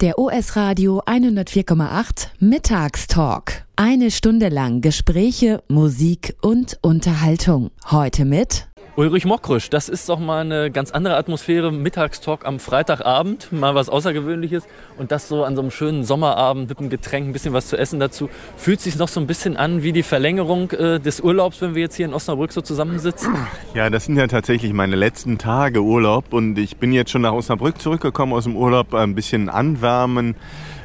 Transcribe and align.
Der 0.00 0.18
OS 0.18 0.56
Radio 0.56 1.02
104,8 1.02 2.28
Mittagstalk. 2.38 3.66
Eine 3.76 4.10
Stunde 4.10 4.48
lang 4.48 4.80
Gespräche, 4.80 5.62
Musik 5.68 6.36
und 6.40 6.78
Unterhaltung. 6.80 7.70
Heute 7.90 8.24
mit 8.24 8.69
Ulrich 9.00 9.24
Mokrisch, 9.24 9.70
das 9.70 9.88
ist 9.88 10.10
doch 10.10 10.18
mal 10.18 10.42
eine 10.42 10.70
ganz 10.70 10.90
andere 10.90 11.16
Atmosphäre. 11.16 11.72
Mittagstalk 11.72 12.44
am 12.44 12.60
Freitagabend, 12.60 13.50
mal 13.50 13.74
was 13.74 13.88
Außergewöhnliches. 13.88 14.64
Und 14.98 15.10
das 15.10 15.26
so 15.26 15.42
an 15.42 15.56
so 15.56 15.62
einem 15.62 15.70
schönen 15.70 16.04
Sommerabend 16.04 16.68
mit 16.68 16.78
einem 16.78 16.90
Getränk, 16.90 17.26
ein 17.26 17.32
bisschen 17.32 17.54
was 17.54 17.68
zu 17.68 17.78
essen 17.78 17.98
dazu. 17.98 18.28
Fühlt 18.58 18.82
sich 18.82 18.98
noch 18.98 19.08
so 19.08 19.18
ein 19.18 19.26
bisschen 19.26 19.56
an 19.56 19.82
wie 19.82 19.92
die 19.92 20.02
Verlängerung 20.02 20.70
äh, 20.72 21.00
des 21.00 21.22
Urlaubs, 21.22 21.62
wenn 21.62 21.74
wir 21.74 21.80
jetzt 21.80 21.94
hier 21.94 22.04
in 22.04 22.12
Osnabrück 22.12 22.52
so 22.52 22.60
zusammensitzen? 22.60 23.34
Ja, 23.72 23.88
das 23.88 24.04
sind 24.04 24.18
ja 24.18 24.26
tatsächlich 24.26 24.74
meine 24.74 24.96
letzten 24.96 25.38
Tage 25.38 25.80
Urlaub. 25.80 26.34
Und 26.34 26.58
ich 26.58 26.76
bin 26.76 26.92
jetzt 26.92 27.10
schon 27.10 27.22
nach 27.22 27.32
Osnabrück 27.32 27.80
zurückgekommen 27.80 28.34
aus 28.34 28.44
dem 28.44 28.54
Urlaub, 28.54 28.92
ein 28.92 29.14
bisschen 29.14 29.48
anwärmen. 29.48 30.34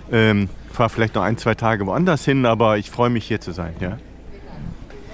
Ähm, 0.10 0.48
fahre 0.72 0.90
vielleicht 0.90 1.16
noch 1.16 1.24
ein, 1.24 1.38
zwei 1.38 1.56
Tage 1.56 1.86
woanders 1.86 2.24
hin, 2.24 2.46
aber 2.46 2.78
ich 2.78 2.90
freue 2.90 3.10
mich 3.10 3.26
hier 3.26 3.42
zu 3.42 3.52
sein, 3.52 3.74
ja. 3.82 3.98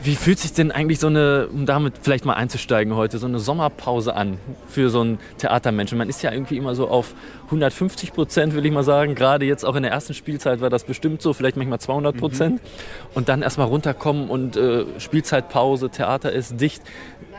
Wie 0.03 0.15
fühlt 0.15 0.39
sich 0.39 0.53
denn 0.53 0.71
eigentlich 0.71 0.99
so 0.99 1.07
eine, 1.07 1.47
um 1.47 1.67
damit 1.67 1.93
vielleicht 2.01 2.25
mal 2.25 2.33
einzusteigen 2.33 2.95
heute, 2.95 3.19
so 3.19 3.27
eine 3.27 3.37
Sommerpause 3.37 4.15
an 4.15 4.39
für 4.67 4.89
so 4.89 5.01
einen 5.01 5.19
Theatermenschen? 5.37 5.95
Man 5.95 6.09
ist 6.09 6.23
ja 6.23 6.31
irgendwie 6.31 6.57
immer 6.57 6.73
so 6.73 6.87
auf 6.87 7.13
150 7.45 8.11
Prozent, 8.11 8.55
will 8.55 8.65
ich 8.65 8.71
mal 8.71 8.83
sagen. 8.83 9.13
Gerade 9.13 9.45
jetzt 9.45 9.63
auch 9.63 9.75
in 9.75 9.83
der 9.83 9.91
ersten 9.91 10.15
Spielzeit 10.15 10.59
war 10.59 10.71
das 10.71 10.85
bestimmt 10.85 11.21
so, 11.21 11.33
vielleicht 11.33 11.55
manchmal 11.55 11.79
200 11.79 12.17
Prozent. 12.17 12.55
Mhm. 12.55 12.67
Und 13.13 13.29
dann 13.29 13.43
erstmal 13.43 13.67
runterkommen 13.67 14.29
und 14.29 14.57
äh, 14.57 14.85
Spielzeitpause, 14.97 15.89
Theater 15.91 16.31
ist 16.31 16.59
dicht. 16.59 16.81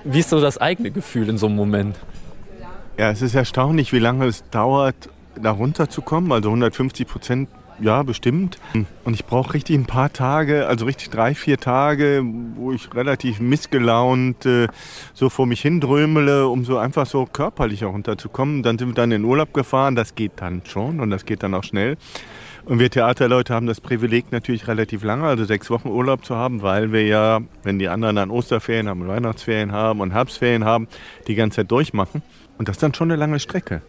Wie 0.05 0.21
ist 0.21 0.30
so 0.30 0.41
das 0.41 0.59
eigene 0.59 0.93
Gefühl 0.93 1.29
in 1.29 1.38
so 1.38 1.47
einem 1.47 1.57
Moment? 1.57 1.97
Ja, 2.97 3.10
es 3.10 3.23
ist 3.23 3.35
erstaunlich, 3.35 3.93
wie 3.93 3.99
lange 3.99 4.27
es 4.27 4.49
dauert, 4.51 4.95
da 5.41 5.51
runterzukommen. 5.51 6.30
Also 6.30 6.51
150 6.51 7.09
Prozent 7.09 7.49
ja, 7.80 8.02
bestimmt. 8.02 8.58
Und 9.04 9.14
ich 9.14 9.24
brauche 9.24 9.54
richtig 9.54 9.76
ein 9.76 9.86
paar 9.86 10.12
Tage, 10.12 10.66
also 10.66 10.84
richtig 10.84 11.10
drei, 11.10 11.34
vier 11.34 11.59
Tage, 11.59 12.23
wo 12.56 12.73
ich 12.73 12.95
relativ 12.95 13.40
missgelaunt 13.40 14.46
äh, 14.46 14.68
so 15.14 15.29
vor 15.29 15.46
mich 15.46 15.62
hindrömele, 15.62 16.46
um 16.48 16.64
so 16.64 16.79
einfach 16.79 17.06
so 17.06 17.26
körperlich 17.26 17.84
auch 17.84 17.92
runterzukommen. 17.92 18.62
Dann 18.62 18.79
sind 18.79 18.88
wir 18.88 18.95
dann 18.95 19.12
in 19.12 19.24
Urlaub 19.24 19.52
gefahren, 19.52 19.96
das 19.96 20.14
geht 20.14 20.32
dann 20.37 20.62
schon 20.64 21.01
und 21.01 21.10
das 21.10 21.24
geht 21.24 21.42
dann 21.42 21.54
auch 21.54 21.64
schnell. 21.64 21.96
Und 22.64 22.79
wir 22.79 22.90
Theaterleute 22.90 23.52
haben 23.52 23.66
das 23.66 23.80
Privileg 23.80 24.30
natürlich 24.30 24.68
relativ 24.68 25.02
lange, 25.02 25.24
also 25.24 25.45
sechs 25.45 25.68
Wochen 25.68 25.88
Urlaub 25.88 26.24
zu 26.24 26.36
haben, 26.36 26.62
weil 26.62 26.92
wir 26.92 27.04
ja, 27.04 27.40
wenn 27.64 27.80
die 27.80 27.88
anderen 27.88 28.16
dann 28.16 28.30
Osterferien 28.30 28.88
haben 28.88 29.02
und 29.02 29.09
Weihnachtsferien 29.09 29.73
haben 29.73 30.01
und 30.01 30.12
Herbstferien 30.12 30.64
haben, 30.64 30.86
die 31.26 31.34
ganze 31.34 31.57
Zeit 31.57 31.70
durchmachen. 31.73 32.23
Und 32.59 32.68
das 32.68 32.76
ist 32.76 32.82
dann 32.82 32.95
schon 32.95 33.10
eine 33.10 33.18
lange 33.18 33.40
Strecke. 33.40 33.82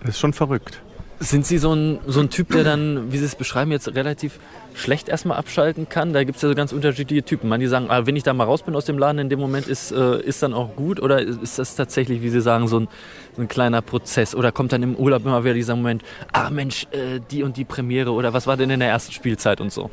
Das 0.00 0.10
ist 0.10 0.20
schon 0.20 0.32
verrückt. 0.32 0.80
Sind 1.24 1.46
Sie 1.46 1.56
so 1.56 1.74
ein, 1.74 2.00
so 2.06 2.20
ein 2.20 2.28
Typ, 2.28 2.50
der 2.50 2.64
dann, 2.64 3.10
wie 3.10 3.16
Sie 3.16 3.24
es 3.24 3.34
beschreiben, 3.34 3.72
jetzt 3.72 3.88
relativ 3.94 4.38
schlecht 4.74 5.08
erstmal 5.08 5.38
abschalten 5.38 5.88
kann? 5.88 6.12
Da 6.12 6.22
gibt 6.22 6.36
es 6.36 6.42
ja 6.42 6.50
so 6.50 6.54
ganz 6.54 6.70
unterschiedliche 6.70 7.22
Typen. 7.22 7.48
Manche 7.48 7.68
sagen, 7.70 7.86
ah, 7.88 8.04
wenn 8.04 8.14
ich 8.14 8.24
da 8.24 8.34
mal 8.34 8.44
raus 8.44 8.62
bin 8.62 8.76
aus 8.76 8.84
dem 8.84 8.98
Laden, 8.98 9.18
in 9.18 9.30
dem 9.30 9.40
Moment 9.40 9.66
ist, 9.66 9.90
äh, 9.90 10.20
ist 10.20 10.42
dann 10.42 10.52
auch 10.52 10.76
gut. 10.76 11.00
Oder 11.00 11.20
ist 11.20 11.58
das 11.58 11.76
tatsächlich, 11.76 12.20
wie 12.20 12.28
Sie 12.28 12.42
sagen, 12.42 12.68
so 12.68 12.80
ein, 12.80 12.88
so 13.36 13.40
ein 13.40 13.48
kleiner 13.48 13.80
Prozess? 13.80 14.34
Oder 14.34 14.52
kommt 14.52 14.72
dann 14.72 14.82
im 14.82 14.96
Urlaub 14.96 15.24
immer 15.24 15.42
wieder 15.44 15.54
dieser 15.54 15.76
Moment, 15.76 16.02
ah 16.32 16.50
Mensch, 16.50 16.86
äh, 16.90 17.20
die 17.30 17.42
und 17.42 17.56
die 17.56 17.64
Premiere 17.64 18.10
oder 18.10 18.34
was 18.34 18.46
war 18.46 18.58
denn 18.58 18.68
in 18.68 18.80
der 18.80 18.90
ersten 18.90 19.12
Spielzeit 19.12 19.62
und 19.62 19.72
so? 19.72 19.90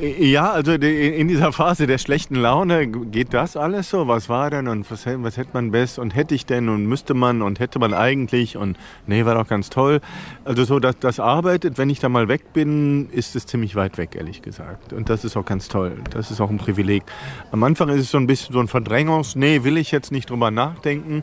Ja, 0.00 0.50
also 0.50 0.72
in 0.72 1.28
dieser 1.28 1.52
Phase 1.52 1.86
der 1.86 1.98
schlechten 1.98 2.34
Laune 2.34 2.86
geht 2.86 3.34
das 3.34 3.56
alles 3.56 3.90
so. 3.90 4.08
Was 4.08 4.28
war 4.28 4.50
denn 4.50 4.68
und 4.68 4.90
was, 4.90 5.06
was 5.06 5.36
hätte 5.36 5.50
man 5.52 5.70
best 5.70 5.98
und 5.98 6.14
hätte 6.14 6.34
ich 6.34 6.46
denn 6.46 6.68
und 6.68 6.86
müsste 6.86 7.14
man 7.14 7.42
und 7.42 7.60
hätte 7.60 7.78
man 7.78 7.94
eigentlich 7.94 8.56
und 8.56 8.76
nee, 9.06 9.24
war 9.24 9.34
doch 9.34 9.48
ganz 9.48 9.70
toll. 9.70 10.00
Also 10.44 10.64
so, 10.64 10.78
dass 10.78 10.98
das 10.98 11.20
arbeitet. 11.20 11.78
Wenn 11.78 11.90
ich 11.90 12.00
da 12.00 12.08
mal 12.08 12.28
weg 12.28 12.52
bin, 12.52 13.08
ist 13.10 13.36
es 13.36 13.46
ziemlich 13.46 13.74
weit 13.74 13.98
weg, 13.98 14.14
ehrlich 14.16 14.42
gesagt. 14.42 14.92
Und 14.92 15.08
das 15.08 15.24
ist 15.24 15.36
auch 15.36 15.44
ganz 15.44 15.68
toll. 15.68 15.92
Das 16.10 16.30
ist 16.30 16.40
auch 16.40 16.50
ein 16.50 16.58
Privileg. 16.58 17.02
Am 17.50 17.62
Anfang 17.62 17.88
ist 17.88 18.00
es 18.00 18.10
so 18.10 18.18
ein 18.18 18.26
bisschen 18.26 18.52
so 18.52 18.60
ein 18.60 18.68
Verdrängungs, 18.68 19.36
nee, 19.36 19.64
will 19.64 19.76
ich 19.76 19.90
jetzt 19.90 20.12
nicht 20.12 20.30
drüber 20.30 20.50
nachdenken. 20.50 21.22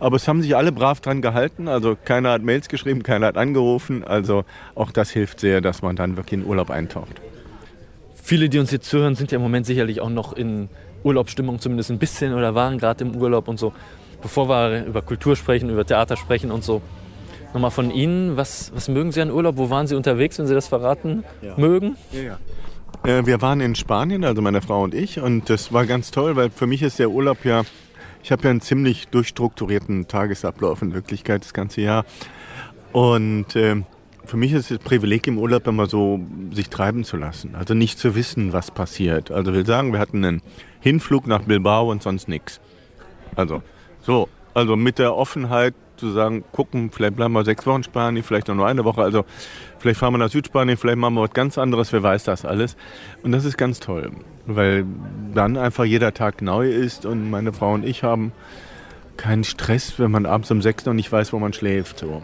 Aber 0.00 0.16
es 0.16 0.26
haben 0.28 0.42
sich 0.42 0.56
alle 0.56 0.72
brav 0.72 1.00
dran 1.00 1.22
gehalten. 1.22 1.68
Also 1.68 1.96
keiner 2.04 2.32
hat 2.32 2.42
Mails 2.42 2.68
geschrieben, 2.68 3.02
keiner 3.02 3.26
hat 3.28 3.36
angerufen. 3.36 4.04
Also 4.04 4.44
auch 4.74 4.90
das 4.90 5.10
hilft 5.10 5.40
sehr, 5.40 5.60
dass 5.60 5.82
man 5.82 5.96
dann 5.96 6.16
wirklich 6.16 6.40
in 6.40 6.46
Urlaub 6.46 6.70
eintaucht. 6.70 7.20
Viele, 8.26 8.48
die 8.48 8.58
uns 8.58 8.70
jetzt 8.70 8.88
zuhören, 8.88 9.16
sind 9.16 9.32
ja 9.32 9.36
im 9.36 9.42
Moment 9.42 9.66
sicherlich 9.66 10.00
auch 10.00 10.08
noch 10.08 10.32
in 10.32 10.70
Urlaubsstimmung 11.02 11.58
zumindest 11.60 11.90
ein 11.90 11.98
bisschen 11.98 12.32
oder 12.32 12.54
waren 12.54 12.78
gerade 12.78 13.04
im 13.04 13.14
Urlaub 13.14 13.48
und 13.48 13.58
so. 13.58 13.74
Bevor 14.22 14.48
wir 14.48 14.86
über 14.86 15.02
Kultur 15.02 15.36
sprechen, 15.36 15.68
über 15.68 15.84
Theater 15.84 16.16
sprechen 16.16 16.50
und 16.50 16.64
so, 16.64 16.80
nochmal 17.52 17.70
von 17.70 17.90
Ihnen, 17.90 18.38
was, 18.38 18.72
was 18.74 18.88
mögen 18.88 19.12
Sie 19.12 19.20
an 19.20 19.30
Urlaub? 19.30 19.58
Wo 19.58 19.68
waren 19.68 19.86
Sie 19.86 19.94
unterwegs, 19.94 20.38
wenn 20.38 20.46
Sie 20.46 20.54
das 20.54 20.68
verraten 20.68 21.22
ja. 21.42 21.52
mögen? 21.58 21.98
Ja, 22.12 22.38
ja. 23.04 23.18
Äh, 23.18 23.26
wir 23.26 23.42
waren 23.42 23.60
in 23.60 23.74
Spanien, 23.74 24.24
also 24.24 24.40
meine 24.40 24.62
Frau 24.62 24.84
und 24.84 24.94
ich, 24.94 25.20
und 25.20 25.50
das 25.50 25.70
war 25.74 25.84
ganz 25.84 26.10
toll, 26.10 26.34
weil 26.34 26.48
für 26.48 26.66
mich 26.66 26.80
ist 26.80 26.98
der 26.98 27.10
Urlaub 27.10 27.44
ja, 27.44 27.64
ich 28.22 28.32
habe 28.32 28.44
ja 28.44 28.50
einen 28.52 28.62
ziemlich 28.62 29.08
durchstrukturierten 29.08 30.08
Tagesablauf 30.08 30.80
in 30.80 30.94
Wirklichkeit 30.94 31.44
das 31.44 31.52
ganze 31.52 31.82
Jahr. 31.82 32.06
Und 32.90 33.54
äh, 33.54 33.82
für 34.26 34.36
mich 34.36 34.52
ist 34.52 34.70
es 34.70 34.78
Privileg 34.78 35.26
im 35.26 35.38
Urlaub 35.38 35.66
immer 35.66 35.86
so, 35.86 36.20
sich 36.52 36.70
treiben 36.70 37.04
zu 37.04 37.16
lassen. 37.16 37.54
Also 37.54 37.74
nicht 37.74 37.98
zu 37.98 38.14
wissen, 38.14 38.52
was 38.52 38.70
passiert. 38.70 39.30
Also 39.30 39.52
will 39.52 39.66
sagen, 39.66 39.92
wir 39.92 40.00
hatten 40.00 40.24
einen 40.24 40.42
Hinflug 40.80 41.26
nach 41.26 41.42
Bilbao 41.42 41.90
und 41.90 42.02
sonst 42.02 42.28
nichts. 42.28 42.60
Also 43.36 43.62
so, 44.00 44.28
also 44.54 44.76
mit 44.76 44.98
der 44.98 45.14
Offenheit 45.14 45.74
zu 45.96 46.10
sagen, 46.10 46.44
gucken, 46.52 46.90
vielleicht 46.90 47.16
bleiben 47.16 47.32
wir 47.34 47.44
sechs 47.44 47.66
Wochen 47.66 47.82
Spanien, 47.82 48.22
vielleicht 48.22 48.48
noch 48.48 48.54
nur 48.54 48.66
eine 48.66 48.84
Woche. 48.84 49.02
Also 49.02 49.24
vielleicht 49.78 50.00
fahren 50.00 50.14
wir 50.14 50.18
nach 50.18 50.30
Südspanien, 50.30 50.76
vielleicht 50.76 50.98
machen 50.98 51.14
wir 51.14 51.22
was 51.22 51.32
ganz 51.32 51.58
anderes, 51.58 51.92
wer 51.92 52.02
weiß 52.02 52.24
das 52.24 52.44
alles. 52.44 52.76
Und 53.22 53.32
das 53.32 53.44
ist 53.44 53.56
ganz 53.56 53.80
toll, 53.80 54.10
weil 54.46 54.84
dann 55.34 55.56
einfach 55.56 55.84
jeder 55.84 56.14
Tag 56.14 56.42
neu 56.42 56.68
ist 56.68 57.06
und 57.06 57.30
meine 57.30 57.52
Frau 57.52 57.72
und 57.74 57.84
ich 57.84 58.02
haben 58.02 58.32
keinen 59.16 59.44
Stress, 59.44 59.98
wenn 59.98 60.10
man 60.10 60.26
abends 60.26 60.50
um 60.50 60.62
sechs 60.62 60.84
noch 60.86 60.94
nicht 60.94 61.10
weiß, 61.10 61.32
wo 61.32 61.38
man 61.38 61.52
schläft. 61.52 61.98
So. 62.00 62.22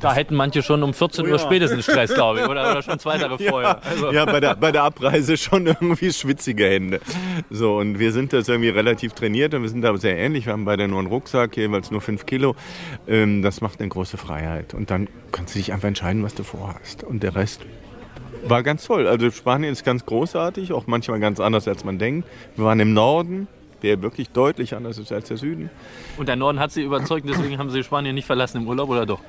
Da 0.00 0.14
hätten 0.14 0.34
manche 0.34 0.62
schon 0.62 0.82
um 0.82 0.94
14 0.94 1.26
oh, 1.26 1.30
Uhr 1.30 1.38
spätestens 1.38 1.84
Stress, 1.84 2.14
glaube 2.14 2.40
ich, 2.40 2.48
oder, 2.48 2.70
oder 2.70 2.82
schon 2.82 2.98
zwei 2.98 3.18
Tage 3.18 3.36
ja, 3.42 3.50
vorher. 3.50 3.82
Also. 3.84 4.12
Ja, 4.12 4.24
bei 4.24 4.40
der, 4.40 4.56
bei 4.56 4.72
der 4.72 4.82
Abreise 4.82 5.36
schon 5.36 5.66
irgendwie 5.66 6.12
schwitzige 6.12 6.66
Hände. 6.66 7.00
So, 7.50 7.78
und 7.78 7.98
wir 7.98 8.12
sind 8.12 8.32
das 8.32 8.48
irgendwie 8.48 8.70
relativ 8.70 9.12
trainiert 9.12 9.54
und 9.54 9.62
wir 9.62 9.68
sind 9.68 9.82
da 9.82 9.96
sehr 9.96 10.16
ähnlich. 10.16 10.46
Wir 10.46 10.52
haben 10.52 10.64
beide 10.64 10.88
nur 10.88 10.98
einen 10.98 11.08
Rucksack, 11.08 11.56
jeweils 11.56 11.90
nur 11.90 12.00
5 12.00 12.26
Kilo. 12.26 12.56
Ähm, 13.06 13.42
das 13.42 13.60
macht 13.60 13.80
eine 13.80 13.88
große 13.88 14.16
Freiheit. 14.16 14.74
Und 14.74 14.90
dann 14.90 15.08
kannst 15.32 15.54
du 15.54 15.58
dich 15.58 15.72
einfach 15.72 15.88
entscheiden, 15.88 16.22
was 16.22 16.34
du 16.34 16.42
vorhast. 16.42 17.04
Und 17.04 17.22
der 17.22 17.34
Rest 17.34 17.62
war 18.46 18.62
ganz 18.62 18.84
toll. 18.86 19.06
Also 19.06 19.30
Spanien 19.30 19.72
ist 19.72 19.84
ganz 19.84 20.04
großartig, 20.06 20.72
auch 20.72 20.86
manchmal 20.86 21.20
ganz 21.20 21.40
anders, 21.40 21.68
als 21.68 21.84
man 21.84 21.98
denkt. 21.98 22.28
Wir 22.56 22.64
waren 22.64 22.80
im 22.80 22.92
Norden, 22.92 23.48
der 23.82 24.02
wirklich 24.02 24.30
deutlich 24.30 24.74
anders 24.74 24.98
ist 24.98 25.12
als 25.12 25.28
der 25.28 25.36
Süden. 25.36 25.70
Und 26.16 26.28
der 26.28 26.36
Norden 26.36 26.58
hat 26.58 26.72
Sie 26.72 26.82
überzeugt, 26.82 27.28
deswegen 27.28 27.58
haben 27.58 27.70
Sie 27.70 27.82
Spanien 27.82 28.14
nicht 28.14 28.26
verlassen 28.26 28.62
im 28.62 28.68
Urlaub, 28.68 28.88
oder 28.88 29.06
doch? 29.06 29.20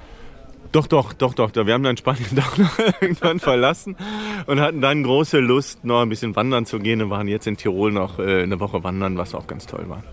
Doch, 0.72 0.88
doch, 0.88 1.14
doch, 1.14 1.34
doch. 1.34 1.54
Wir 1.54 1.74
haben 1.74 1.84
dann 1.84 1.98
Spanien 1.98 2.28
doch 2.32 2.58
noch 2.58 2.78
irgendwann 3.02 3.40
verlassen 3.40 3.96
und 4.46 4.60
hatten 4.60 4.82
dann 4.82 5.04
große 5.04 5.40
Lust, 5.40 5.86
noch 5.86 6.02
ein 6.02 6.10
bisschen 6.10 6.36
wandern 6.36 6.66
zu 6.66 6.80
gehen 6.80 7.02
und 7.02 7.10
waren 7.10 7.28
jetzt 7.28 7.48
in 7.48 7.58
Tirol 7.58 7.92
noch 7.92 8.20
äh, 8.20 8.44
eine 8.44 8.60
Woche 8.60 8.84
wandern, 8.84 9.18
was 9.18 9.34
auch 9.36 9.48
ganz 9.48 9.66
toll 9.66 9.86
war. 9.88 10.04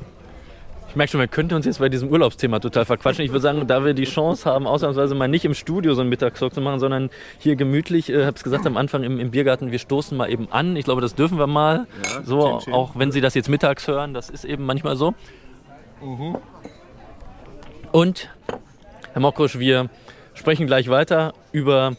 Ich 0.92 0.96
merke 0.96 1.12
schon, 1.12 1.20
wir 1.20 1.26
könnten 1.26 1.54
uns 1.54 1.64
jetzt 1.64 1.78
bei 1.78 1.88
diesem 1.88 2.10
Urlaubsthema 2.10 2.60
total 2.60 2.84
verquatschen. 2.84 3.24
Ich 3.24 3.30
würde 3.30 3.40
sagen, 3.40 3.66
da 3.66 3.82
wir 3.82 3.94
die 3.94 4.04
Chance 4.04 4.44
haben, 4.44 4.66
ausnahmsweise 4.66 5.14
mal 5.14 5.26
nicht 5.26 5.46
im 5.46 5.54
Studio 5.54 5.94
so 5.94 6.02
einen 6.02 6.10
Mittagstalk 6.10 6.52
zu 6.52 6.60
machen, 6.60 6.80
sondern 6.80 7.08
hier 7.38 7.56
gemütlich, 7.56 8.10
ich 8.10 8.14
äh, 8.14 8.26
habe 8.26 8.36
es 8.36 8.44
gesagt 8.44 8.66
am 8.66 8.76
Anfang 8.76 9.02
im, 9.02 9.18
im, 9.18 9.30
Biergarten, 9.30 9.72
wir 9.72 9.78
stoßen 9.78 10.18
mal 10.18 10.30
eben 10.30 10.52
an. 10.52 10.76
Ich 10.76 10.84
glaube, 10.84 11.00
das 11.00 11.14
dürfen 11.14 11.38
wir 11.38 11.46
mal. 11.46 11.86
Ja, 12.04 12.22
so, 12.24 12.60
auch 12.72 12.90
wenn 12.94 13.10
Sie 13.10 13.22
das 13.22 13.34
jetzt 13.34 13.48
mittags 13.48 13.88
hören, 13.88 14.12
das 14.12 14.28
ist 14.28 14.44
eben 14.44 14.66
manchmal 14.66 14.96
so. 14.96 15.14
Mhm. 16.02 16.36
Und, 17.90 18.28
Herr 19.14 19.22
Mokrusch, 19.22 19.58
wir 19.58 19.88
sprechen 20.34 20.66
gleich 20.66 20.88
weiter 20.88 21.32
über 21.52 21.96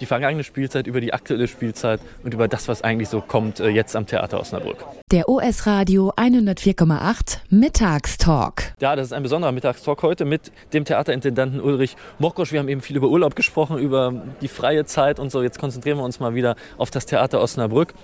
die 0.00 0.06
vergangene 0.06 0.44
Spielzeit, 0.44 0.86
über 0.86 1.00
die 1.00 1.12
aktuelle 1.12 1.48
Spielzeit 1.48 2.00
und 2.22 2.34
über 2.34 2.48
das, 2.48 2.68
was 2.68 2.82
eigentlich 2.82 3.08
so 3.08 3.20
kommt 3.20 3.60
äh, 3.60 3.68
jetzt 3.68 3.96
am 3.96 4.06
Theater 4.06 4.40
Osnabrück. 4.40 4.84
Der 5.10 5.28
OS 5.28 5.66
Radio 5.66 6.12
104,8 6.16 7.38
Mittagstalk. 7.50 8.72
Ja, 8.80 8.96
das 8.96 9.06
ist 9.06 9.12
ein 9.12 9.22
besonderer 9.22 9.52
Mittagstalk 9.52 10.02
heute 10.02 10.24
mit 10.24 10.50
dem 10.72 10.84
Theaterintendanten 10.84 11.60
Ulrich 11.60 11.96
Mokrosch. 12.18 12.52
Wir 12.52 12.60
haben 12.60 12.68
eben 12.68 12.80
viel 12.80 12.96
über 12.96 13.08
Urlaub 13.08 13.36
gesprochen, 13.36 13.78
über 13.78 14.12
die 14.40 14.48
freie 14.48 14.84
Zeit 14.84 15.18
und 15.18 15.30
so. 15.30 15.42
Jetzt 15.42 15.58
konzentrieren 15.58 15.98
wir 15.98 16.04
uns 16.04 16.20
mal 16.20 16.34
wieder 16.34 16.56
auf 16.76 16.90
das 16.90 17.06
Theater 17.06 17.40
Osnabrück. 17.40 17.94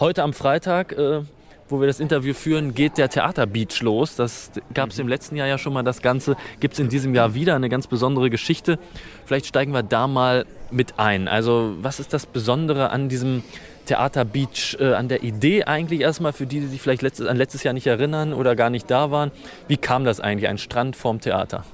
Heute 0.00 0.22
am 0.22 0.32
Freitag 0.32 0.92
äh, 0.92 1.22
wo 1.68 1.80
wir 1.80 1.86
das 1.86 2.00
Interview 2.00 2.34
führen, 2.34 2.74
geht 2.74 2.98
der 2.98 3.08
Theaterbeach 3.08 3.80
los. 3.80 4.16
Das 4.16 4.50
gab 4.74 4.90
es 4.90 4.96
mhm. 4.96 5.02
im 5.02 5.08
letzten 5.08 5.36
Jahr 5.36 5.46
ja 5.46 5.58
schon 5.58 5.72
mal 5.72 5.82
das 5.82 6.02
Ganze. 6.02 6.36
Gibt 6.60 6.74
es 6.74 6.80
in 6.80 6.88
diesem 6.88 7.14
Jahr 7.14 7.34
wieder 7.34 7.54
eine 7.54 7.68
ganz 7.68 7.86
besondere 7.86 8.30
Geschichte. 8.30 8.78
Vielleicht 9.26 9.46
steigen 9.46 9.72
wir 9.72 9.82
da 9.82 10.06
mal 10.06 10.46
mit 10.70 10.98
ein. 10.98 11.28
Also 11.28 11.74
was 11.80 12.00
ist 12.00 12.12
das 12.12 12.26
Besondere 12.26 12.90
an 12.90 13.08
diesem 13.08 13.42
Theaterbeach, 13.86 14.76
äh, 14.80 14.94
an 14.94 15.08
der 15.08 15.22
Idee 15.22 15.64
eigentlich 15.64 16.02
erstmal 16.02 16.32
für 16.32 16.46
die, 16.46 16.60
die 16.60 16.66
sich 16.66 16.80
vielleicht 16.80 17.02
letztes, 17.02 17.26
an 17.26 17.36
letztes 17.36 17.62
Jahr 17.62 17.74
nicht 17.74 17.86
erinnern 17.86 18.34
oder 18.34 18.54
gar 18.54 18.70
nicht 18.70 18.90
da 18.90 19.10
waren? 19.10 19.30
Wie 19.66 19.76
kam 19.76 20.04
das 20.04 20.20
eigentlich, 20.20 20.48
ein 20.48 20.58
Strand 20.58 20.94
vorm 20.94 21.20
Theater? 21.20 21.64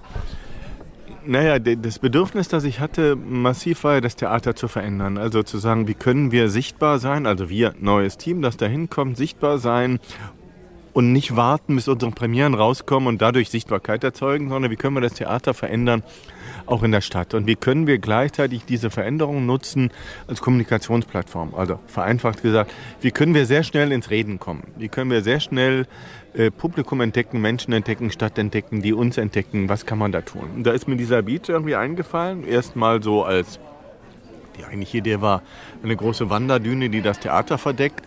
Naja, 1.27 1.59
das 1.59 1.99
Bedürfnis, 1.99 2.49
das 2.49 2.65
ich 2.65 2.81
hatte, 2.81 3.17
massiv 3.17 3.85
war 3.85 3.95
ja, 3.95 4.01
das 4.01 4.17
Theater 4.17 4.55
zu 4.55 4.69
verändern. 4.69 5.17
Also 5.17 5.43
zu 5.43 5.59
sagen, 5.59 5.89
wie 5.89 5.95
können 5.95 6.33
wir 6.33 6.51
sichtbar 6.51 6.99
sein, 6.99 7.27
also 7.27 7.49
wir, 7.49 7.75
neues 7.81 8.19
Team, 8.19 8.43
das 8.43 8.59
da 8.59 8.67
hinkommt, 8.67 9.17
sichtbar 9.17 9.59
sein 9.59 10.01
und 10.93 11.13
nicht 11.13 11.35
warten, 11.35 11.77
bis 11.77 11.89
unsere 11.89 12.13
Premieren 12.13 12.55
rauskommen 12.55 13.09
und 13.09 13.23
dadurch 13.23 13.51
Sichtbarkeit 13.51 14.05
erzeugen, 14.05 14.49
sondern 14.49 14.71
wie 14.71 14.77
können 14.77 14.97
wir 14.97 15.01
das 15.01 15.15
Theater 15.15 15.55
verändern, 15.55 16.03
auch 16.67 16.83
in 16.83 16.93
der 16.93 17.01
Stadt. 17.01 17.35
Und 17.35 17.47
wie 17.47 17.57
können 17.57 17.87
wir 17.87 17.99
gleichzeitig 17.99 18.65
diese 18.65 18.91
Veränderungen 18.91 19.47
nutzen 19.47 19.91
als 20.29 20.41
Kommunikationsplattform? 20.41 21.55
Also 21.55 21.79
vereinfacht 21.87 22.43
gesagt, 22.43 22.73
wie 23.01 23.11
können 23.11 23.35
wir 23.35 23.47
sehr 23.47 23.65
schnell 23.65 23.93
ins 23.93 24.11
Reden 24.11 24.39
kommen? 24.39 24.63
Wie 24.77 24.89
können 24.89 25.11
wir 25.11 25.23
sehr 25.23 25.41
schnell 25.41 25.87
äh, 26.35 26.51
Publikum 26.51 27.01
entdecken, 27.01 27.41
Menschen 27.41 27.73
entdecken, 27.73 28.11
Stadt 28.11 28.39
entdecken, 28.39 28.83
die 28.83 28.93
uns 28.93 29.19
entdecken? 29.19 29.69
Was 29.69 29.87
kann 29.87 29.99
man 29.99 30.13
da 30.13 30.21
tun? 30.21 30.49
Und 30.57 30.65
da 30.65 30.73
ist 30.73 30.89
mir 30.89 30.97
dieser 30.97 31.23
Beat 31.23 31.49
irgendwie 31.49 31.77
eingefallen. 31.77 32.45
Erstmal 32.45 33.03
so 33.03 33.25
als 33.25 33.61
die 34.59 34.65
eigentliche 34.65 34.99
Idee 34.99 35.21
war 35.21 35.43
eine 35.83 35.97
große 35.97 36.31
Wanderdüne, 36.31 36.91
die 36.91 37.03
das 37.03 37.19
Theater 37.19 37.59
verdeckt. 37.59 38.05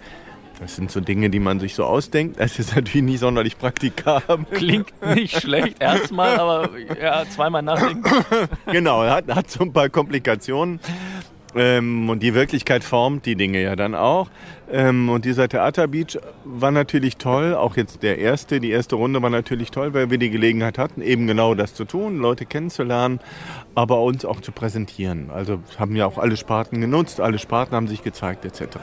Das 0.59 0.75
sind 0.75 0.89
so 0.89 0.99
Dinge, 0.99 1.29
die 1.29 1.39
man 1.39 1.59
sich 1.59 1.75
so 1.75 1.85
ausdenkt. 1.85 2.39
Das 2.39 2.57
ist 2.57 2.75
natürlich 2.75 3.03
nicht 3.03 3.19
sonderlich 3.19 3.57
praktikabel. 3.59 4.45
Klingt 4.51 4.91
nicht 5.15 5.39
schlecht 5.39 5.81
erstmal, 5.81 6.39
aber 6.39 6.69
ja, 7.01 7.25
zweimal 7.29 7.61
nachdenken. 7.61 8.09
genau, 8.71 9.03
hat, 9.03 9.27
hat 9.33 9.51
so 9.51 9.63
ein 9.63 9.71
paar 9.71 9.89
Komplikationen. 9.89 10.79
Ähm, 11.57 12.09
und 12.09 12.21
die 12.21 12.33
Wirklichkeit 12.33 12.83
formt 12.83 13.25
die 13.25 13.35
Dinge 13.35 13.61
ja 13.61 13.75
dann 13.75 13.95
auch. 13.95 14.29
Ähm, 14.71 15.09
und 15.09 15.25
dieser 15.25 15.47
Theaterbeach 15.47 16.17
war 16.43 16.71
natürlich 16.71 17.17
toll. 17.17 17.55
Auch 17.55 17.77
jetzt 17.77 18.03
der 18.03 18.19
erste, 18.19 18.59
die 18.59 18.69
erste 18.69 18.95
Runde 18.95 19.21
war 19.21 19.29
natürlich 19.29 19.71
toll, 19.71 19.93
weil 19.93 20.09
wir 20.11 20.17
die 20.17 20.29
Gelegenheit 20.29 20.77
hatten, 20.77 21.01
eben 21.01 21.25
genau 21.25 21.55
das 21.55 21.73
zu 21.73 21.85
tun, 21.85 22.17
Leute 22.17 22.45
kennenzulernen, 22.45 23.19
aber 23.75 24.01
uns 24.01 24.25
auch 24.25 24.41
zu 24.41 24.51
präsentieren. 24.51 25.29
Also 25.33 25.59
haben 25.79 25.95
ja 25.95 26.05
auch 26.05 26.17
alle 26.17 26.37
Sparten 26.37 26.81
genutzt, 26.81 27.21
alle 27.21 27.39
Sparten 27.39 27.75
haben 27.75 27.87
sich 27.87 28.03
gezeigt 28.03 28.45
etc. 28.45 28.77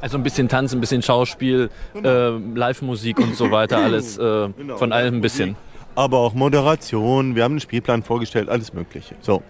Also 0.00 0.18
ein 0.18 0.24
bisschen 0.24 0.48
Tanz, 0.48 0.74
ein 0.74 0.80
bisschen 0.80 1.02
Schauspiel, 1.02 1.70
genau. 1.94 2.08
äh, 2.08 2.38
Live-Musik 2.54 3.20
und 3.20 3.36
so 3.36 3.50
weiter, 3.50 3.78
alles 3.84 4.18
äh, 4.18 4.48
genau. 4.56 4.76
von 4.76 4.92
allem 4.92 5.16
ein 5.16 5.20
bisschen. 5.20 5.56
Aber 5.94 6.18
auch 6.18 6.34
Moderation, 6.34 7.36
wir 7.36 7.44
haben 7.44 7.52
einen 7.52 7.60
Spielplan 7.60 8.02
vorgestellt, 8.02 8.48
alles 8.48 8.72
Mögliche. 8.72 9.14
So. 9.20 9.42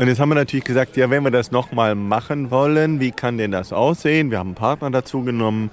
Und 0.00 0.08
jetzt 0.08 0.18
haben 0.18 0.30
wir 0.30 0.34
natürlich 0.34 0.64
gesagt, 0.64 0.96
ja, 0.96 1.10
wenn 1.10 1.24
wir 1.24 1.30
das 1.30 1.50
nochmal 1.50 1.94
machen 1.94 2.50
wollen, 2.50 3.00
wie 3.00 3.10
kann 3.10 3.36
denn 3.36 3.50
das 3.50 3.70
aussehen? 3.70 4.30
Wir 4.30 4.38
haben 4.38 4.48
einen 4.48 4.54
Partner 4.54 4.90
dazu 4.90 5.24
genommen. 5.24 5.70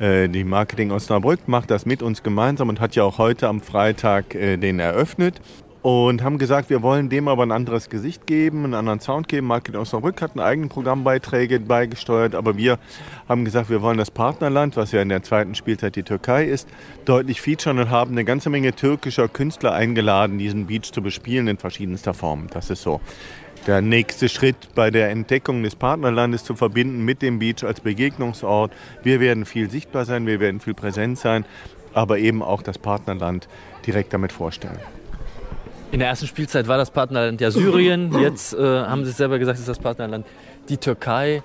Äh, 0.00 0.28
die 0.28 0.42
Marketing 0.42 0.90
Osnabrück 0.90 1.46
macht 1.46 1.70
das 1.70 1.86
mit 1.86 2.02
uns 2.02 2.24
gemeinsam 2.24 2.70
und 2.70 2.80
hat 2.80 2.96
ja 2.96 3.04
auch 3.04 3.18
heute 3.18 3.46
am 3.46 3.60
Freitag 3.60 4.34
äh, 4.34 4.56
den 4.56 4.80
eröffnet 4.80 5.40
und 5.82 6.24
haben 6.24 6.38
gesagt, 6.38 6.70
wir 6.70 6.82
wollen 6.82 7.08
dem 7.08 7.28
aber 7.28 7.44
ein 7.44 7.52
anderes 7.52 7.88
Gesicht 7.88 8.26
geben, 8.26 8.64
einen 8.64 8.74
anderen 8.74 8.98
Sound 8.98 9.28
geben. 9.28 9.46
Marketing 9.46 9.80
Osnabrück 9.80 10.20
hat 10.22 10.32
einen 10.32 10.40
eigenen 10.40 10.68
Programmbeiträge 10.68 11.60
beigesteuert, 11.60 12.34
aber 12.34 12.56
wir 12.56 12.80
haben 13.28 13.44
gesagt, 13.44 13.70
wir 13.70 13.80
wollen 13.80 13.96
das 13.96 14.10
Partnerland, 14.10 14.76
was 14.76 14.90
ja 14.90 15.02
in 15.02 15.08
der 15.08 15.22
zweiten 15.22 15.54
Spielzeit 15.54 15.94
die 15.94 16.02
Türkei 16.02 16.46
ist, 16.46 16.68
deutlich 17.04 17.40
featuren 17.40 17.78
und 17.78 17.90
haben 17.90 18.10
eine 18.10 18.24
ganze 18.24 18.50
Menge 18.50 18.72
türkischer 18.72 19.28
Künstler 19.28 19.72
eingeladen, 19.72 20.38
diesen 20.38 20.66
Beach 20.66 20.90
zu 20.90 21.00
bespielen 21.00 21.46
in 21.46 21.58
verschiedenster 21.58 22.12
Form. 22.12 22.48
Das 22.50 22.70
ist 22.70 22.82
so 22.82 23.00
der 23.66 23.80
nächste 23.80 24.28
Schritt 24.28 24.74
bei 24.74 24.90
der 24.90 25.10
Entdeckung 25.10 25.62
des 25.62 25.76
Partnerlandes 25.76 26.44
zu 26.44 26.54
verbinden 26.54 27.04
mit 27.04 27.22
dem 27.22 27.38
Beach 27.38 27.64
als 27.64 27.80
Begegnungsort. 27.80 28.72
Wir 29.02 29.20
werden 29.20 29.44
viel 29.44 29.70
sichtbar 29.70 30.04
sein, 30.04 30.26
wir 30.26 30.40
werden 30.40 30.60
viel 30.60 30.74
präsent 30.74 31.18
sein, 31.18 31.44
aber 31.94 32.18
eben 32.18 32.42
auch 32.42 32.62
das 32.62 32.78
Partnerland 32.78 33.48
direkt 33.86 34.12
damit 34.12 34.32
vorstellen. 34.32 34.78
In 35.90 36.00
der 36.00 36.08
ersten 36.08 36.26
Spielzeit 36.26 36.68
war 36.68 36.76
das 36.76 36.90
Partnerland 36.90 37.40
ja 37.40 37.50
Syrien. 37.50 38.18
Jetzt 38.20 38.52
äh, 38.52 38.58
haben 38.58 39.04
Sie 39.04 39.12
selber 39.12 39.38
gesagt, 39.38 39.58
ist 39.58 39.68
das 39.68 39.78
Partnerland 39.78 40.26
die 40.68 40.76
Türkei. 40.76 41.42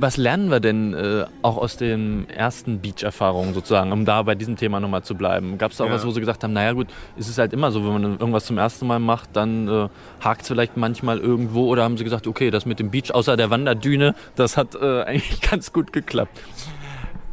Was 0.00 0.16
lernen 0.16 0.48
wir 0.48 0.60
denn 0.60 0.94
äh, 0.94 1.24
auch 1.42 1.56
aus 1.56 1.76
den 1.76 2.30
ersten 2.30 2.78
Beach-Erfahrungen 2.78 3.52
sozusagen, 3.52 3.90
um 3.90 4.04
da 4.04 4.22
bei 4.22 4.36
diesem 4.36 4.54
Thema 4.54 4.78
nochmal 4.78 5.02
zu 5.02 5.16
bleiben? 5.16 5.58
Gab 5.58 5.72
es 5.72 5.78
da 5.78 5.84
auch 5.84 5.88
ja. 5.88 5.94
was, 5.94 6.06
wo 6.06 6.12
Sie 6.12 6.20
gesagt 6.20 6.44
haben, 6.44 6.52
naja 6.52 6.72
gut, 6.72 6.86
es 7.18 7.28
ist 7.28 7.38
halt 7.38 7.52
immer 7.52 7.72
so, 7.72 7.84
wenn 7.84 8.00
man 8.00 8.04
irgendwas 8.04 8.46
zum 8.46 8.58
ersten 8.58 8.86
Mal 8.86 9.00
macht, 9.00 9.30
dann 9.32 9.66
äh, 9.66 9.88
hakt 10.20 10.42
es 10.42 10.48
vielleicht 10.48 10.76
manchmal 10.76 11.18
irgendwo 11.18 11.66
oder 11.66 11.82
haben 11.82 11.98
Sie 11.98 12.04
gesagt, 12.04 12.28
okay, 12.28 12.52
das 12.52 12.64
mit 12.64 12.78
dem 12.78 12.92
Beach 12.92 13.12
außer 13.12 13.36
der 13.36 13.50
Wanderdüne, 13.50 14.14
das 14.36 14.56
hat 14.56 14.76
äh, 14.76 15.02
eigentlich 15.06 15.40
ganz 15.40 15.72
gut 15.72 15.92
geklappt? 15.92 16.38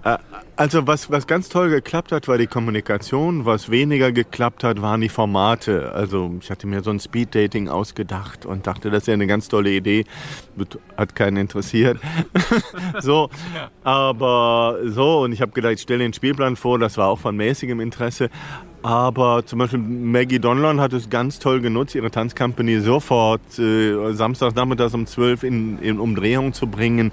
Äh, 0.05 0.17
also 0.55 0.87
was, 0.87 1.11
was 1.11 1.27
ganz 1.27 1.49
toll 1.49 1.69
geklappt 1.69 2.13
hat, 2.13 2.29
war 2.29 2.37
die 2.37 2.47
Kommunikation. 2.47 3.43
Was 3.43 3.69
weniger 3.69 4.13
geklappt 4.13 4.63
hat, 4.63 4.81
waren 4.81 5.01
die 5.01 5.09
Formate. 5.09 5.91
Also 5.91 6.33
ich 6.39 6.49
hatte 6.49 6.65
mir 6.65 6.81
so 6.81 6.91
ein 6.91 6.99
Speed-Dating 7.01 7.67
ausgedacht 7.67 8.45
und 8.45 8.65
dachte, 8.65 8.89
das 8.89 9.03
ist 9.03 9.07
ja 9.07 9.15
eine 9.15 9.27
ganz 9.27 9.49
tolle 9.49 9.71
Idee. 9.71 10.05
Hat 10.95 11.13
keinen 11.13 11.35
interessiert. 11.35 11.99
so, 13.01 13.29
aber 13.83 14.77
so, 14.85 15.23
und 15.23 15.33
ich 15.33 15.41
habe 15.41 15.51
gedacht, 15.51 15.73
ich 15.73 15.81
stelle 15.81 15.99
den 15.99 16.13
Spielplan 16.13 16.55
vor, 16.55 16.79
das 16.79 16.97
war 16.97 17.09
auch 17.09 17.19
von 17.19 17.35
mäßigem 17.35 17.81
Interesse. 17.81 18.29
Aber 18.85 19.43
zum 19.43 19.57
Beispiel 19.57 19.79
Maggie 19.79 20.37
Donlon 20.37 20.79
hat 20.79 20.93
es 20.93 21.09
ganz 21.09 21.39
toll 21.39 21.59
genutzt, 21.59 21.95
ihre 21.95 22.11
Tanzcompany 22.11 22.81
sofort 22.81 23.57
äh, 23.57 24.13
samstagsnachmittags 24.13 24.93
um 24.93 25.07
12 25.07 25.41
in, 25.41 25.79
in 25.79 25.99
Umdrehung 25.99 26.53
zu 26.53 26.67
bringen. 26.67 27.11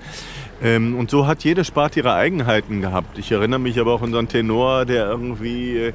Ähm, 0.63 0.95
und 0.95 1.11
so 1.11 1.27
hat 1.27 1.45
jede 1.45 1.65
Sparte 1.65 2.01
ihre 2.01 2.13
Eigenheiten 2.13 2.83
gehabt. 2.83 3.17
Ich 3.17 3.33
erinnere 3.33 3.59
mich 3.59 3.81
aber 3.81 3.95
auch 3.95 4.03
an 4.03 4.13
so 4.13 4.19
einen 4.19 4.29
Tenor, 4.29 4.85
der 4.85 5.07
irgendwie 5.07 5.79
äh, 5.79 5.93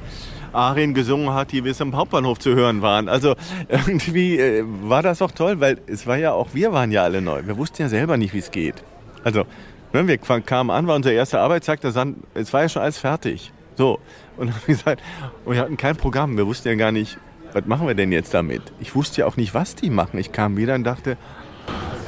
Arien 0.51 0.95
gesungen 0.95 1.35
hat, 1.35 1.51
die 1.51 1.61
bis 1.61 1.79
am 1.79 1.95
Hauptbahnhof 1.95 2.39
zu 2.39 2.55
hören 2.55 2.81
waren. 2.81 3.07
Also 3.07 3.35
irgendwie 3.69 4.39
äh, 4.39 4.63
war 4.81 5.03
das 5.03 5.21
auch 5.21 5.31
toll, 5.31 5.59
weil 5.59 5.79
es 5.85 6.07
war 6.07 6.17
ja 6.17 6.31
auch, 6.31 6.55
wir 6.55 6.73
waren 6.73 6.91
ja 6.91 7.03
alle 7.03 7.21
neu. 7.21 7.43
Wir 7.45 7.55
wussten 7.55 7.83
ja 7.83 7.89
selber 7.89 8.17
nicht, 8.17 8.33
wie 8.33 8.39
es 8.39 8.49
geht. 8.49 8.83
Also, 9.23 9.43
wenn 9.91 10.07
wir 10.07 10.17
kamen 10.17 10.71
an, 10.71 10.87
war 10.87 10.95
unser 10.95 11.11
erster 11.11 11.39
Arbeitstag, 11.39 11.81
es 11.83 11.95
war 11.95 12.61
ja 12.63 12.67
schon 12.67 12.81
alles 12.81 12.97
fertig. 12.97 13.51
So. 13.77 13.99
Und, 14.37 14.53
gesagt, 14.65 15.01
und 15.45 15.53
wir 15.53 15.61
hatten 15.61 15.77
kein 15.77 15.95
Programm. 15.95 16.37
Wir 16.37 16.45
wussten 16.45 16.67
ja 16.67 16.75
gar 16.75 16.91
nicht, 16.91 17.17
was 17.53 17.65
machen 17.65 17.87
wir 17.87 17.95
denn 17.95 18.11
jetzt 18.11 18.33
damit? 18.33 18.61
Ich 18.79 18.95
wusste 18.95 19.21
ja 19.21 19.27
auch 19.27 19.37
nicht, 19.37 19.53
was 19.53 19.75
die 19.75 19.89
machen. 19.89 20.19
Ich 20.19 20.31
kam 20.31 20.57
wieder 20.57 20.75
und 20.75 20.83
dachte, 20.83 21.17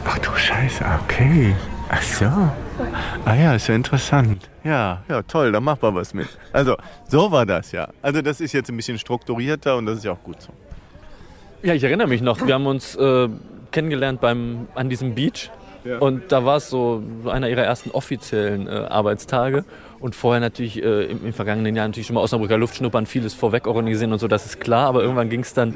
ach 0.05 0.19
du 0.19 0.35
Scheiße, 0.35 0.83
okay. 1.03 1.55
Ach 1.89 2.01
so. 2.01 2.25
Ah 3.25 3.35
ja, 3.35 3.55
ist 3.55 3.67
ja 3.67 3.75
interessant. 3.75 4.47
Ja, 4.63 5.01
ja, 5.09 5.23
toll, 5.23 5.51
da 5.51 5.59
machen 5.59 5.79
wir 5.81 5.95
was 5.95 6.13
mit. 6.13 6.27
Also, 6.53 6.75
so 7.07 7.31
war 7.31 7.45
das 7.45 7.71
ja. 7.71 7.87
Also, 8.01 8.21
das 8.21 8.41
ist 8.41 8.53
jetzt 8.53 8.69
ein 8.69 8.75
bisschen 8.75 8.99
strukturierter 8.99 9.75
und 9.77 9.87
das 9.87 9.99
ist 9.99 10.03
ja 10.05 10.11
auch 10.11 10.23
gut 10.23 10.41
so. 10.41 10.53
Ja, 11.63 11.73
ich 11.73 11.83
erinnere 11.83 12.07
mich 12.07 12.21
noch, 12.21 12.45
wir 12.45 12.53
haben 12.53 12.67
uns 12.67 12.95
äh, 12.95 13.27
kennengelernt 13.71 14.21
beim, 14.21 14.67
an 14.75 14.89
diesem 14.89 15.15
Beach. 15.15 15.49
Ja. 15.83 15.97
Und 15.97 16.31
da 16.31 16.45
war 16.45 16.57
es 16.57 16.69
so 16.69 17.01
einer 17.25 17.49
ihrer 17.49 17.63
ersten 17.63 17.91
offiziellen 17.91 18.67
äh, 18.67 18.71
Arbeitstage. 18.71 19.65
Und 19.99 20.15
vorher 20.15 20.39
natürlich 20.39 20.81
äh, 20.81 21.05
im, 21.05 21.25
im, 21.25 21.33
vergangenen 21.33 21.75
Jahr 21.75 21.87
natürlich 21.87 22.07
schon 22.07 22.13
mal 22.13 22.21
Osnabrücker 22.21 22.57
Luftschnuppern, 22.57 23.05
vieles 23.05 23.33
vorweg 23.33 23.67
organisieren 23.67 24.13
und 24.13 24.19
so, 24.19 24.27
das 24.27 24.45
ist 24.45 24.59
klar. 24.59 24.87
Aber 24.87 25.01
irgendwann 25.01 25.29
ging 25.29 25.41
es 25.41 25.53
dann 25.53 25.75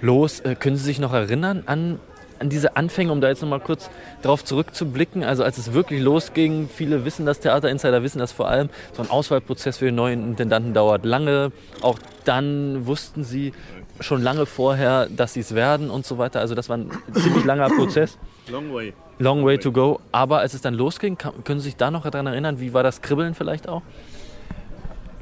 los. 0.00 0.40
Äh, 0.40 0.56
können 0.56 0.76
Sie 0.76 0.84
sich 0.84 0.98
noch 0.98 1.12
erinnern 1.12 1.62
an 1.66 2.00
an 2.40 2.48
diese 2.48 2.76
Anfänge, 2.76 3.12
um 3.12 3.20
da 3.20 3.28
jetzt 3.28 3.42
nochmal 3.42 3.60
kurz 3.60 3.90
drauf 4.22 4.44
zurückzublicken, 4.44 5.22
also 5.22 5.44
als 5.44 5.58
es 5.58 5.72
wirklich 5.74 6.00
losging, 6.00 6.68
viele 6.74 7.04
wissen 7.04 7.26
das, 7.26 7.40
Theaterinsider 7.40 8.02
wissen 8.02 8.18
das 8.18 8.32
vor 8.32 8.48
allem, 8.48 8.70
so 8.94 9.02
ein 9.02 9.10
Auswahlprozess 9.10 9.78
für 9.78 9.84
den 9.84 9.94
neuen 9.94 10.24
Intendanten 10.24 10.72
dauert 10.72 11.04
lange. 11.04 11.52
Auch 11.82 11.98
dann 12.24 12.86
wussten 12.86 13.24
sie 13.24 13.52
schon 14.00 14.22
lange 14.22 14.46
vorher, 14.46 15.06
dass 15.10 15.34
sie 15.34 15.40
es 15.40 15.54
werden 15.54 15.90
und 15.90 16.06
so 16.06 16.16
weiter. 16.16 16.40
Also 16.40 16.54
das 16.54 16.70
war 16.70 16.78
ein 16.78 16.90
ziemlich 17.12 17.44
langer 17.44 17.68
Prozess. 17.68 18.18
Long 18.50 18.72
way. 18.72 18.92
Long 19.18 19.44
way 19.44 19.58
to 19.58 19.70
go. 19.70 20.00
Aber 20.12 20.38
als 20.38 20.54
es 20.54 20.62
dann 20.62 20.74
losging, 20.74 21.16
können 21.18 21.60
Sie 21.60 21.66
sich 21.66 21.76
da 21.76 21.90
noch 21.90 22.08
daran 22.08 22.26
erinnern, 22.26 22.60
wie 22.60 22.72
war 22.72 22.82
das 22.82 23.02
Kribbeln 23.02 23.34
vielleicht 23.34 23.68
auch? 23.68 23.82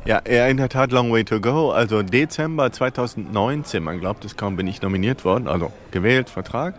Ja, 0.05 0.19
in 0.19 0.57
der 0.57 0.69
Tat 0.69 0.91
long 0.93 1.13
way 1.13 1.25
to 1.25 1.41
go. 1.41 1.71
Also 1.71 2.03
Dezember 2.03 2.73
2019, 2.73 3.83
man 3.83 4.01
glaubt 4.01 4.25
es 4.25 4.37
kaum, 4.37 4.57
bin 4.57 4.67
ich 4.67 4.81
nominiert 4.81 5.25
worden, 5.25 5.49
also 5.49 5.73
gewählt, 5.91 6.31
Vertrag. 6.31 6.77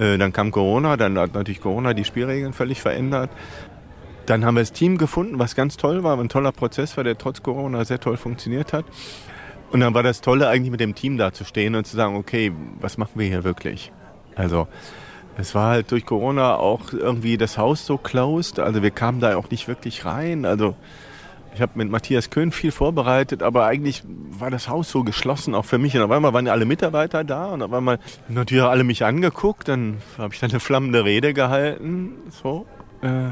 Äh, 0.00 0.18
dann 0.18 0.32
kam 0.32 0.50
Corona, 0.50 0.96
dann 0.96 1.16
hat 1.18 1.34
natürlich 1.34 1.60
Corona 1.60 1.94
die 1.94 2.04
Spielregeln 2.04 2.52
völlig 2.52 2.80
verändert. 2.80 3.30
Dann 4.26 4.44
haben 4.44 4.56
wir 4.56 4.62
das 4.62 4.72
Team 4.72 4.98
gefunden, 4.98 5.38
was 5.38 5.54
ganz 5.54 5.76
toll 5.76 6.02
war, 6.02 6.18
ein 6.18 6.28
toller 6.28 6.50
Prozess 6.50 6.96
war, 6.96 7.04
der 7.04 7.16
trotz 7.18 7.42
Corona 7.42 7.84
sehr 7.84 8.00
toll 8.00 8.16
funktioniert 8.16 8.72
hat. 8.72 8.86
Und 9.70 9.80
dann 9.80 9.94
war 9.94 10.02
das 10.02 10.20
Tolle 10.20 10.48
eigentlich 10.48 10.70
mit 10.70 10.80
dem 10.80 10.94
Team 10.94 11.18
da 11.18 11.32
zu 11.32 11.44
stehen 11.44 11.74
und 11.74 11.86
zu 11.86 11.94
sagen, 11.94 12.16
okay, 12.16 12.52
was 12.80 12.96
machen 12.96 13.12
wir 13.14 13.26
hier 13.26 13.44
wirklich? 13.44 13.92
Also 14.34 14.66
es 15.36 15.54
war 15.54 15.70
halt 15.70 15.90
durch 15.90 16.06
Corona 16.06 16.56
auch 16.56 16.92
irgendwie 16.92 17.36
das 17.36 17.58
Haus 17.58 17.86
so 17.86 17.98
closed, 17.98 18.58
also 18.60 18.82
wir 18.82 18.90
kamen 18.90 19.20
da 19.20 19.36
auch 19.36 19.50
nicht 19.50 19.68
wirklich 19.68 20.04
rein. 20.04 20.44
Also 20.44 20.76
ich 21.54 21.60
habe 21.60 21.72
mit 21.76 21.88
Matthias 21.88 22.30
Köhn 22.30 22.50
viel 22.50 22.72
vorbereitet, 22.72 23.42
aber 23.42 23.66
eigentlich 23.66 24.02
war 24.06 24.50
das 24.50 24.68
Haus 24.68 24.90
so 24.90 25.04
geschlossen, 25.04 25.54
auch 25.54 25.64
für 25.64 25.78
mich. 25.78 25.96
Und 25.96 26.02
auf 26.02 26.10
einmal 26.10 26.32
waren 26.32 26.46
ja 26.46 26.52
alle 26.52 26.64
Mitarbeiter 26.64 27.22
da 27.22 27.46
und 27.46 27.62
auf 27.62 27.72
einmal 27.72 28.00
natürlich 28.28 28.64
alle 28.64 28.82
mich 28.82 29.04
angeguckt. 29.04 29.68
Dann 29.68 29.98
habe 30.18 30.34
ich 30.34 30.40
dann 30.40 30.50
eine 30.50 30.58
flammende 30.58 31.04
Rede 31.04 31.32
gehalten. 31.32 32.14
So. 32.42 32.66
Äh, 33.02 33.30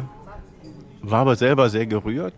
war 1.02 1.20
aber 1.20 1.34
selber 1.34 1.68
sehr 1.68 1.86
gerührt. 1.86 2.34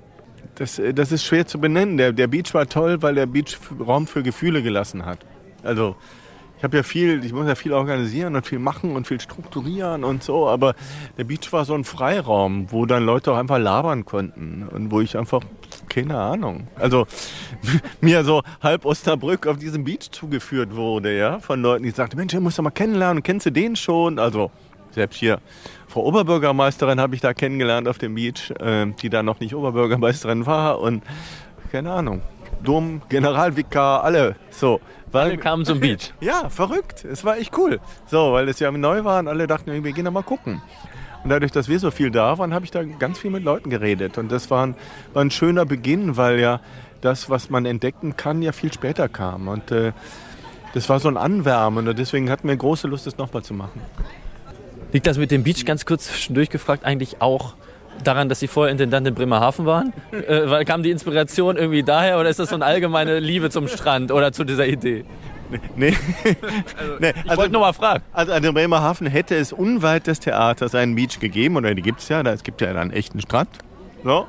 Das, 0.54 0.78
äh, 0.78 0.94
das 0.94 1.12
ist 1.12 1.25
schwer 1.25 1.47
zu 1.47 1.61
benennen. 1.61 1.99
Der, 1.99 2.12
der 2.12 2.28
Beach 2.28 2.54
war 2.54 2.66
toll, 2.66 3.02
weil 3.02 3.14
der 3.14 3.26
Beach 3.26 3.59
Raum 3.78 4.06
für 4.06 4.23
Gefühle 4.23 4.62
gelassen 4.62 5.04
hat. 5.04 5.18
Also 5.62 5.97
ich 6.57 6.65
habe 6.65 6.77
ja 6.77 6.83
viel, 6.83 7.25
ich 7.25 7.33
muss 7.33 7.47
ja 7.47 7.55
viel 7.55 7.73
organisieren 7.73 8.37
und 8.37 8.47
viel 8.47 8.59
machen 8.59 8.97
und 8.97 9.07
viel 9.07 9.21
strukturieren 9.21 10.05
und 10.05 10.23
so, 10.23 10.49
aber 10.49 10.75
der 11.19 11.25
Beach 11.25 11.53
war 11.53 11.65
so 11.65 11.75
ein 11.75 11.85
Freiraum, 11.85 12.71
wo 12.71 12.87
dann 12.87 13.05
Leute 13.05 13.33
auch 13.33 13.37
einfach 13.37 13.59
labern 13.59 14.05
konnten 14.05 14.69
und 14.71 14.91
wo 14.91 15.01
ich 15.01 15.17
einfach, 15.17 15.43
keine 15.89 16.19
Ahnung, 16.19 16.69
also 16.77 17.07
mir 18.01 18.25
so 18.25 18.43
halb 18.63 18.85
Osterbrück 18.85 19.47
auf 19.47 19.59
diesem 19.59 19.85
Beach 19.85 20.11
zugeführt 20.11 20.75
wurde, 20.75 21.17
ja, 21.17 21.39
von 21.41 21.61
Leuten, 21.61 21.85
die 21.85 21.91
sagten, 21.91 22.17
Mensch, 22.17 22.33
du 22.33 22.41
musst 22.41 22.59
doch 22.59 22.63
mal 22.63 22.71
kennenlernen, 22.71 23.23
kennst 23.23 23.47
du 23.47 23.51
den 23.51 23.77
schon? 23.77 24.19
Also 24.19 24.51
selbst 24.93 25.17
hier 25.19 25.41
Frau 25.89 26.05
Oberbürgermeisterin 26.05 27.01
habe 27.01 27.15
ich 27.15 27.21
da 27.21 27.35
kennengelernt 27.35 27.89
auf 27.89 27.99
dem 27.99 28.15
Beach, 28.15 28.53
äh, 28.61 28.87
die 29.03 29.11
da 29.11 29.23
noch 29.23 29.41
nicht 29.41 29.55
Oberbürgermeisterin 29.55 30.47
war 30.47 30.81
und 30.81 31.03
keine 31.73 31.93
Ahnung. 31.93 32.23
Dom, 32.64 33.02
Generalvikar, 33.09 34.02
alle 34.02 34.37
so. 34.50 34.80
Weil, 35.12 35.30
alle 35.30 35.38
kamen 35.38 35.64
zum 35.64 35.80
Beach. 35.80 36.12
Ja, 36.21 36.49
verrückt. 36.49 37.04
Es 37.04 37.25
war 37.25 37.38
echt 37.38 37.56
cool. 37.56 37.78
So, 38.06 38.33
weil 38.33 38.49
es 38.49 38.59
ja 38.59 38.73
neu 38.73 39.04
war 39.04 39.21
und 39.21 39.28
alle 39.28 39.47
dachten, 39.47 39.85
wir 39.85 39.92
gehen 39.92 40.04
da 40.04 40.11
mal 40.11 40.23
gucken. 40.23 40.61
Und 41.23 41.30
dadurch, 41.30 41.52
dass 41.52 41.68
wir 41.68 41.78
so 41.78 41.90
viel 41.90 42.11
da 42.11 42.37
waren, 42.38 42.52
habe 42.52 42.64
ich 42.64 42.71
da 42.71 42.83
ganz 42.83 43.18
viel 43.18 43.30
mit 43.30 43.44
Leuten 43.44 43.71
geredet. 43.71 44.18
Und 44.18 44.33
das 44.33 44.50
war 44.50 44.66
ein, 44.66 44.75
war 45.12 45.25
ein 45.25 45.30
schöner 45.30 45.64
Beginn, 45.64 46.16
weil 46.16 46.40
ja 46.40 46.61
das, 47.00 47.30
was 47.30 47.49
man 47.49 47.64
entdecken 47.64 48.16
kann, 48.16 48.42
ja 48.42 48.52
viel 48.52 48.73
später 48.73 49.09
kam. 49.09 49.49
Und 49.49 49.71
äh, 49.71 49.92
das 50.75 50.88
war 50.88 50.99
so 50.99 51.09
ein 51.09 51.16
Anwärmen 51.16 51.87
und 51.87 51.99
deswegen 51.99 52.28
hatten 52.30 52.49
wir 52.49 52.56
große 52.56 52.88
Lust, 52.88 53.06
das 53.06 53.16
nochmal 53.16 53.44
zu 53.44 53.54
machen. 53.54 53.80
Liegt 54.92 55.06
das 55.06 55.18
mit 55.18 55.30
dem 55.30 55.44
Beach 55.44 55.64
ganz 55.64 55.87
kurz 55.87 56.06
zwischendurch 56.06 56.50
gefragt 56.50 56.85
eigentlich 56.85 57.21
auch 57.21 57.54
daran, 58.03 58.29
dass 58.29 58.41
Sie 58.41 58.49
vorher 58.49 58.73
Intendant 58.73 59.07
in 59.07 59.15
Bremerhaven 59.15 59.67
waren? 59.67 59.93
Äh, 60.27 60.65
kam 60.65 60.83
die 60.83 60.91
Inspiration 60.91 61.57
irgendwie 61.57 61.83
daher 61.83 62.19
oder 62.19 62.31
ist 62.31 62.39
das 62.39 62.49
so 62.49 62.55
eine 62.55 62.65
allgemeine 62.65 63.19
Liebe 63.19 63.51
zum 63.51 63.69
Strand 63.69 64.11
oder 64.11 64.33
zu 64.33 64.45
dieser 64.45 64.67
Idee? 64.67 65.05
Nee. 65.77 65.89
also, 66.77 66.97
nee. 67.01 67.11
Ich 67.11 67.31
also, 67.31 67.37
wollte 67.37 67.53
nur 67.53 67.61
mal 67.61 67.73
fragen. 67.73 68.03
Also 68.13 68.33
an 68.33 68.43
Bremerhaven 68.43 69.07
hätte 69.07 69.35
es 69.37 69.53
unweit 69.53 70.07
des 70.07 70.21
Theaters 70.21 70.75
einen 70.75 70.95
Beach 70.95 71.21
gegeben, 71.21 71.57
oder 71.57 71.75
die 71.75 71.83
gibt 71.83 72.01
es 72.01 72.09
ja, 72.09 72.23
da, 72.23 72.33
es 72.33 72.43
gibt 72.43 72.61
ja 72.61 72.69
einen 72.69 72.91
echten 72.91 73.21
Strand. 73.21 73.51
So. 74.03 74.27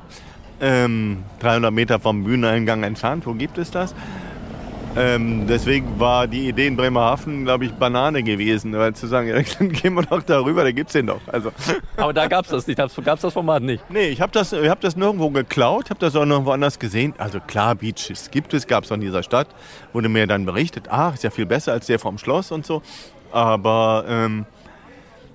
Ähm, 0.60 1.22
300 1.40 1.72
Meter 1.72 2.00
vom 2.00 2.24
Bühneneingang 2.24 2.82
entfernt, 2.82 3.26
wo 3.26 3.34
gibt 3.34 3.58
es 3.58 3.70
das? 3.70 3.94
Ähm, 4.98 5.46
deswegen 5.46 6.00
war 6.00 6.26
die 6.26 6.48
Idee 6.48 6.68
in 6.68 6.76
Bremerhaven, 6.76 7.44
glaube 7.44 7.66
ich, 7.66 7.72
Banane 7.72 8.22
gewesen, 8.22 8.72
weil 8.72 8.94
zu 8.94 9.06
sagen, 9.06 9.28
ja, 9.28 9.36
dann 9.58 9.70
gehen 9.70 9.92
wir 9.92 10.02
doch 10.02 10.22
darüber, 10.22 10.64
da 10.64 10.72
gibt 10.72 10.88
es 10.88 10.94
den 10.94 11.06
doch. 11.06 11.20
Also. 11.26 11.52
Aber 11.98 12.14
da 12.14 12.26
gab 12.26 12.46
es 12.46 12.50
das 12.50 12.66
nicht, 12.66 12.78
gab 12.78 13.16
es 13.16 13.20
das 13.20 13.32
Format 13.32 13.62
nicht? 13.62 13.84
Nee, 13.90 14.08
ich 14.08 14.22
habe 14.22 14.32
das, 14.32 14.52
hab 14.52 14.80
das 14.80 14.96
nirgendwo 14.96 15.28
geklaut, 15.28 15.90
habe 15.90 16.00
das 16.00 16.16
auch 16.16 16.24
nirgendwo 16.24 16.52
anders 16.52 16.78
gesehen. 16.78 17.12
Also 17.18 17.40
klar, 17.40 17.74
Beaches 17.74 18.30
gibt 18.30 18.54
es, 18.54 18.66
gab 18.66 18.84
es 18.84 18.90
auch 18.90 18.94
in 18.94 19.02
dieser 19.02 19.22
Stadt. 19.22 19.48
Wurde 19.92 20.08
mir 20.08 20.26
dann 20.26 20.46
berichtet, 20.46 20.86
ach, 20.88 21.12
ist 21.12 21.24
ja 21.24 21.30
viel 21.30 21.46
besser 21.46 21.72
als 21.72 21.86
der 21.86 21.98
vom 21.98 22.16
Schloss 22.16 22.50
und 22.50 22.64
so. 22.64 22.80
Aber 23.32 24.06
ähm, 24.08 24.46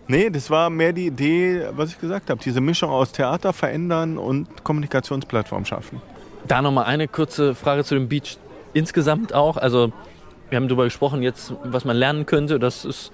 nee, 0.07 0.31
das 0.31 0.49
war 0.49 0.71
mehr 0.71 0.91
die 0.91 1.05
Idee, 1.05 1.67
was 1.73 1.91
ich 1.91 1.99
gesagt 1.99 2.31
habe, 2.31 2.41
diese 2.43 2.61
Mischung 2.61 2.89
aus 2.89 3.11
Theater 3.11 3.53
verändern 3.53 4.17
und 4.17 4.63
Kommunikationsplattform 4.63 5.65
schaffen. 5.65 6.01
Da 6.47 6.63
nochmal 6.63 6.85
eine 6.85 7.07
kurze 7.07 7.53
Frage 7.53 7.83
zu 7.83 7.93
dem 7.93 8.09
Beach 8.09 8.37
insgesamt 8.73 9.33
auch. 9.33 9.57
Also 9.57 9.91
wir 10.49 10.57
haben 10.57 10.67
darüber 10.67 10.83
gesprochen 10.83 11.23
jetzt, 11.23 11.53
was 11.63 11.85
man 11.85 11.95
lernen 11.95 12.25
könnte. 12.25 12.59
Das 12.59 12.85
ist 12.85 13.11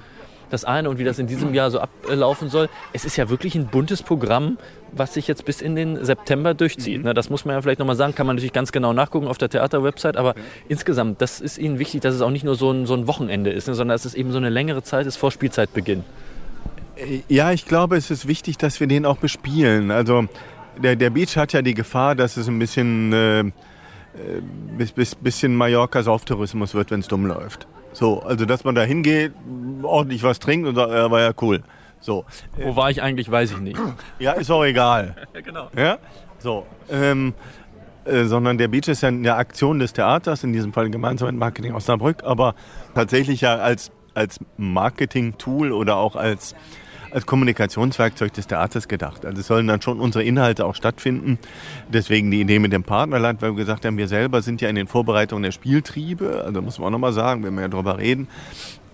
das 0.49 0.65
eine 0.65 0.89
und 0.89 0.97
wie 0.97 1.03
das 1.03 1.19
in 1.19 1.27
diesem 1.27 1.53
Jahr 1.53 1.71
so 1.71 1.79
ablaufen 1.79 2.49
soll. 2.49 2.69
Es 2.93 3.05
ist 3.05 3.17
ja 3.17 3.29
wirklich 3.29 3.55
ein 3.55 3.67
buntes 3.67 4.01
Programm, 4.01 4.57
was 4.91 5.13
sich 5.13 5.27
jetzt 5.27 5.45
bis 5.45 5.61
in 5.61 5.75
den 5.75 6.03
September 6.03 6.53
durchzieht. 6.53 7.03
Mhm. 7.03 7.13
Das 7.13 7.29
muss 7.29 7.45
man 7.45 7.55
ja 7.55 7.61
vielleicht 7.61 7.79
nochmal 7.79 7.95
sagen, 7.95 8.15
kann 8.15 8.27
man 8.27 8.37
natürlich 8.37 8.53
ganz 8.53 8.71
genau 8.71 8.93
nachgucken 8.93 9.27
auf 9.27 9.37
der 9.37 9.49
Theaterwebsite, 9.49 10.17
aber 10.17 10.31
okay. 10.31 10.41
insgesamt, 10.69 11.21
das 11.21 11.41
ist 11.41 11.57
Ihnen 11.57 11.79
wichtig, 11.79 12.01
dass 12.01 12.15
es 12.15 12.21
auch 12.21 12.29
nicht 12.29 12.45
nur 12.45 12.55
so 12.55 12.71
ein, 12.71 12.85
so 12.85 12.93
ein 12.93 13.07
Wochenende 13.07 13.51
ist, 13.51 13.65
sondern 13.65 13.89
dass 13.89 14.05
es 14.05 14.13
eben 14.13 14.31
so 14.31 14.37
eine 14.37 14.49
längere 14.49 14.83
Zeit 14.83 15.05
ist 15.05 15.17
vor 15.17 15.31
Spielzeitbeginn. 15.31 16.03
Ja, 17.27 17.51
ich 17.51 17.65
glaube, 17.65 17.95
es 17.95 18.09
ist 18.09 18.27
wichtig, 18.27 18.57
dass 18.57 18.79
wir 18.79 18.87
den 18.87 19.05
auch 19.05 19.17
bespielen. 19.17 19.91
Also 19.91 20.25
der, 20.81 20.95
der 20.95 21.11
Beach 21.11 21.35
hat 21.37 21.53
ja 21.53 21.61
die 21.61 21.73
Gefahr, 21.73 22.15
dass 22.15 22.37
es 22.37 22.47
ein 22.47 22.57
bisschen... 22.57 23.13
Äh, 23.13 23.39
äh, 23.39 23.51
bis, 24.77 24.91
bis, 24.91 25.15
bisschen 25.15 25.55
Mallorca 25.55 26.03
Sauftourismus 26.03 26.73
wird, 26.73 26.91
wenn 26.91 26.99
es 26.99 27.07
dumm 27.07 27.25
läuft. 27.25 27.67
So, 27.93 28.21
also 28.21 28.45
dass 28.45 28.63
man 28.63 28.75
da 28.75 28.83
hingeht, 28.83 29.33
ordentlich 29.81 30.23
was 30.23 30.39
trinkt 30.39 30.67
und 30.67 30.75
sagt, 30.75 30.91
ja, 30.91 31.09
war 31.09 31.21
ja 31.21 31.31
cool. 31.41 31.63
So. 31.99 32.25
Wo 32.55 32.75
war 32.75 32.91
ich 32.91 33.01
eigentlich, 33.01 33.29
weiß 33.29 33.51
ich 33.51 33.59
nicht. 33.59 33.79
Ja, 34.19 34.33
ist 34.33 34.51
auch 34.51 34.63
egal. 34.63 35.15
genau. 35.43 35.69
Ja? 35.75 35.97
So. 36.39 36.65
Ähm, 36.89 37.33
äh, 38.05 38.25
sondern 38.25 38.57
der 38.57 38.67
Beach 38.67 38.87
ist 38.87 39.01
ja 39.01 39.09
eine 39.09 39.35
Aktion 39.35 39.79
des 39.79 39.93
Theaters, 39.93 40.43
in 40.43 40.53
diesem 40.53 40.73
Fall 40.73 40.89
gemeinsam 40.89 41.27
mit 41.27 41.37
Marketing 41.37 41.73
Osnabrück, 41.73 42.23
aber 42.23 42.55
tatsächlich 42.95 43.41
ja 43.41 43.55
als, 43.55 43.91
als 44.13 44.39
Marketing-Tool 44.57 45.71
oder 45.71 45.97
auch 45.97 46.15
als 46.15 46.55
als 47.11 47.25
Kommunikationswerkzeug 47.25 48.33
des 48.33 48.47
Theaters 48.47 48.87
gedacht. 48.87 49.25
Also 49.25 49.39
es 49.39 49.47
sollen 49.47 49.67
dann 49.67 49.81
schon 49.81 49.99
unsere 49.99 50.23
Inhalte 50.23 50.65
auch 50.65 50.75
stattfinden. 50.75 51.39
Deswegen 51.91 52.31
die 52.31 52.41
Idee 52.41 52.59
mit 52.59 52.73
dem 52.73 52.83
Partnerland, 52.83 53.41
weil 53.41 53.51
wir 53.51 53.57
gesagt 53.57 53.85
haben, 53.85 53.97
wir 53.97 54.07
selber 54.07 54.41
sind 54.41 54.61
ja 54.61 54.69
in 54.69 54.75
den 54.75 54.87
Vorbereitungen 54.87 55.43
der 55.43 55.51
Spieltriebe. 55.51 56.43
Also 56.45 56.61
muss 56.61 56.79
man 56.79 56.87
auch 56.87 56.91
nochmal 56.91 57.13
sagen, 57.13 57.43
wenn 57.43 57.55
wir 57.55 57.61
ja 57.61 57.67
drüber 57.67 57.97
reden. 57.97 58.27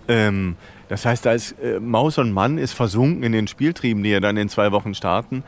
Ähm, 0.08 0.56
das 0.88 1.06
heißt, 1.06 1.26
ist 1.26 1.52
äh, 1.62 1.80
Maus 1.80 2.18
und 2.18 2.32
Mann 2.32 2.58
ist 2.58 2.72
versunken 2.72 3.22
in 3.22 3.32
den 3.32 3.48
Spieltrieben, 3.48 4.02
die 4.02 4.10
ja 4.10 4.20
dann 4.20 4.36
in 4.36 4.48
zwei 4.48 4.70
Wochen 4.72 4.94
starten. 4.94 5.42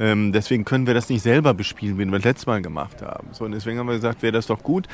Ähm, 0.00 0.32
deswegen 0.32 0.64
können 0.64 0.86
wir 0.86 0.94
das 0.94 1.10
nicht 1.10 1.20
selber 1.20 1.52
bespielen, 1.52 1.98
wie 1.98 2.06
wir 2.06 2.12
das 2.12 2.24
letzte 2.24 2.46
Mal 2.46 2.62
gemacht 2.62 3.02
haben. 3.02 3.28
So, 3.32 3.44
und 3.44 3.52
deswegen 3.52 3.78
haben 3.78 3.86
wir 3.86 3.94
gesagt, 3.94 4.22
wäre 4.22 4.32
das 4.32 4.46
doch 4.46 4.62
gut. 4.62 4.88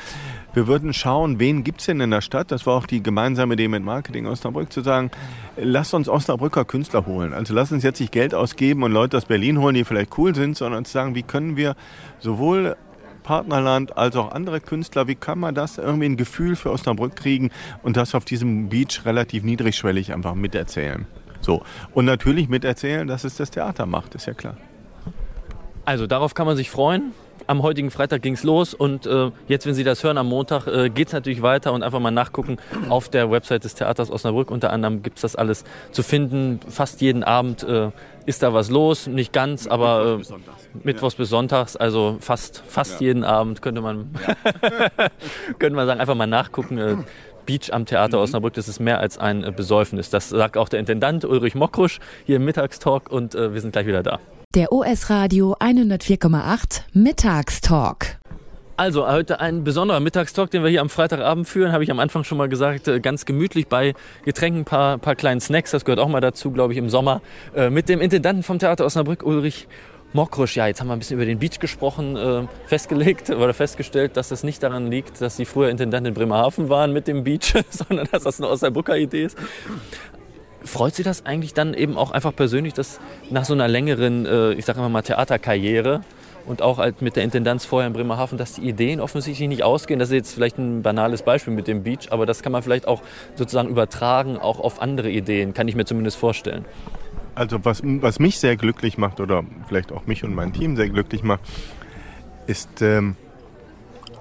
Wir 0.53 0.67
würden 0.67 0.93
schauen, 0.93 1.39
wen 1.39 1.63
gibt 1.63 1.79
es 1.79 1.85
denn 1.85 2.01
in 2.01 2.11
der 2.11 2.19
Stadt? 2.19 2.51
Das 2.51 2.65
war 2.65 2.75
auch 2.75 2.85
die 2.85 3.01
gemeinsame 3.01 3.53
Idee 3.53 3.69
mit 3.69 3.83
Marketing 3.83 4.27
Osnabrück, 4.27 4.71
zu 4.71 4.81
sagen, 4.81 5.09
lasst 5.55 5.93
uns 5.93 6.09
Osnabrücker 6.09 6.65
Künstler 6.65 7.05
holen. 7.05 7.33
Also 7.33 7.53
lasst 7.53 7.71
uns 7.71 7.83
jetzt 7.83 8.01
nicht 8.01 8.11
Geld 8.11 8.35
ausgeben 8.35 8.83
und 8.83 8.91
Leute 8.91 9.15
aus 9.15 9.25
Berlin 9.25 9.59
holen, 9.59 9.75
die 9.75 9.85
vielleicht 9.85 10.17
cool 10.17 10.35
sind, 10.35 10.57
sondern 10.57 10.83
zu 10.83 10.91
sagen, 10.91 11.15
wie 11.15 11.23
können 11.23 11.55
wir 11.55 11.75
sowohl 12.19 12.75
Partnerland 13.23 13.97
als 13.97 14.15
auch 14.17 14.31
andere 14.31 14.59
Künstler, 14.59 15.07
wie 15.07 15.15
kann 15.15 15.39
man 15.39 15.55
das 15.55 15.77
irgendwie 15.77 16.07
ein 16.07 16.17
Gefühl 16.17 16.57
für 16.57 16.71
Osnabrück 16.71 17.15
kriegen 17.15 17.51
und 17.81 17.95
das 17.95 18.13
auf 18.13 18.25
diesem 18.25 18.67
Beach 18.69 19.05
relativ 19.05 19.43
niedrigschwellig 19.43 20.13
einfach 20.13 20.35
miterzählen. 20.35 21.05
So. 21.39 21.61
Und 21.93 22.05
natürlich 22.05 22.49
miterzählen, 22.49 23.07
dass 23.07 23.23
es 23.23 23.35
das 23.35 23.51
Theater 23.51 23.85
macht, 23.85 24.15
ist 24.15 24.25
ja 24.25 24.33
klar. 24.33 24.57
Also 25.87 26.05
darauf 26.05 26.33
kann 26.33 26.45
man 26.45 26.57
sich 26.57 26.69
freuen. 26.69 27.13
Am 27.47 27.63
heutigen 27.63 27.91
Freitag 27.91 28.21
ging 28.21 28.33
es 28.33 28.43
los 28.43 28.73
und 28.73 29.05
äh, 29.05 29.31
jetzt, 29.47 29.65
wenn 29.65 29.73
Sie 29.73 29.85
das 29.85 30.03
hören, 30.03 30.17
am 30.17 30.27
Montag 30.27 30.67
äh, 30.67 30.89
geht 30.89 31.07
es 31.07 31.13
natürlich 31.13 31.41
weiter 31.41 31.71
und 31.71 31.81
einfach 31.81 32.01
mal 32.01 32.11
nachgucken. 32.11 32.57
Auf 32.89 33.07
der 33.07 33.31
Website 33.31 33.63
des 33.63 33.73
Theaters 33.73 34.11
Osnabrück 34.11 34.51
unter 34.51 34.73
anderem 34.73 35.01
gibt 35.01 35.15
es 35.15 35.21
das 35.21 35.37
alles 35.37 35.63
zu 35.93 36.03
finden. 36.03 36.59
Fast 36.67 36.99
jeden 36.99 37.23
Abend 37.23 37.63
äh, 37.63 37.91
ist 38.25 38.43
da 38.43 38.53
was 38.53 38.69
los, 38.69 39.07
nicht 39.07 39.31
ganz, 39.31 39.65
aber 39.65 40.03
Mittwochs, 40.03 40.11
äh, 40.11 40.17
bis, 40.17 40.27
Sonntags. 40.27 40.69
Mittwochs 40.83 41.13
ja. 41.13 41.17
bis 41.19 41.29
Sonntags, 41.29 41.75
also 41.77 42.17
fast, 42.19 42.63
fast 42.67 42.99
ja. 42.99 43.07
jeden 43.07 43.23
Abend 43.23 43.61
könnte 43.61 43.79
man, 43.79 44.09
ja. 44.27 44.89
könnte 45.57 45.77
man 45.77 45.87
sagen, 45.87 46.01
einfach 46.01 46.15
mal 46.15 46.27
nachgucken. 46.27 46.77
Äh, 46.77 46.97
Beach 47.45 47.71
am 47.71 47.85
Theater 47.85 48.17
mhm. 48.17 48.23
Osnabrück, 48.23 48.55
das 48.55 48.67
ist 48.67 48.81
mehr 48.81 48.99
als 48.99 49.17
ein 49.17 49.45
äh, 49.45 49.53
Besäufnis. 49.55 50.09
Das 50.09 50.27
sagt 50.27 50.57
auch 50.57 50.67
der 50.67 50.81
Intendant 50.81 51.23
Ulrich 51.23 51.55
Mockrusch 51.55 51.99
hier 52.25 52.35
im 52.35 52.43
Mittagstalk 52.43 53.09
und 53.09 53.35
wir 53.35 53.61
sind 53.61 53.71
gleich 53.71 53.87
wieder 53.87 54.03
da. 54.03 54.19
Der 54.55 54.71
OS 54.71 55.09
Radio 55.09 55.57
104,8 55.59 56.83
Mittagstalk. 56.93 58.17
Also 58.77 59.05
heute 59.05 59.41
ein 59.41 59.65
besonderer 59.65 59.99
Mittagstalk, 59.99 60.49
den 60.49 60.63
wir 60.63 60.69
hier 60.69 60.79
am 60.79 60.89
Freitagabend 60.89 61.49
führen, 61.49 61.73
habe 61.73 61.83
ich 61.83 61.91
am 61.91 61.99
Anfang 61.99 62.23
schon 62.23 62.37
mal 62.37 62.47
gesagt, 62.47 62.87
äh, 62.87 63.01
ganz 63.01 63.25
gemütlich 63.25 63.67
bei 63.67 63.93
Getränken, 64.23 64.63
paar, 64.63 64.99
paar 64.99 65.15
kleinen 65.15 65.41
Snacks, 65.41 65.71
das 65.71 65.83
gehört 65.83 65.99
auch 65.99 66.07
mal 66.07 66.21
dazu, 66.21 66.51
glaube 66.51 66.71
ich, 66.71 66.79
im 66.79 66.89
Sommer, 66.89 67.21
äh, 67.57 67.69
mit 67.69 67.89
dem 67.89 67.99
Intendanten 67.99 68.41
vom 68.41 68.57
Theater 68.57 68.85
Osnabrück, 68.85 69.23
Ulrich 69.23 69.67
Mockrusch. 70.13 70.55
Ja, 70.55 70.67
jetzt 70.67 70.79
haben 70.79 70.87
wir 70.87 70.93
ein 70.93 70.99
bisschen 70.99 71.17
über 71.17 71.25
den 71.25 71.39
Beach 71.39 71.59
gesprochen, 71.59 72.15
äh, 72.15 72.47
festgelegt 72.67 73.29
oder 73.29 73.53
festgestellt, 73.53 74.15
dass 74.15 74.29
das 74.29 74.43
nicht 74.43 74.63
daran 74.63 74.89
liegt, 74.89 75.19
dass 75.19 75.35
Sie 75.35 75.43
früher 75.43 75.69
Intendant 75.69 76.07
in 76.07 76.13
Bremerhaven 76.13 76.69
waren 76.69 76.93
mit 76.93 77.09
dem 77.09 77.25
Beach, 77.25 77.53
sondern 77.69 78.07
dass 78.13 78.23
das 78.23 78.39
eine 78.39 78.49
Osnabrücker 78.49 78.95
Idee 78.97 79.25
ist. 79.25 79.37
Freut 80.67 80.95
Sie 80.95 81.03
das 81.03 81.25
eigentlich 81.25 81.53
dann 81.53 81.73
eben 81.73 81.97
auch 81.97 82.11
einfach 82.11 82.35
persönlich, 82.35 82.73
dass 82.73 82.99
nach 83.29 83.45
so 83.45 83.53
einer 83.53 83.67
längeren, 83.67 84.25
äh, 84.25 84.53
ich 84.53 84.65
sage 84.65 84.81
mal 84.81 85.01
Theaterkarriere 85.01 86.01
und 86.45 86.61
auch 86.61 86.77
halt 86.77 87.01
mit 87.01 87.15
der 87.15 87.23
Intendanz 87.23 87.65
vorher 87.65 87.87
in 87.87 87.93
Bremerhaven, 87.93 88.37
dass 88.37 88.53
die 88.53 88.67
Ideen 88.67 88.99
offensichtlich 88.99 89.47
nicht 89.49 89.63
ausgehen. 89.63 89.99
Das 89.99 90.09
ist 90.09 90.15
jetzt 90.15 90.33
vielleicht 90.33 90.57
ein 90.57 90.81
banales 90.81 91.21
Beispiel 91.21 91.53
mit 91.53 91.67
dem 91.67 91.83
Beach, 91.83 92.11
aber 92.11 92.25
das 92.25 92.41
kann 92.41 92.51
man 92.51 92.63
vielleicht 92.63 92.87
auch 92.87 93.01
sozusagen 93.35 93.69
übertragen, 93.69 94.37
auch 94.37 94.59
auf 94.59 94.81
andere 94.81 95.09
Ideen, 95.09 95.53
kann 95.53 95.67
ich 95.67 95.75
mir 95.75 95.85
zumindest 95.85 96.17
vorstellen. 96.17 96.65
Also 97.35 97.63
was, 97.63 97.81
was 97.83 98.19
mich 98.19 98.39
sehr 98.39 98.55
glücklich 98.55 98.97
macht 98.97 99.19
oder 99.19 99.43
vielleicht 99.67 99.91
auch 99.91 100.07
mich 100.07 100.23
und 100.23 100.33
mein 100.33 100.53
Team 100.53 100.75
sehr 100.75 100.89
glücklich 100.89 101.21
macht, 101.21 101.41
ist, 102.47 102.81
ähm, 102.81 103.15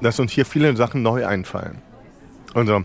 dass 0.02 0.20
uns 0.20 0.32
hier 0.32 0.44
viele 0.44 0.76
Sachen 0.76 1.02
neu 1.02 1.26
einfallen. 1.26 1.80
Also 2.54 2.84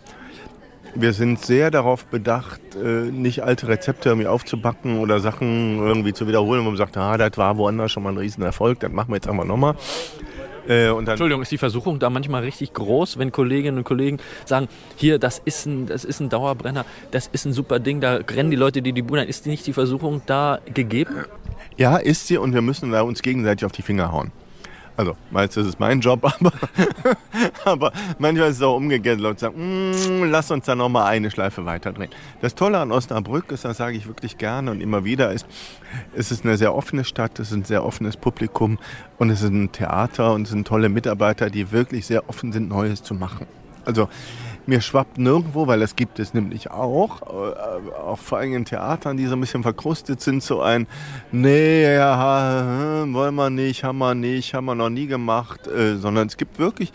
wir 0.95 1.13
sind 1.13 1.43
sehr 1.43 1.71
darauf 1.71 2.05
bedacht, 2.05 2.62
äh, 2.75 3.12
nicht 3.12 3.43
alte 3.43 3.67
Rezepte 3.67 4.10
irgendwie 4.10 4.27
aufzubacken 4.27 5.00
oder 5.00 5.19
Sachen 5.19 5.79
irgendwie 5.79 6.13
zu 6.13 6.27
wiederholen, 6.27 6.62
wo 6.62 6.69
man 6.69 6.77
sagt, 6.77 6.98
ah, 6.98 7.17
das 7.17 7.38
war 7.38 7.57
woanders 7.57 7.91
schon 7.91 8.03
mal 8.03 8.10
ein 8.10 8.17
Riesenerfolg, 8.17 8.79
das 8.79 8.91
machen 8.91 9.10
wir 9.10 9.15
jetzt 9.15 9.27
einfach 9.27 9.45
nochmal. 9.45 9.75
Äh, 10.67 10.89
Entschuldigung, 10.89 11.41
ist 11.41 11.51
die 11.51 11.57
Versuchung 11.57 12.00
da 12.00 12.10
manchmal 12.10 12.43
richtig 12.43 12.74
groß, 12.74 13.17
wenn 13.17 13.31
Kolleginnen 13.31 13.79
und 13.79 13.83
Kollegen 13.83 14.17
sagen, 14.45 14.67
hier, 14.95 15.17
das 15.17 15.41
ist 15.43 15.65
ein, 15.65 15.88
das 15.88 16.05
ist 16.05 16.19
ein 16.19 16.29
Dauerbrenner, 16.29 16.86
das 17.10 17.27
ist 17.27 17.45
ein 17.45 17.53
super 17.53 17.79
Ding, 17.79 18.00
da 18.00 18.19
rennen 18.29 18.51
die 18.51 18.57
Leute, 18.57 18.81
die 18.81 18.93
die 18.93 19.01
Bude 19.01 19.24
Ist 19.24 19.48
nicht 19.48 19.65
die 19.65 19.74
Versuchung 19.74 20.21
da 20.25 20.60
gegeben? 20.74 21.25
Ja, 21.77 21.98
ist 21.98 22.27
sie 22.27 22.38
und 22.38 22.53
wir 22.53 22.62
müssen 22.62 22.91
da 22.91 23.01
uns 23.01 23.21
gegenseitig 23.21 23.65
auf 23.65 23.71
die 23.71 23.81
Finger 23.81 24.12
hauen. 24.12 24.31
Also, 24.98 25.15
meistens 25.31 25.67
ist 25.67 25.74
es 25.74 25.79
mein 25.79 26.00
Job, 26.01 26.24
aber, 26.39 26.51
aber 27.65 27.91
manchmal 28.19 28.50
ist 28.50 28.57
es 28.57 28.62
auch 28.62 28.75
umgekehrt. 28.75 29.19
Leute 29.19 29.39
sagen, 29.39 30.21
mm, 30.21 30.25
lass 30.25 30.51
uns 30.51 30.65
da 30.65 30.75
noch 30.75 30.89
mal 30.89 31.05
eine 31.05 31.31
Schleife 31.31 31.65
weiterdrehen. 31.65 32.12
Das 32.41 32.55
Tolle 32.55 32.79
an 32.79 32.91
Osnabrück 32.91 33.51
ist, 33.51 33.65
das 33.65 33.77
sage 33.77 33.98
ich 33.98 34.07
wirklich 34.07 34.38
gerne 34.38 34.71
und 34.71 34.81
immer 34.81 35.03
wieder, 35.03 35.31
ist, 35.31 35.45
es 36.15 36.31
ist 36.31 36.45
eine 36.45 36.57
sehr 36.57 36.75
offene 36.75 37.03
Stadt, 37.03 37.39
es 37.39 37.51
ist 37.51 37.57
ein 37.57 37.63
sehr 37.63 37.86
offenes 37.86 38.17
Publikum 38.17 38.79
und 39.17 39.29
es 39.29 39.41
ist 39.41 39.50
ein 39.50 39.71
Theater 39.71 40.33
und 40.33 40.43
es 40.43 40.50
sind 40.50 40.67
tolle 40.67 40.89
Mitarbeiter, 40.89 41.50
die 41.50 41.71
wirklich 41.71 42.05
sehr 42.05 42.29
offen 42.29 42.51
sind, 42.51 42.69
Neues 42.69 43.01
zu 43.01 43.13
machen. 43.13 43.48
Also, 43.86 44.10
mir 44.72 44.80
schwappt 44.80 45.18
nirgendwo, 45.18 45.68
weil 45.68 45.82
das 45.82 45.98
gibt 45.98 46.18
es 46.18 46.34
nämlich 46.34 46.72
auch, 46.72 47.22
äh, 47.24 47.92
auch 48.00 48.18
vor 48.18 48.38
allem 48.38 48.54
in 48.54 48.63
Theatern, 48.63 49.18
die 49.18 49.25
so 49.25 49.36
ein 49.36 49.42
bisschen 49.42 49.63
verkrustet 49.63 50.22
sind, 50.22 50.42
so 50.42 50.62
ein, 50.62 50.88
nee, 51.34 51.94
ja, 51.94 52.63
hm, 53.04 53.13
wollen 53.13 53.36
wir 53.36 53.50
nicht, 53.50 53.84
haben 53.84 53.98
wir 53.98 54.16
nicht, 54.16 54.54
haben 54.54 54.66
wir 54.66 54.75
noch 54.75 54.90
nie 54.90 55.08
gemacht, 55.08 55.68
äh, 55.68 55.98
sondern 55.98 56.28
es 56.28 56.38
gibt 56.38 56.58
wirklich 56.58 56.94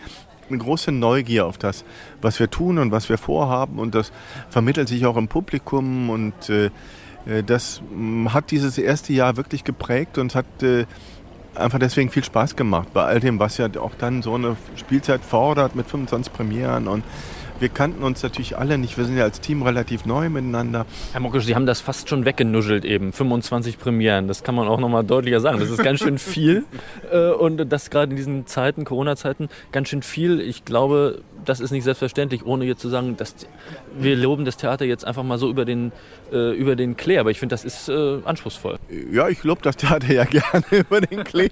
eine 0.49 0.57
große 0.57 0.91
Neugier 0.91 1.45
auf 1.45 1.59
das, 1.59 1.85
was 2.19 2.39
wir 2.39 2.49
tun 2.49 2.79
und 2.79 2.91
was 2.91 3.09
wir 3.09 3.19
vorhaben 3.19 3.77
und 3.77 3.93
das 3.93 4.11
vermittelt 4.49 4.87
sich 4.87 5.05
auch 5.05 5.15
im 5.15 5.27
Publikum 5.27 6.09
und 6.09 6.49
äh, 6.49 6.71
äh 7.27 7.43
das 7.43 7.83
hm, 7.91 8.33
hat 8.33 8.49
dieses 8.49 8.79
erste 8.79 9.13
Jahr 9.13 9.37
wirklich 9.37 9.63
geprägt 9.63 10.17
und 10.17 10.33
hat 10.33 10.63
äh, 10.63 10.87
einfach 11.53 11.77
deswegen 11.77 12.09
viel 12.09 12.23
Spaß 12.23 12.55
gemacht. 12.55 12.87
Bei 12.93 13.03
all 13.03 13.19
dem, 13.19 13.37
was 13.37 13.57
ja 13.57 13.67
auch 13.79 13.93
dann 13.95 14.23
so 14.23 14.33
eine 14.33 14.55
Spielzeit 14.75 15.21
fordert 15.23 15.75
mit 15.75 15.87
25 15.87 16.33
Premieren 16.33 16.87
und 16.87 17.03
wir 17.59 17.69
kannten 17.69 18.03
uns 18.03 18.23
natürlich 18.23 18.57
alle 18.57 18.77
nicht. 18.77 18.97
Wir 18.97 19.05
sind 19.05 19.17
ja 19.17 19.23
als 19.23 19.41
Team 19.41 19.63
relativ 19.63 20.05
neu 20.05 20.29
miteinander. 20.29 20.85
Herr 21.11 21.21
Mokisch, 21.21 21.45
Sie 21.45 21.55
haben 21.55 21.65
das 21.65 21.81
fast 21.81 22.09
schon 22.09 22.25
weggenuschelt 22.25 22.85
eben. 22.85 23.13
25 23.13 23.79
Premieren. 23.79 24.27
Das 24.27 24.43
kann 24.43 24.55
man 24.55 24.67
auch 24.67 24.79
nochmal 24.79 25.03
deutlicher 25.03 25.39
sagen. 25.39 25.59
Das 25.59 25.69
ist 25.69 25.83
ganz 25.83 25.99
schön 25.99 26.17
viel. 26.17 26.65
Äh, 27.11 27.31
und 27.31 27.71
das 27.71 27.89
gerade 27.89 28.11
in 28.11 28.17
diesen 28.17 28.47
Zeiten, 28.47 28.83
Corona-Zeiten, 28.83 29.49
ganz 29.71 29.89
schön 29.89 30.01
viel. 30.01 30.41
Ich 30.41 30.65
glaube, 30.65 31.21
das 31.47 31.59
ist 31.59 31.71
nicht 31.71 31.83
selbstverständlich, 31.83 32.45
ohne 32.45 32.65
jetzt 32.65 32.81
zu 32.81 32.89
sagen, 32.89 33.15
dass 33.15 33.35
wir 33.97 34.15
loben 34.15 34.45
das 34.45 34.57
Theater 34.57 34.85
jetzt 34.85 35.05
einfach 35.05 35.23
mal 35.23 35.37
so 35.37 35.49
über 35.49 35.65
den, 35.65 35.91
äh, 36.31 36.51
über 36.55 36.75
den 36.75 36.97
Klär. 36.97 37.21
Aber 37.21 37.31
ich 37.31 37.39
finde, 37.39 37.53
das 37.53 37.63
ist 37.63 37.87
äh, 37.89 38.19
anspruchsvoll. 38.25 38.77
Ja, 39.11 39.29
ich 39.29 39.43
lobe 39.43 39.61
das 39.61 39.77
Theater 39.77 40.11
ja 40.11 40.23
gerne 40.25 40.65
über 40.71 41.01
den 41.01 41.23
Klär. 41.23 41.49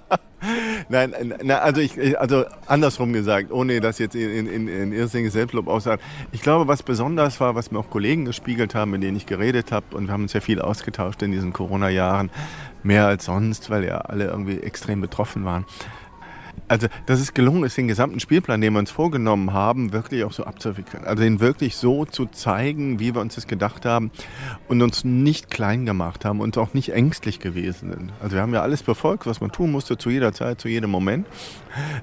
Nein, 0.90 1.34
na, 1.44 1.60
also, 1.60 1.82
ich, 1.82 2.20
also 2.20 2.44
andersrum 2.68 3.14
gesagt, 3.14 3.52
ohne 3.52 3.80
das 3.80 3.98
jetzt 3.98 4.16
in, 4.16 4.48
in, 4.48 4.68
in 4.68 4.92
irrsinniges 4.92 5.34
Selbstlob 5.34 5.68
aussagen. 5.68 6.02
Ich 6.32 6.42
glaube, 6.42 6.68
was 6.68 6.84
besonders 6.84 7.40
war, 7.40 7.56
was 7.56 7.72
mir 7.72 7.80
auch 7.80 7.90
Kollegen 7.90 8.26
gespiegelt 8.26 8.76
haben, 8.76 8.92
mit 8.92 9.02
denen 9.02 9.18
ich 9.18 9.26
geredet 9.26 9.72
habe, 9.72 9.96
und 9.96 10.08
wir 10.08 10.14
haben 10.14 10.24
uns 10.24 10.34
ja 10.34 10.42
viel 10.42 10.62
ausgetauscht 10.62 11.24
in 11.24 11.32
diesen 11.32 11.54
Corona-Jahren, 11.54 12.30
mehr 12.84 13.08
als 13.08 13.26
sonst, 13.26 13.70
weil 13.72 13.86
ja 13.86 14.00
alle 14.00 14.26
irgendwie 14.26 14.60
extrem 14.60 15.02
betroffen 15.02 15.46
waren 15.46 15.66
also 16.68 16.88
dass 17.06 17.20
es 17.20 17.34
gelungen 17.34 17.64
ist, 17.64 17.78
den 17.78 17.88
gesamten 17.88 18.20
Spielplan, 18.20 18.62
den 18.62 18.74
wir 18.74 18.80
uns 18.80 18.92
vorgenommen 18.92 19.54
haben, 19.54 19.94
wirklich 19.94 20.24
auch 20.24 20.32
so 20.32 20.46
abzuwickeln. 20.46 21.04
Also 21.06 21.24
ihn 21.24 21.40
wirklich 21.40 21.76
so 21.76 22.06
zu 22.06 22.26
zeigen, 22.26 23.00
wie 23.00 23.14
wir 23.14 23.22
uns 23.22 23.36
das 23.36 23.48
gedacht 23.48 23.86
haben 23.86 24.12
und 24.68 24.82
uns 24.82 25.04
nicht 25.04 25.50
klein 25.50 25.86
gemacht 25.86 26.26
haben 26.26 26.42
und 26.42 26.58
auch 26.58 26.74
nicht 26.74 26.90
ängstlich 26.90 27.40
gewesen 27.40 27.92
sind. 27.92 28.14
Also 28.22 28.36
wir 28.36 28.42
haben 28.42 28.54
ja 28.54 28.62
alles 28.62 28.84
befolgt, 28.84 29.26
was 29.26 29.42
man 29.42 29.52
tun 29.52 29.72
musste, 29.72 29.98
zu 29.98 30.10
jeder 30.10 30.34
Zeit, 30.34 30.62
zu 30.62 30.68
jedem 30.68 30.90
Moment. 30.90 31.28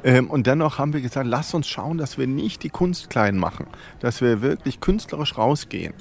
Ähm, 0.05 0.31
und 0.31 0.47
dennoch 0.47 0.79
haben 0.79 0.93
wir 0.93 1.01
gesagt, 1.01 1.27
lass 1.27 1.55
uns 1.55 1.69
schauen, 1.69 1.99
dass 1.99 2.19
wir 2.19 2.27
nicht 2.27 2.63
die 2.63 2.71
Kunst 2.71 3.11
klein 3.11 3.37
machen, 3.37 3.67
dass 4.01 4.21
wir 4.21 4.43
wirklich 4.43 4.81
künstlerisch 4.81 5.37
rausgehen 5.37 5.95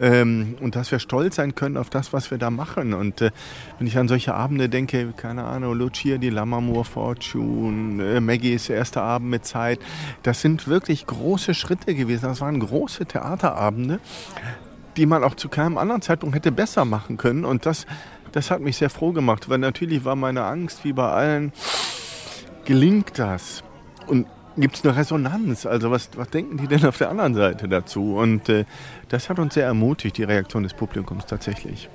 ähm, 0.00 0.56
und 0.60 0.76
dass 0.76 0.90
wir 0.90 0.98
stolz 0.98 1.36
sein 1.36 1.54
können 1.54 1.76
auf 1.76 1.90
das, 1.90 2.12
was 2.12 2.30
wir 2.30 2.38
da 2.38 2.50
machen. 2.50 2.94
Und 2.94 3.20
äh, 3.20 3.30
wenn 3.78 3.86
ich 3.86 3.98
an 3.98 4.08
solche 4.08 4.34
Abende 4.34 4.68
denke, 4.68 5.12
keine 5.16 5.44
Ahnung, 5.44 5.74
Lucia 5.74 6.18
die 6.18 6.30
Lammermoor 6.30 6.84
Fortune, 6.84 8.16
äh, 8.16 8.20
Maggies 8.20 8.68
erster 8.68 9.02
Abend 9.02 9.30
mit 9.30 9.46
Zeit, 9.46 9.80
das 10.22 10.40
sind 10.40 10.68
wirklich 10.68 11.06
große 11.06 11.54
Schritte 11.54 11.94
gewesen. 11.94 12.26
Das 12.26 12.40
waren 12.40 12.60
große 12.60 13.06
Theaterabende, 13.06 14.00
die 14.96 15.06
man 15.06 15.24
auch 15.24 15.34
zu 15.34 15.48
keinem 15.48 15.78
anderen 15.78 16.02
Zeitpunkt 16.02 16.34
hätte 16.34 16.52
besser 16.52 16.84
machen 16.84 17.16
können. 17.16 17.44
Und 17.44 17.66
das, 17.66 17.86
das 18.32 18.50
hat 18.50 18.60
mich 18.60 18.76
sehr 18.76 18.90
froh 18.90 19.12
gemacht, 19.12 19.48
weil 19.48 19.58
natürlich 19.58 20.04
war 20.04 20.16
meine 20.16 20.44
Angst, 20.44 20.84
wie 20.84 20.92
bei 20.92 21.10
allen, 21.10 21.52
gelingt 22.66 23.18
das? 23.18 23.62
Und 24.06 24.26
gibt 24.58 24.76
es 24.76 24.84
eine 24.84 24.96
Resonanz? 24.96 25.64
Also 25.64 25.90
was, 25.90 26.10
was 26.16 26.28
denken 26.28 26.58
die 26.58 26.66
denn 26.66 26.84
auf 26.84 26.98
der 26.98 27.08
anderen 27.08 27.34
Seite 27.34 27.68
dazu? 27.68 28.16
Und 28.16 28.48
äh, 28.48 28.64
das 29.08 29.30
hat 29.30 29.38
uns 29.38 29.54
sehr 29.54 29.64
ermutigt, 29.64 30.18
die 30.18 30.24
Reaktion 30.24 30.62
des 30.62 30.74
Publikums 30.74 31.24
tatsächlich. 31.24 31.88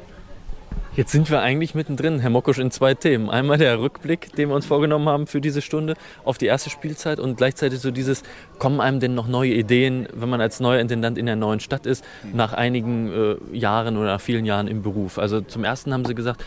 Jetzt 0.93 1.13
sind 1.13 1.29
wir 1.29 1.41
eigentlich 1.41 1.73
mittendrin, 1.73 2.19
Herr 2.19 2.29
Mokosch, 2.29 2.60
in 2.60 2.69
zwei 2.69 2.93
Themen. 2.93 3.29
Einmal 3.29 3.57
der 3.57 3.79
Rückblick, 3.79 4.36
den 4.36 4.49
wir 4.49 4.55
uns 4.55 4.65
vorgenommen 4.65 5.07
haben 5.07 5.25
für 5.25 5.39
diese 5.39 5.62
Stunde 5.62 5.95
auf 6.25 6.38
die 6.38 6.47
erste 6.47 6.69
Spielzeit 6.69 7.17
und 7.17 7.38
gleichzeitig 7.38 7.79
so 7.79 7.91
dieses, 7.91 8.23
kommen 8.60 8.81
einem 8.81 8.99
denn 8.99 9.15
noch 9.15 9.27
neue 9.27 9.53
Ideen, 9.53 10.10
wenn 10.13 10.27
man 10.27 10.41
als 10.41 10.60
neuer 10.60 10.81
Intendant 10.81 11.17
in 11.17 11.27
der 11.27 11.38
neuen 11.38 11.62
Stadt 11.62 11.86
ist, 11.86 12.03
nach 12.34 12.51
einigen 12.51 13.10
äh, 13.10 13.57
Jahren 13.57 13.95
oder 13.95 14.07
nach 14.07 14.21
vielen 14.21 14.43
Jahren 14.43 14.67
im 14.67 14.81
Beruf. 14.81 15.17
Also 15.17 15.39
zum 15.39 15.63
ersten 15.63 15.93
haben 15.93 16.03
Sie 16.03 16.13
gesagt, 16.13 16.43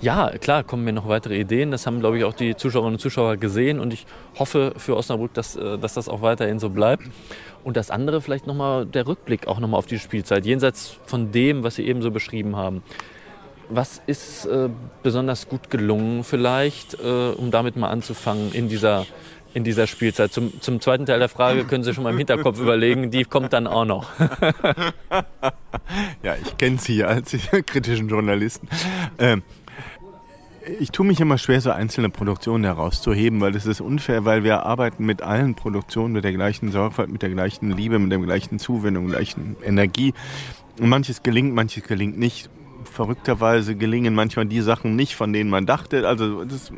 ja, 0.00 0.30
klar, 0.38 0.64
kommen 0.64 0.84
mir 0.84 0.92
noch 0.92 1.08
weitere 1.08 1.38
Ideen. 1.38 1.70
Das 1.70 1.86
haben, 1.86 2.00
glaube 2.00 2.18
ich, 2.18 2.24
auch 2.24 2.32
die 2.32 2.56
Zuschauerinnen 2.56 2.94
und 2.94 3.00
Zuschauer 3.00 3.36
gesehen. 3.36 3.78
Und 3.78 3.92
ich 3.92 4.06
hoffe 4.38 4.72
für 4.76 4.96
Osnabrück, 4.96 5.34
dass, 5.34 5.56
äh, 5.56 5.78
dass 5.78 5.94
das 5.94 6.08
auch 6.08 6.22
weiterhin 6.22 6.58
so 6.58 6.70
bleibt. 6.70 7.04
Und 7.64 7.76
das 7.76 7.90
andere 7.90 8.22
vielleicht 8.22 8.46
nochmal 8.46 8.86
der 8.86 9.06
Rückblick 9.06 9.46
auch 9.46 9.60
nochmal 9.60 9.78
auf 9.78 9.86
die 9.86 9.98
Spielzeit, 9.98 10.46
jenseits 10.46 10.96
von 11.04 11.32
dem, 11.32 11.62
was 11.62 11.74
Sie 11.74 11.86
eben 11.86 12.00
so 12.00 12.10
beschrieben 12.10 12.56
haben. 12.56 12.82
Was 13.68 14.00
ist 14.06 14.46
äh, 14.46 14.68
besonders 15.02 15.48
gut 15.48 15.70
gelungen 15.70 16.24
vielleicht, 16.24 16.94
äh, 16.94 17.30
um 17.36 17.50
damit 17.50 17.76
mal 17.76 17.90
anzufangen 17.90 18.52
in 18.52 18.68
dieser, 18.68 19.06
in 19.52 19.62
dieser 19.64 19.86
Spielzeit? 19.86 20.32
Zum, 20.32 20.60
zum 20.60 20.80
zweiten 20.80 21.04
Teil 21.06 21.18
der 21.18 21.28
Frage 21.28 21.64
können 21.64 21.84
Sie 21.84 21.92
schon 21.92 22.04
mal 22.04 22.10
im 22.10 22.18
Hinterkopf 22.18 22.58
überlegen, 22.60 23.10
die 23.10 23.24
kommt 23.24 23.52
dann 23.52 23.66
auch 23.66 23.84
noch. 23.84 24.08
ja, 26.22 26.34
ich 26.42 26.56
kenne 26.56 26.78
Sie 26.78 27.04
als 27.04 27.36
kritischen 27.66 28.08
Journalisten. 28.08 28.66
Ähm, 29.18 29.42
ich 30.78 30.90
tue 30.90 31.06
mich 31.06 31.20
immer 31.20 31.38
schwer, 31.38 31.60
so 31.60 31.70
einzelne 31.70 32.10
Produktionen 32.10 32.64
herauszuheben, 32.64 33.40
weil 33.40 33.52
das 33.52 33.66
ist 33.66 33.80
unfair, 33.80 34.24
weil 34.24 34.44
wir 34.44 34.64
arbeiten 34.64 35.04
mit 35.04 35.22
allen 35.22 35.54
Produktionen 35.54 36.12
mit 36.12 36.24
der 36.24 36.32
gleichen 36.32 36.70
Sorgfalt, 36.70 37.10
mit 37.10 37.22
der 37.22 37.30
gleichen 37.30 37.70
Liebe, 37.70 37.98
mit 37.98 38.12
der 38.12 38.18
gleichen 38.18 38.58
Zuwendung, 38.58 39.08
gleichen 39.08 39.56
Energie. 39.64 40.14
Und 40.78 40.88
manches 40.88 41.22
gelingt, 41.22 41.54
manches 41.54 41.82
gelingt 41.84 42.18
nicht. 42.18 42.50
Verrückterweise 42.84 43.76
gelingen 43.76 44.14
manchmal 44.14 44.46
die 44.46 44.60
Sachen 44.60 44.96
nicht, 44.96 45.14
von 45.14 45.32
denen 45.32 45.50
man 45.50 45.66
dachte. 45.66 46.06
Also 46.06 46.44
das, 46.44 46.72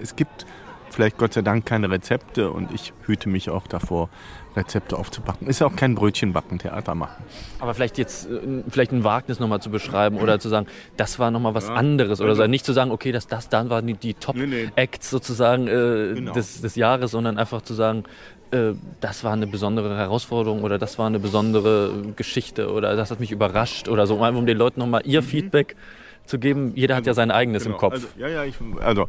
es 0.00 0.16
gibt 0.16 0.46
vielleicht 0.94 1.18
Gott 1.18 1.34
sei 1.34 1.42
Dank 1.42 1.66
keine 1.66 1.90
Rezepte 1.90 2.50
und 2.50 2.72
ich 2.72 2.92
hüte 3.06 3.28
mich 3.28 3.50
auch 3.50 3.66
davor, 3.66 4.08
Rezepte 4.56 4.96
aufzubacken. 4.96 5.48
Ist 5.48 5.60
ja 5.60 5.66
auch 5.66 5.76
kein 5.76 5.94
Brötchenbacken, 5.94 6.58
Theater 6.58 6.94
machen. 6.94 7.24
Aber 7.58 7.74
vielleicht 7.74 7.98
jetzt 7.98 8.30
äh, 8.30 8.62
vielleicht 8.68 8.92
ein 8.92 9.04
Wagnis 9.04 9.40
nochmal 9.40 9.60
zu 9.60 9.70
beschreiben 9.70 10.18
oder 10.18 10.38
zu 10.38 10.48
sagen, 10.48 10.66
das 10.96 11.18
war 11.18 11.30
nochmal 11.30 11.54
was 11.54 11.68
ja. 11.68 11.74
anderes 11.74 12.20
oder 12.20 12.36
so. 12.36 12.46
Nicht 12.46 12.64
zu 12.64 12.72
sagen, 12.72 12.90
okay, 12.90 13.12
das, 13.12 13.26
das 13.26 13.48
dann 13.48 13.70
waren 13.70 13.86
die, 13.86 13.94
die 13.94 14.14
Top-Acts 14.14 15.10
sozusagen 15.10 15.66
äh, 15.66 16.14
genau. 16.14 16.32
des, 16.32 16.60
des 16.60 16.76
Jahres, 16.76 17.10
sondern 17.10 17.38
einfach 17.38 17.62
zu 17.62 17.74
sagen, 17.74 18.04
äh, 18.52 18.74
das 19.00 19.24
war 19.24 19.32
eine 19.32 19.46
besondere 19.46 19.96
Herausforderung 19.96 20.62
oder 20.62 20.78
das 20.78 20.98
war 20.98 21.06
eine 21.06 21.18
besondere 21.18 21.92
Geschichte 22.14 22.70
oder 22.70 22.94
das 22.96 23.10
hat 23.10 23.20
mich 23.20 23.32
überrascht 23.32 23.88
oder 23.88 24.06
so, 24.06 24.16
um 24.16 24.46
den 24.46 24.56
Leuten 24.56 24.80
nochmal 24.80 25.02
ihr 25.04 25.22
mhm. 25.22 25.26
Feedback 25.26 25.76
zu 26.26 26.38
geben. 26.38 26.72
Jeder 26.74 26.96
hat 26.96 27.06
ja 27.06 27.14
sein 27.14 27.30
eigenes 27.30 27.64
genau. 27.64 27.74
im 27.74 27.80
Kopf. 27.80 27.92
Also, 27.94 28.06
ja, 28.16 28.28
ja, 28.28 28.44
ich, 28.44 28.54
also 28.80 29.08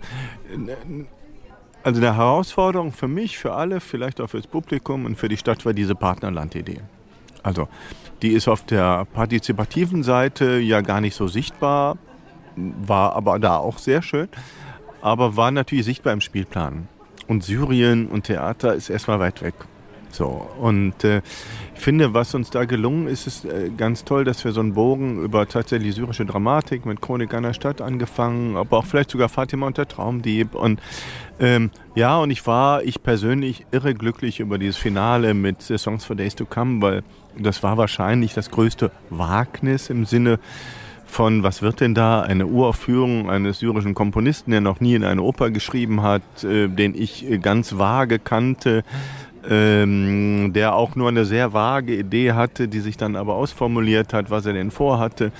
also 1.85 2.01
eine 2.01 2.15
Herausforderung 2.15 2.91
für 2.91 3.07
mich, 3.07 3.37
für 3.37 3.53
alle, 3.53 3.79
vielleicht 3.79 4.19
auch 4.19 4.27
fürs 4.27 4.47
Publikum 4.47 5.05
und 5.05 5.17
für 5.17 5.29
die 5.29 5.37
Stadt 5.37 5.65
war 5.65 5.73
diese 5.73 5.93
Partnerlandidee. 5.93 6.81
Also 7.43 7.67
die 8.23 8.29
ist 8.29 8.47
auf 8.47 8.65
der 8.65 9.05
partizipativen 9.05 10.01
Seite 10.01 10.57
ja 10.57 10.81
gar 10.81 10.99
nicht 10.99 11.15
so 11.15 11.27
sichtbar, 11.27 11.99
war 12.55 13.13
aber 13.15 13.37
da 13.37 13.57
auch 13.57 13.77
sehr 13.77 14.01
schön, 14.01 14.29
aber 15.01 15.37
war 15.37 15.51
natürlich 15.51 15.85
sichtbar 15.85 16.13
im 16.13 16.21
Spielplan. 16.21 16.87
Und 17.27 17.43
Syrien 17.43 18.07
und 18.07 18.23
Theater 18.23 18.73
ist 18.73 18.89
erstmal 18.89 19.19
weit 19.19 19.43
weg. 19.43 19.53
So, 20.09 20.49
und 20.59 21.03
äh, 21.03 21.21
finde, 21.79 22.13
was 22.13 22.33
uns 22.33 22.49
da 22.49 22.65
gelungen 22.65 23.07
ist, 23.07 23.27
ist 23.27 23.45
äh, 23.45 23.69
ganz 23.75 24.03
toll, 24.05 24.23
dass 24.23 24.43
wir 24.43 24.51
so 24.51 24.59
einen 24.59 24.73
Bogen 24.73 25.23
über 25.23 25.47
tatsächlich 25.47 25.95
syrische 25.95 26.25
Dramatik 26.25 26.85
mit 26.85 27.01
Chronik 27.01 27.33
einer 27.33 27.53
Stadt 27.53 27.81
angefangen, 27.81 28.57
aber 28.57 28.77
auch 28.77 28.85
vielleicht 28.85 29.11
sogar 29.11 29.29
Fatima 29.29 29.67
und 29.67 29.77
der 29.77 29.87
Traumdieb. 29.87 30.55
Und 30.55 30.81
ähm, 31.39 31.71
ja, 31.95 32.17
und 32.17 32.31
ich 32.31 32.45
war, 32.47 32.83
ich 32.83 33.03
persönlich, 33.03 33.65
irre 33.71 33.93
glücklich 33.93 34.39
über 34.39 34.57
dieses 34.57 34.77
Finale 34.77 35.33
mit 35.33 35.61
Songs 35.61 36.05
for 36.05 36.15
Days 36.15 36.35
to 36.35 36.45
Come, 36.45 36.81
weil 36.81 37.03
das 37.37 37.63
war 37.63 37.77
wahrscheinlich 37.77 38.33
das 38.33 38.51
größte 38.51 38.91
Wagnis 39.09 39.89
im 39.89 40.05
Sinne 40.05 40.39
von, 41.05 41.43
was 41.43 41.61
wird 41.61 41.79
denn 41.79 41.93
da, 41.93 42.21
eine 42.21 42.45
Uraufführung 42.47 43.29
eines 43.29 43.59
syrischen 43.59 43.93
Komponisten, 43.93 44.51
der 44.51 44.61
noch 44.61 44.79
nie 44.79 44.95
in 44.95 45.03
eine 45.03 45.21
Oper 45.21 45.49
geschrieben 45.49 46.01
hat, 46.01 46.43
äh, 46.43 46.67
den 46.67 46.93
ich 46.95 47.25
ganz 47.41 47.77
vage 47.77 48.19
kannte, 48.19 48.83
ähm, 49.49 50.51
der 50.53 50.75
auch 50.75 50.95
nur 50.95 51.09
eine 51.09 51.25
sehr 51.25 51.53
vage 51.53 51.95
Idee 51.95 52.33
hatte, 52.33 52.67
die 52.67 52.79
sich 52.79 52.97
dann 52.97 53.15
aber 53.15 53.35
ausformuliert 53.35 54.13
hat, 54.13 54.29
was 54.29 54.45
er 54.45 54.53
denn 54.53 54.71
vorhatte. 54.71 55.31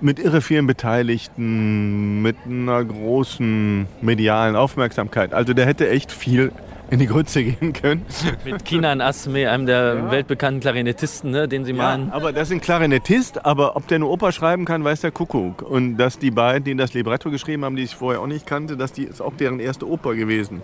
Mit 0.00 0.18
irre 0.18 0.40
vielen 0.40 0.66
Beteiligten, 0.66 2.22
mit 2.22 2.36
einer 2.46 2.82
großen 2.82 3.86
medialen 4.00 4.56
Aufmerksamkeit. 4.56 5.34
Also 5.34 5.52
der 5.52 5.66
hätte 5.66 5.90
echt 5.90 6.10
viel 6.10 6.52
in 6.90 6.98
die 6.98 7.06
Grütze 7.06 7.42
gehen 7.44 7.72
können. 7.72 8.04
Mit 8.44 8.64
Kinan 8.64 9.00
Asme, 9.00 9.48
einem 9.50 9.66
der 9.66 9.94
ja. 9.94 10.10
weltbekannten 10.10 10.60
Klarinettisten, 10.60 11.30
ne, 11.30 11.48
den 11.48 11.64
Sie 11.64 11.72
ja, 11.72 11.76
meinen. 11.76 12.10
Aber 12.10 12.32
das 12.32 12.48
ist 12.48 12.52
ein 12.54 12.60
Klarinettist, 12.60 13.44
aber 13.44 13.76
ob 13.76 13.86
der 13.88 13.96
eine 13.96 14.06
Oper 14.06 14.32
schreiben 14.32 14.64
kann, 14.64 14.84
weiß 14.84 15.00
der 15.00 15.10
Kuckuck. 15.10 15.62
Und 15.62 15.96
dass 15.96 16.18
die 16.18 16.30
beiden, 16.30 16.64
die 16.64 16.76
das 16.76 16.94
Libretto 16.94 17.30
geschrieben 17.30 17.64
haben, 17.64 17.76
die 17.76 17.84
ich 17.84 17.94
vorher 17.94 18.20
auch 18.20 18.26
nicht 18.26 18.46
kannte, 18.46 18.76
dass 18.76 18.92
die 18.92 19.04
ist 19.04 19.20
auch 19.20 19.34
deren 19.34 19.60
erste 19.60 19.88
Oper 19.88 20.14
gewesen. 20.14 20.62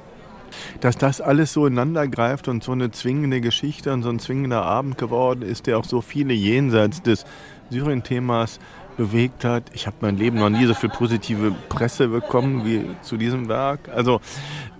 Dass 0.80 0.96
das 0.96 1.20
alles 1.20 1.52
so 1.52 1.66
ineinander 1.66 2.08
greift 2.08 2.48
und 2.48 2.62
so 2.62 2.72
eine 2.72 2.90
zwingende 2.90 3.40
Geschichte 3.40 3.92
und 3.92 4.02
so 4.02 4.08
ein 4.08 4.18
zwingender 4.18 4.62
Abend 4.62 4.98
geworden 4.98 5.42
ist, 5.42 5.66
der 5.66 5.78
auch 5.78 5.84
so 5.84 6.00
viele 6.00 6.34
jenseits 6.34 7.02
des 7.02 7.24
Syrien-Themas 7.70 8.58
bewegt 8.96 9.44
hat. 9.44 9.64
Ich 9.72 9.86
habe 9.86 9.96
mein 10.00 10.16
Leben 10.16 10.38
noch 10.38 10.50
nie 10.50 10.66
so 10.66 10.74
viel 10.74 10.88
positive 10.88 11.54
Presse 11.68 12.08
bekommen 12.08 12.64
wie 12.64 12.84
zu 13.02 13.16
diesem 13.16 13.48
Werk. 13.48 13.88
Also 13.94 14.20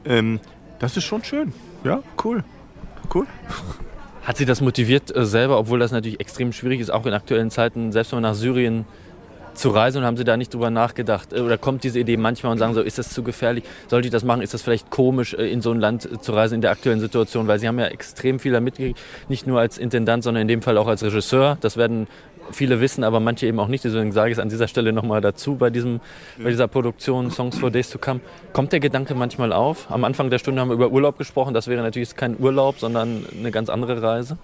ähm, 0.04 0.40
das 0.78 0.96
ist 0.96 1.04
schon 1.04 1.22
schön. 1.24 1.52
Ja, 1.84 2.02
cool. 2.24 2.42
Cool. 3.14 3.26
Hat 4.22 4.36
Sie 4.38 4.44
das 4.44 4.60
motiviert 4.60 5.14
äh, 5.14 5.24
selber, 5.24 5.58
obwohl 5.58 5.78
das 5.78 5.92
natürlich 5.92 6.18
extrem 6.18 6.52
schwierig 6.52 6.80
ist, 6.80 6.90
auch 6.90 7.06
in 7.06 7.12
aktuellen 7.12 7.50
Zeiten, 7.50 7.92
selbst 7.92 8.12
wenn 8.12 8.22
man 8.22 8.32
nach 8.32 8.36
Syrien 8.36 8.84
zu 9.56 9.70
reisen 9.70 9.98
und 9.98 10.04
haben 10.04 10.16
Sie 10.16 10.24
da 10.24 10.36
nicht 10.36 10.52
drüber 10.54 10.70
nachgedacht? 10.70 11.32
Äh, 11.32 11.40
oder 11.40 11.58
kommt 11.58 11.84
diese 11.84 11.98
Idee 11.98 12.16
manchmal 12.16 12.52
und 12.52 12.58
sagen 12.58 12.74
so, 12.74 12.82
ist 12.82 12.98
das 12.98 13.10
zu 13.10 13.22
gefährlich? 13.22 13.64
Sollte 13.88 14.08
ich 14.08 14.12
das 14.12 14.24
machen? 14.24 14.42
Ist 14.42 14.54
das 14.54 14.62
vielleicht 14.62 14.90
komisch, 14.90 15.34
äh, 15.34 15.50
in 15.50 15.62
so 15.62 15.72
ein 15.72 15.80
Land 15.80 16.22
zu 16.22 16.32
reisen 16.32 16.56
in 16.56 16.60
der 16.60 16.70
aktuellen 16.70 17.00
Situation? 17.00 17.46
Weil 17.46 17.58
Sie 17.58 17.68
haben 17.68 17.78
ja 17.78 17.86
extrem 17.86 18.38
viel 18.38 18.58
mitgekriegt, 18.60 18.98
nicht 19.28 19.46
nur 19.46 19.60
als 19.60 19.78
Intendant, 19.78 20.24
sondern 20.24 20.42
in 20.42 20.48
dem 20.48 20.62
Fall 20.62 20.78
auch 20.78 20.86
als 20.86 21.02
Regisseur. 21.02 21.58
Das 21.60 21.76
werden 21.76 22.06
viele 22.50 22.80
wissen, 22.80 23.04
aber 23.04 23.20
manche 23.20 23.46
eben 23.46 23.58
auch 23.58 23.68
nicht. 23.68 23.84
Deswegen 23.84 24.12
sage 24.12 24.30
ich 24.30 24.38
es 24.38 24.42
an 24.42 24.48
dieser 24.48 24.68
Stelle 24.68 24.92
nochmal 24.92 25.20
dazu 25.20 25.56
bei, 25.56 25.70
diesem, 25.70 26.00
bei 26.38 26.50
dieser 26.50 26.68
Produktion 26.68 27.30
Songs 27.30 27.58
for 27.58 27.70
Days 27.70 27.90
to 27.90 27.98
Come. 27.98 28.20
Kommt 28.52 28.72
der 28.72 28.80
Gedanke 28.80 29.14
manchmal 29.14 29.52
auf? 29.52 29.90
Am 29.90 30.04
Anfang 30.04 30.30
der 30.30 30.38
Stunde 30.38 30.60
haben 30.60 30.68
wir 30.68 30.74
über 30.74 30.90
Urlaub 30.90 31.18
gesprochen. 31.18 31.54
Das 31.54 31.68
wäre 31.68 31.82
natürlich 31.82 32.14
kein 32.16 32.38
Urlaub, 32.38 32.78
sondern 32.78 33.26
eine 33.38 33.50
ganz 33.50 33.68
andere 33.68 34.02
Reise. 34.02 34.38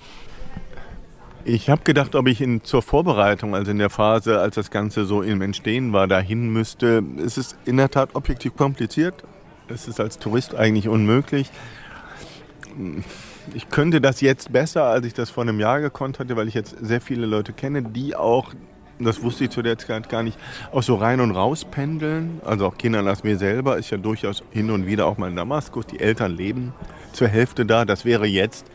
Ich 1.45 1.69
habe 1.69 1.83
gedacht, 1.83 2.15
ob 2.15 2.29
ich 2.29 2.41
in, 2.41 2.63
zur 2.63 2.83
Vorbereitung, 2.83 3.55
also 3.55 3.71
in 3.71 3.79
der 3.79 3.91
Phase, 3.91 4.41
als 4.41 4.55
das 4.55 4.71
Ganze 4.71 5.05
so 5.05 5.23
im 5.23 5.43
Entstehen 5.43 5.93
war, 5.93 6.07
dahin 6.07 6.53
müsste. 6.53 7.03
Es 7.25 7.37
ist 7.37 7.57
in 7.65 7.77
der 7.77 7.91
Tat 7.91 8.15
objektiv 8.15 8.57
kompliziert. 8.57 9.25
Es 9.69 9.89
ist 9.89 10.01
als 10.01 10.19
Tourist 10.19 10.55
eigentlich 10.55 10.89
unmöglich 10.89 11.51
ich 13.55 13.69
könnte 13.69 14.01
das 14.01 14.21
jetzt 14.21 14.53
besser, 14.53 14.85
als 14.85 15.07
ich 15.07 15.15
das 15.15 15.31
vor 15.31 15.43
einem 15.43 15.61
Jahr 15.61 15.81
gekonnt 15.81 16.19
hatte, 16.19 16.37
weil 16.37 16.49
ich 16.49 16.55
jetzt 16.55 16.77
sehr 16.81 17.01
viele 17.01 17.27
Leute 17.27 17.53
kenne, 17.53 17.83
die 17.83 18.15
auch, 18.15 18.53
das 18.99 19.23
wusste 19.23 19.45
ich 19.45 19.51
zu 19.51 19.63
der 19.63 19.79
Zeit 19.79 20.09
gar 20.09 20.23
nicht, 20.23 20.39
auch 20.71 20.83
so 20.83 20.95
rein 20.95 21.21
und 21.21 21.33
raus 21.33 21.65
pendeln. 21.65 22.41
Also 22.45 22.67
auch 22.67 22.79
Kinder 22.79 23.05
als 23.05 23.25
mir 23.25 23.37
selber 23.37 23.79
ist 23.79 23.91
ja 23.91 23.99
durchaus 23.99 24.43
hin 24.51 24.71
und 24.71 24.87
wieder 24.87 25.07
auch 25.07 25.19
mal 25.19 25.31
in 25.31 25.37
Damaskus. 25.37 25.87
Die 25.87 26.01
Eltern 26.01 26.37
leben 26.37 26.73
zur 27.13 27.29
Hälfte 27.29 27.67
da. 27.67 27.85
Das 27.85 28.05
wäre 28.05 28.27
jetzt 28.27 28.67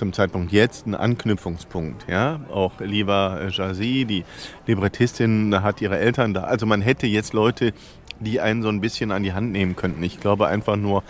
zum 0.00 0.12
Zeitpunkt 0.12 0.50
jetzt 0.50 0.86
ein 0.86 0.94
Anknüpfungspunkt. 0.94 2.06
Ja? 2.08 2.40
Auch 2.50 2.80
Liva 2.80 3.48
Jazi, 3.48 4.06
die 4.08 4.24
Librettistin, 4.66 5.62
hat 5.62 5.80
ihre 5.80 5.98
Eltern 5.98 6.34
da. 6.34 6.44
Also 6.44 6.66
man 6.66 6.80
hätte 6.80 7.06
jetzt 7.06 7.34
Leute, 7.34 7.72
die 8.18 8.40
einen 8.40 8.62
so 8.62 8.68
ein 8.70 8.80
bisschen 8.80 9.12
an 9.12 9.22
die 9.22 9.32
Hand 9.32 9.52
nehmen 9.52 9.76
könnten. 9.76 10.02
Ich 10.02 10.18
glaube 10.18 10.48
einfach 10.48 10.76
nur, 10.76 11.04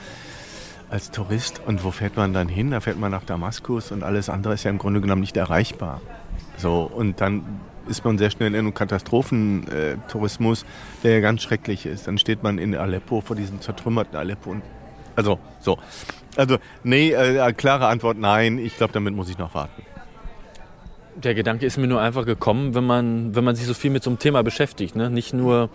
als 0.90 1.12
Tourist. 1.12 1.62
Und 1.64 1.84
wo 1.84 1.92
fährt 1.92 2.16
man 2.16 2.32
dann 2.32 2.48
hin? 2.48 2.72
Da 2.72 2.80
fährt 2.80 2.98
man 2.98 3.12
nach 3.12 3.24
Damaskus 3.24 3.92
und 3.92 4.02
alles 4.02 4.28
andere 4.28 4.54
ist 4.54 4.64
ja 4.64 4.70
im 4.70 4.78
Grunde 4.78 5.00
genommen 5.00 5.20
nicht 5.20 5.36
erreichbar. 5.36 6.00
So, 6.56 6.82
und 6.82 7.20
dann 7.20 7.44
ist 7.86 8.04
man 8.04 8.18
sehr 8.18 8.30
schnell 8.30 8.48
in 8.48 8.58
einem 8.58 8.74
Katastrophentourismus, 8.74 10.66
der 11.02 11.12
ja 11.12 11.20
ganz 11.20 11.42
schrecklich 11.42 11.86
ist. 11.86 12.08
Dann 12.08 12.18
steht 12.18 12.42
man 12.42 12.58
in 12.58 12.74
Aleppo 12.74 13.20
vor 13.20 13.36
diesem 13.36 13.60
zertrümmerten 13.60 14.16
Aleppo. 14.18 14.50
Und, 14.50 14.62
also, 15.20 15.38
so. 15.60 15.78
Also, 16.36 16.56
nee, 16.82 17.12
äh, 17.12 17.52
klare 17.52 17.86
Antwort, 17.88 18.16
nein. 18.16 18.58
Ich 18.58 18.76
glaube, 18.76 18.92
damit 18.94 19.14
muss 19.14 19.28
ich 19.28 19.36
noch 19.36 19.54
warten. 19.54 19.82
Der 21.16 21.34
Gedanke 21.34 21.66
ist 21.66 21.76
mir 21.76 21.86
nur 21.86 22.00
einfach 22.00 22.24
gekommen, 22.24 22.74
wenn 22.74 22.86
man, 22.86 23.34
wenn 23.34 23.44
man 23.44 23.54
sich 23.54 23.66
so 23.66 23.74
viel 23.74 23.90
mit 23.90 24.02
so 24.02 24.08
einem 24.08 24.18
Thema 24.18 24.42
beschäftigt. 24.42 24.96
Ne? 24.96 25.10
Nicht 25.10 25.34
nur 25.34 25.68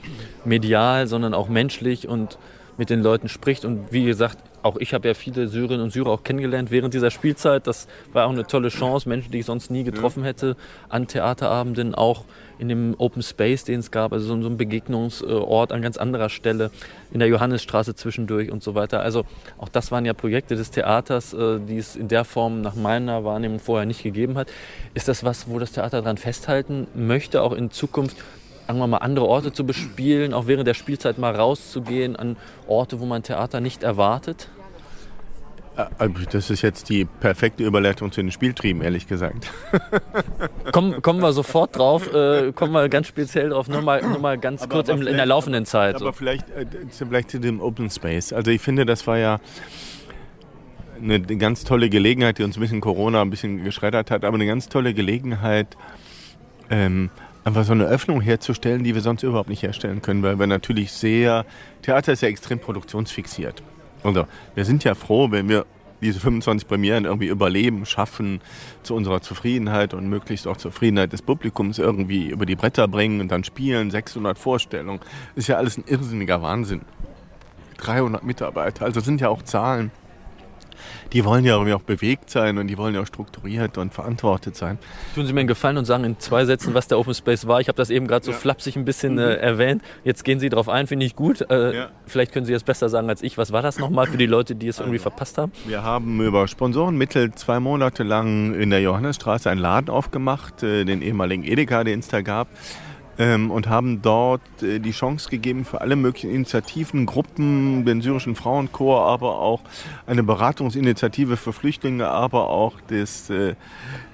medial, 0.46 1.06
sondern 1.06 1.36
auch 1.36 1.50
menschlich 1.50 2.08
und 2.08 2.40
mit 2.78 2.90
den 2.90 3.04
Leuten 3.04 3.30
spricht. 3.30 3.66
Und 3.66 3.92
wie 3.92 4.06
gesagt, 4.06 4.40
auch 4.64 4.78
ich 4.78 4.96
habe 4.96 5.08
ja 5.08 5.14
viele 5.14 5.48
Syrerinnen 5.48 5.84
und 5.84 5.92
Syrer 5.92 6.10
auch 6.10 6.24
kennengelernt 6.24 6.72
während 6.72 6.96
dieser 6.96 7.12
Spielzeit. 7.12 7.68
Das 7.68 7.88
war 8.14 8.26
auch 8.26 8.32
eine 8.32 8.48
tolle 8.48 8.70
Chance, 8.70 9.08
Menschen, 9.08 9.32
die 9.32 9.40
ich 9.40 9.46
sonst 9.46 9.70
nie 9.70 9.84
getroffen 9.84 10.24
hätte, 10.24 10.58
an 10.90 11.08
Theaterabenden, 11.08 11.94
auch 11.94 12.26
in 12.60 12.70
dem 12.70 12.96
Open 12.98 13.22
Space, 13.22 13.64
den 13.64 13.80
es 13.80 13.92
gab, 13.92 14.14
also 14.14 14.40
so 14.42 14.48
ein 14.48 14.58
Begegnungsort 14.58 15.72
an 15.72 15.82
ganz 15.82 15.98
anderer 15.98 16.30
Stelle, 16.30 16.72
in 17.12 17.20
der 17.20 17.28
Johannesstraße 17.28 17.96
zwischendurch 17.96 18.52
und 18.52 18.64
so 18.64 18.76
weiter. 18.76 19.02
Also 19.02 19.24
auch 19.58 19.70
das 19.70 19.92
waren 19.92 20.06
ja 20.06 20.14
Projekte 20.14 20.56
des 20.56 20.72
Theaters, 20.72 21.34
äh, 21.34 21.60
die 21.60 21.78
es 21.78 21.96
in 21.96 22.08
der 22.08 22.26
Form 22.26 22.62
nach 22.62 22.76
meiner 22.76 23.24
Wahrnehmung 23.24 23.60
vorher 23.60 23.86
nicht 23.86 24.04
gegeben 24.04 24.38
hat. 24.38 24.48
Ist 24.94 25.08
das 25.08 25.24
was, 25.24 25.50
wo 25.50 25.60
das 25.60 25.72
Theater 25.72 26.02
daran 26.02 26.18
festhalten 26.18 26.88
möchte, 26.94 27.42
auch 27.42 27.54
in 27.54 27.72
Zukunft 27.72 28.18
wir 28.68 28.88
mal, 28.88 28.98
andere 28.98 29.28
Orte 29.28 29.54
zu 29.54 29.66
bespielen, 29.66 30.34
auch 30.34 30.48
während 30.48 30.68
der 30.68 30.74
Spielzeit 30.74 31.18
mal 31.18 31.36
rauszugehen 31.36 32.16
an 32.16 32.36
Orte, 32.68 33.00
wo 33.00 33.06
man 33.06 33.22
Theater 33.22 33.62
nicht 33.62 33.84
erwartet? 33.84 34.50
Äh, 35.76 36.10
das 36.32 36.50
ist 36.50 36.62
jetzt 36.62 36.90
die 36.90 37.06
perfekte 37.06 37.64
Überleitung 37.64 38.12
zu 38.12 38.22
den 38.22 38.32
Spieltrieben, 38.32 38.82
ehrlich 38.82 39.08
gesagt. 39.08 39.52
Kommen, 40.72 41.02
kommen 41.02 41.22
wir 41.22 41.34
sofort 41.34 41.78
drauf, 41.78 42.14
äh, 42.14 42.52
kommen 42.54 42.74
wir 42.74 42.90
ganz 42.90 43.08
speziell 43.08 43.50
drauf, 43.50 43.68
nur 43.68 43.82
mal, 43.82 44.02
nur 44.02 44.20
mal 44.20 44.38
ganz 44.38 44.64
aber, 44.64 44.76
kurz 44.76 44.90
aber 44.90 45.02
im, 45.02 45.08
in 45.08 45.18
der 45.18 45.26
laufenden 45.26 45.66
Zeit. 45.66 45.96
Aber 45.96 46.06
so. 46.06 46.12
vielleicht, 46.12 46.50
äh, 46.50 46.66
vielleicht 46.92 47.30
zu 47.32 47.40
dem 47.40 47.62
Open 47.62 47.90
Space. 47.90 48.34
Also 48.34 48.52
ich 48.52 48.62
finde, 48.62 48.86
das 48.86 49.06
war 49.08 49.18
ja 49.18 49.40
eine 51.02 51.20
ganz 51.20 51.66
tolle 51.66 51.90
Gelegenheit, 51.90 52.38
die 52.38 52.44
uns 52.44 52.58
ein 52.58 52.62
bisschen 52.62 52.82
Corona 52.82 53.22
ein 53.22 53.30
bisschen 53.30 53.64
geschreddert 53.64 54.12
hat, 54.12 54.24
aber 54.24 54.36
eine 54.36 54.46
ganz 54.46 54.70
tolle 54.70 54.94
Gelegenheit, 54.94 55.68
ähm, 56.70 57.10
einfach 57.44 57.64
so 57.66 57.74
eine 57.74 57.86
Öffnung 57.86 58.22
herzustellen, 58.22 58.84
die 58.84 58.96
wir 58.96 59.02
sonst 59.02 59.24
überhaupt 59.24 59.50
nicht 59.50 59.62
herstellen 59.62 60.02
können, 60.02 60.24
weil 60.24 60.40
wir 60.40 60.48
natürlich 60.48 60.92
sehr, 60.92 61.46
Theater 61.82 62.14
ist 62.14 62.22
ja 62.22 62.30
extrem 62.30 62.60
produktionsfixiert. 62.60 63.62
Also 64.06 64.28
wir 64.54 64.66
sind 64.66 64.84
ja 64.84 64.96
froh, 64.96 65.32
wenn 65.32 65.50
wir 65.50 65.66
diese 66.02 66.20
25 66.20 66.68
Premieren 66.68 67.06
irgendwie 67.06 67.28
überleben, 67.28 67.86
schaffen, 67.86 68.42
zu 68.84 68.96
unserer 68.96 69.22
Zufriedenheit 69.22 69.94
und 69.94 70.08
möglichst 70.08 70.48
auch 70.48 70.58
Zufriedenheit 70.58 71.14
des 71.14 71.22
Publikums 71.22 71.80
irgendwie 71.80 72.30
über 72.30 72.46
die 72.46 72.56
Bretter 72.56 72.88
bringen 72.88 73.22
und 73.22 73.32
dann 73.32 73.44
spielen, 73.44 73.90
600 73.90 74.38
Vorstellungen. 74.38 75.00
Ist 75.36 75.48
ja 75.48 75.58
alles 75.58 75.78
ein 75.78 75.86
irrsinniger 75.88 76.42
Wahnsinn. 76.42 76.82
300 77.78 78.24
Mitarbeiter, 78.24 78.86
also 78.86 79.00
sind 79.00 79.20
ja 79.20 79.30
auch 79.30 79.42
Zahlen 79.44 79.92
die 81.14 81.26
wollen 81.26 81.46
ja 81.46 81.54
irgendwie 81.54 81.74
auch 81.74 81.82
bewegt 81.82 82.30
sein 82.30 82.58
und 82.58 82.68
die 82.68 82.78
wollen 82.78 82.96
ja 82.96 83.02
auch 83.02 83.08
strukturiert 83.08 83.78
und 83.78 83.94
verantwortet 83.94 84.56
sein. 84.56 84.78
Tun 85.14 85.26
Sie 85.26 85.34
mir 85.34 85.42
einen 85.42 85.48
Gefallen 85.48 85.78
und 85.78 85.86
sagen 85.86 86.04
in 86.04 86.20
zwei 86.20 86.46
Sätzen, 86.46 86.74
was 86.74 86.88
der 86.88 87.00
Open 87.00 87.14
Space 87.14 87.48
war. 87.48 87.62
Ich 87.62 87.68
habe 87.68 87.78
das 87.78 87.90
eben 87.90 88.08
gerade 88.08 88.26
so 88.26 88.32
ja. 88.32 88.38
flapsig 88.38 88.76
ein 88.76 88.86
bisschen 88.86 89.18
äh, 89.18 89.36
mhm. 89.36 89.44
erwähnt. 89.44 89.82
Jetzt 90.04 90.24
gehen 90.24 90.40
Sie 90.40 90.50
darauf 90.50 90.70
ein, 90.70 90.88
finde 90.88 91.06
ich 91.06 91.16
gut. 91.16 91.42
Äh, 91.50 91.76
ja. 91.76 91.90
Vielleicht 92.06 92.32
können 92.32 92.46
Sie 92.46 92.54
es 92.54 92.64
besser 92.64 92.90
sagen 92.90 93.10
als 93.10 93.22
ich. 93.22 93.38
Was 93.38 93.52
war 93.52 93.62
das 93.62 93.80
nochmal 93.80 94.08
für 94.08 94.18
die 94.18 94.26
Leute, 94.26 94.56
die 94.56 94.68
es 94.68 94.80
irgendwie 94.80 94.98
also, 94.98 95.10
verpasst 95.10 95.38
haben? 95.38 95.52
Wir 95.66 95.84
haben 95.84 96.22
über 96.22 96.48
Sponsorenmittel 96.48 97.34
zwei 97.34 97.60
Monate 97.60 98.04
lang 98.04 98.54
in 98.56 98.70
der 98.70 98.82
Johannesstraße 98.82 99.50
einen 99.50 99.62
Laden 99.62 99.90
aufgemacht, 99.90 100.64
äh, 100.64 100.86
den 100.86 101.02
ehemaligen 101.02 101.44
Edeka, 101.44 101.84
den 101.84 102.00
es 102.00 102.08
da 102.08 102.22
gab 102.22 102.48
ähm, 103.18 103.52
und 103.52 103.68
haben 103.68 104.02
dort 104.02 104.42
äh, 104.62 104.80
die 104.80 104.92
Chance 104.92 105.30
gegeben 105.30 105.66
für 105.66 105.82
alle 105.82 105.96
möglichen 105.96 106.32
Initiativen, 106.32 107.06
Gruppen, 107.06 107.86
den 107.86 108.02
syrischen 108.02 108.36
Frauenchor, 108.36 109.06
aber 109.06 109.40
auch 109.40 109.62
eine 110.08 110.24
Beratungsinitiative 110.24 111.38
für 111.38 111.54
Flüchtlinge, 111.54 112.08
aber 112.08 112.50
auch 112.50 112.74
das, 112.88 113.30
äh, 113.30 113.56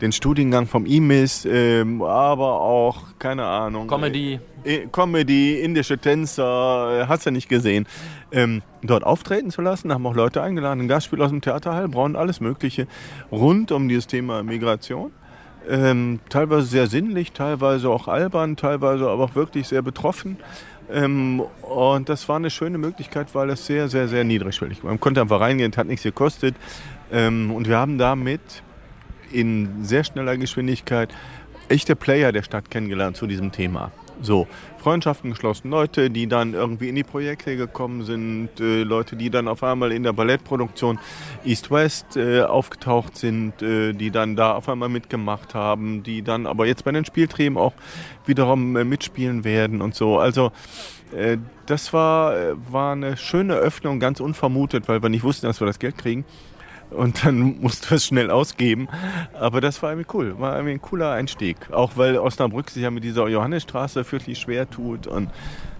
den 0.01 0.11
Studiengang 0.11 0.67
vom 0.67 0.85
IMIS, 0.85 1.45
äh, 1.45 1.85
aber 2.01 2.61
auch, 2.61 3.17
keine 3.19 3.45
Ahnung. 3.45 3.87
Comedy. 3.87 4.39
Äh, 4.63 4.87
Comedy, 4.91 5.59
indische 5.59 5.97
Tänzer, 5.97 7.01
äh, 7.01 7.07
hast 7.07 7.25
du 7.25 7.31
nicht 7.31 7.49
gesehen. 7.49 7.87
Ähm, 8.31 8.61
dort 8.83 9.03
auftreten 9.03 9.49
zu 9.49 9.61
lassen, 9.61 9.91
haben 9.91 10.05
auch 10.05 10.15
Leute 10.15 10.41
eingeladen, 10.41 10.81
ein 10.81 10.87
Gastspiel 10.87 11.21
aus 11.21 11.31
dem 11.31 11.41
Theater 11.41 11.73
Heilbronn, 11.73 12.15
alles 12.15 12.39
Mögliche 12.39 12.87
rund 13.31 13.71
um 13.71 13.89
dieses 13.89 14.07
Thema 14.07 14.43
Migration. 14.43 15.11
Ähm, 15.69 16.19
teilweise 16.29 16.67
sehr 16.67 16.87
sinnlich, 16.87 17.31
teilweise 17.33 17.89
auch 17.89 18.07
albern, 18.07 18.55
teilweise 18.55 19.07
aber 19.09 19.25
auch 19.25 19.35
wirklich 19.35 19.67
sehr 19.67 19.81
betroffen. 19.81 20.37
Ähm, 20.91 21.41
und 21.61 22.09
das 22.09 22.27
war 22.27 22.37
eine 22.37 22.49
schöne 22.49 22.77
Möglichkeit, 22.77 23.33
weil 23.33 23.49
es 23.51 23.65
sehr, 23.65 23.87
sehr, 23.87 24.07
sehr 24.07 24.23
niedrigschwellig 24.23 24.83
war. 24.83 24.89
Man 24.89 24.99
konnte 24.99 25.21
einfach 25.21 25.39
reingehen, 25.39 25.71
hat 25.75 25.87
nichts 25.87 26.03
gekostet. 26.03 26.55
Ähm, 27.11 27.51
und 27.51 27.67
wir 27.67 27.77
haben 27.77 27.97
damit 27.97 28.41
in 29.31 29.83
sehr 29.83 30.03
schneller 30.03 30.35
Geschwindigkeit 30.37 31.13
echte 31.69 31.95
Player 31.95 32.31
der 32.31 32.43
Stadt 32.43 32.69
kennengelernt 32.69 33.15
zu 33.15 33.27
diesem 33.27 33.51
Thema. 33.51 33.91
So, 34.21 34.47
Freundschaften 34.77 35.31
geschlossen, 35.31 35.71
Leute, 35.71 36.11
die 36.11 36.27
dann 36.27 36.53
irgendwie 36.53 36.89
in 36.89 36.95
die 36.95 37.03
Projekte 37.03 37.57
gekommen 37.57 38.03
sind, 38.03 38.49
äh, 38.59 38.83
Leute, 38.83 39.15
die 39.15 39.31
dann 39.31 39.47
auf 39.47 39.63
einmal 39.63 39.91
in 39.91 40.03
der 40.03 40.13
Ballettproduktion 40.13 40.99
East-West 41.43 42.17
äh, 42.17 42.43
aufgetaucht 42.43 43.17
sind, 43.17 43.61
äh, 43.61 43.93
die 43.93 44.11
dann 44.11 44.35
da 44.35 44.53
auf 44.53 44.69
einmal 44.69 44.89
mitgemacht 44.89 45.55
haben, 45.55 46.03
die 46.03 46.21
dann 46.21 46.45
aber 46.45 46.67
jetzt 46.67 46.83
bei 46.83 46.91
den 46.91 47.03
Spieltrieben 47.03 47.57
auch 47.57 47.73
wiederum 48.25 48.75
äh, 48.75 48.83
mitspielen 48.83 49.43
werden 49.43 49.81
und 49.81 49.95
so. 49.95 50.19
Also 50.19 50.51
äh, 51.15 51.37
das 51.65 51.91
war, 51.91 52.37
äh, 52.37 52.53
war 52.71 52.93
eine 52.93 53.17
schöne 53.17 53.55
Öffnung, 53.55 53.99
ganz 53.99 54.19
unvermutet, 54.19 54.87
weil 54.87 55.01
wir 55.01 55.09
nicht 55.09 55.23
wussten, 55.23 55.47
dass 55.47 55.59
wir 55.59 55.67
das 55.67 55.79
Geld 55.79 55.97
kriegen 55.97 56.25
und 56.91 57.25
dann 57.25 57.59
musst 57.61 57.89
du 57.89 57.95
es 57.95 58.05
schnell 58.05 58.29
ausgeben. 58.29 58.87
Aber 59.33 59.61
das 59.61 59.81
war 59.81 59.91
irgendwie 59.91 60.09
cool, 60.13 60.39
war 60.39 60.55
irgendwie 60.55 60.73
ein 60.73 60.81
cooler 60.81 61.11
Einstieg. 61.11 61.71
Auch 61.71 61.91
weil 61.95 62.17
Osnabrück 62.17 62.69
sich 62.69 62.83
ja 62.83 62.91
mit 62.91 63.03
dieser 63.03 63.27
Johannesstraße 63.27 64.03
fürchterlich 64.03 64.39
schwer 64.39 64.69
tut. 64.69 65.07
Und 65.07 65.29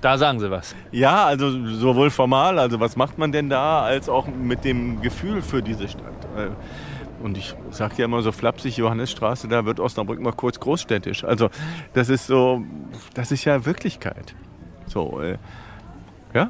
da 0.02 0.18
sagen 0.18 0.40
sie 0.40 0.50
was. 0.50 0.76
Ja, 0.92 1.26
also 1.26 1.66
sowohl 1.68 2.10
formal, 2.10 2.60
also 2.60 2.80
was 2.80 2.96
macht 2.96 3.18
man 3.18 3.32
denn 3.32 3.50
da, 3.50 3.82
als 3.82 4.10
auch 4.10 4.28
mit 4.28 4.64
dem 4.66 5.02
Gefühl 5.02 5.42
für 5.42 5.62
diese 5.62 5.88
Stadt. 5.88 6.26
Äh, 6.38 6.50
und 7.24 7.38
ich 7.38 7.56
sage 7.70 7.96
ja 7.98 8.06
immer 8.06 8.22
so 8.22 8.32
flapsig, 8.32 8.78
Johannesstraße, 8.78 9.48
da 9.48 9.66
wird 9.66 9.80
Osnabrück 9.80 10.20
mal 10.20 10.34
kurz 10.34 10.60
großstädtisch. 10.60 11.24
Also 11.24 11.50
das 11.94 12.10
ist 12.10 12.26
so, 12.26 12.64
das 13.14 13.32
ist 13.32 13.46
ja 13.46 13.64
Wirklichkeit. 13.66 14.34
So, 14.88 15.22
äh, 15.22 15.38
ja, 16.34 16.50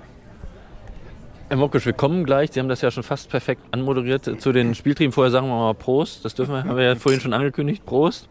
Herr 1.52 1.58
Mokisch, 1.58 1.86
wir 1.86 1.92
kommen 1.92 2.24
gleich. 2.24 2.54
Sie 2.54 2.62
haben 2.62 2.70
das 2.70 2.80
ja 2.80 2.92
schon 2.92 3.04
fast 3.04 3.30
perfekt 3.30 3.62
anmoderiert 3.72 4.40
zu 4.40 4.54
den 4.54 4.74
Spieltrieben. 4.74 5.12
Vorher 5.12 5.32
sagen 5.32 5.48
wir 5.50 5.58
mal 5.58 5.74
Prost. 5.74 6.24
Das 6.24 6.34
dürfen 6.34 6.54
wir, 6.54 6.64
haben 6.64 6.78
wir 6.78 6.86
ja 6.86 6.96
vorhin 6.96 7.20
schon 7.20 7.34
angekündigt. 7.34 7.86
Prost. 7.86 8.30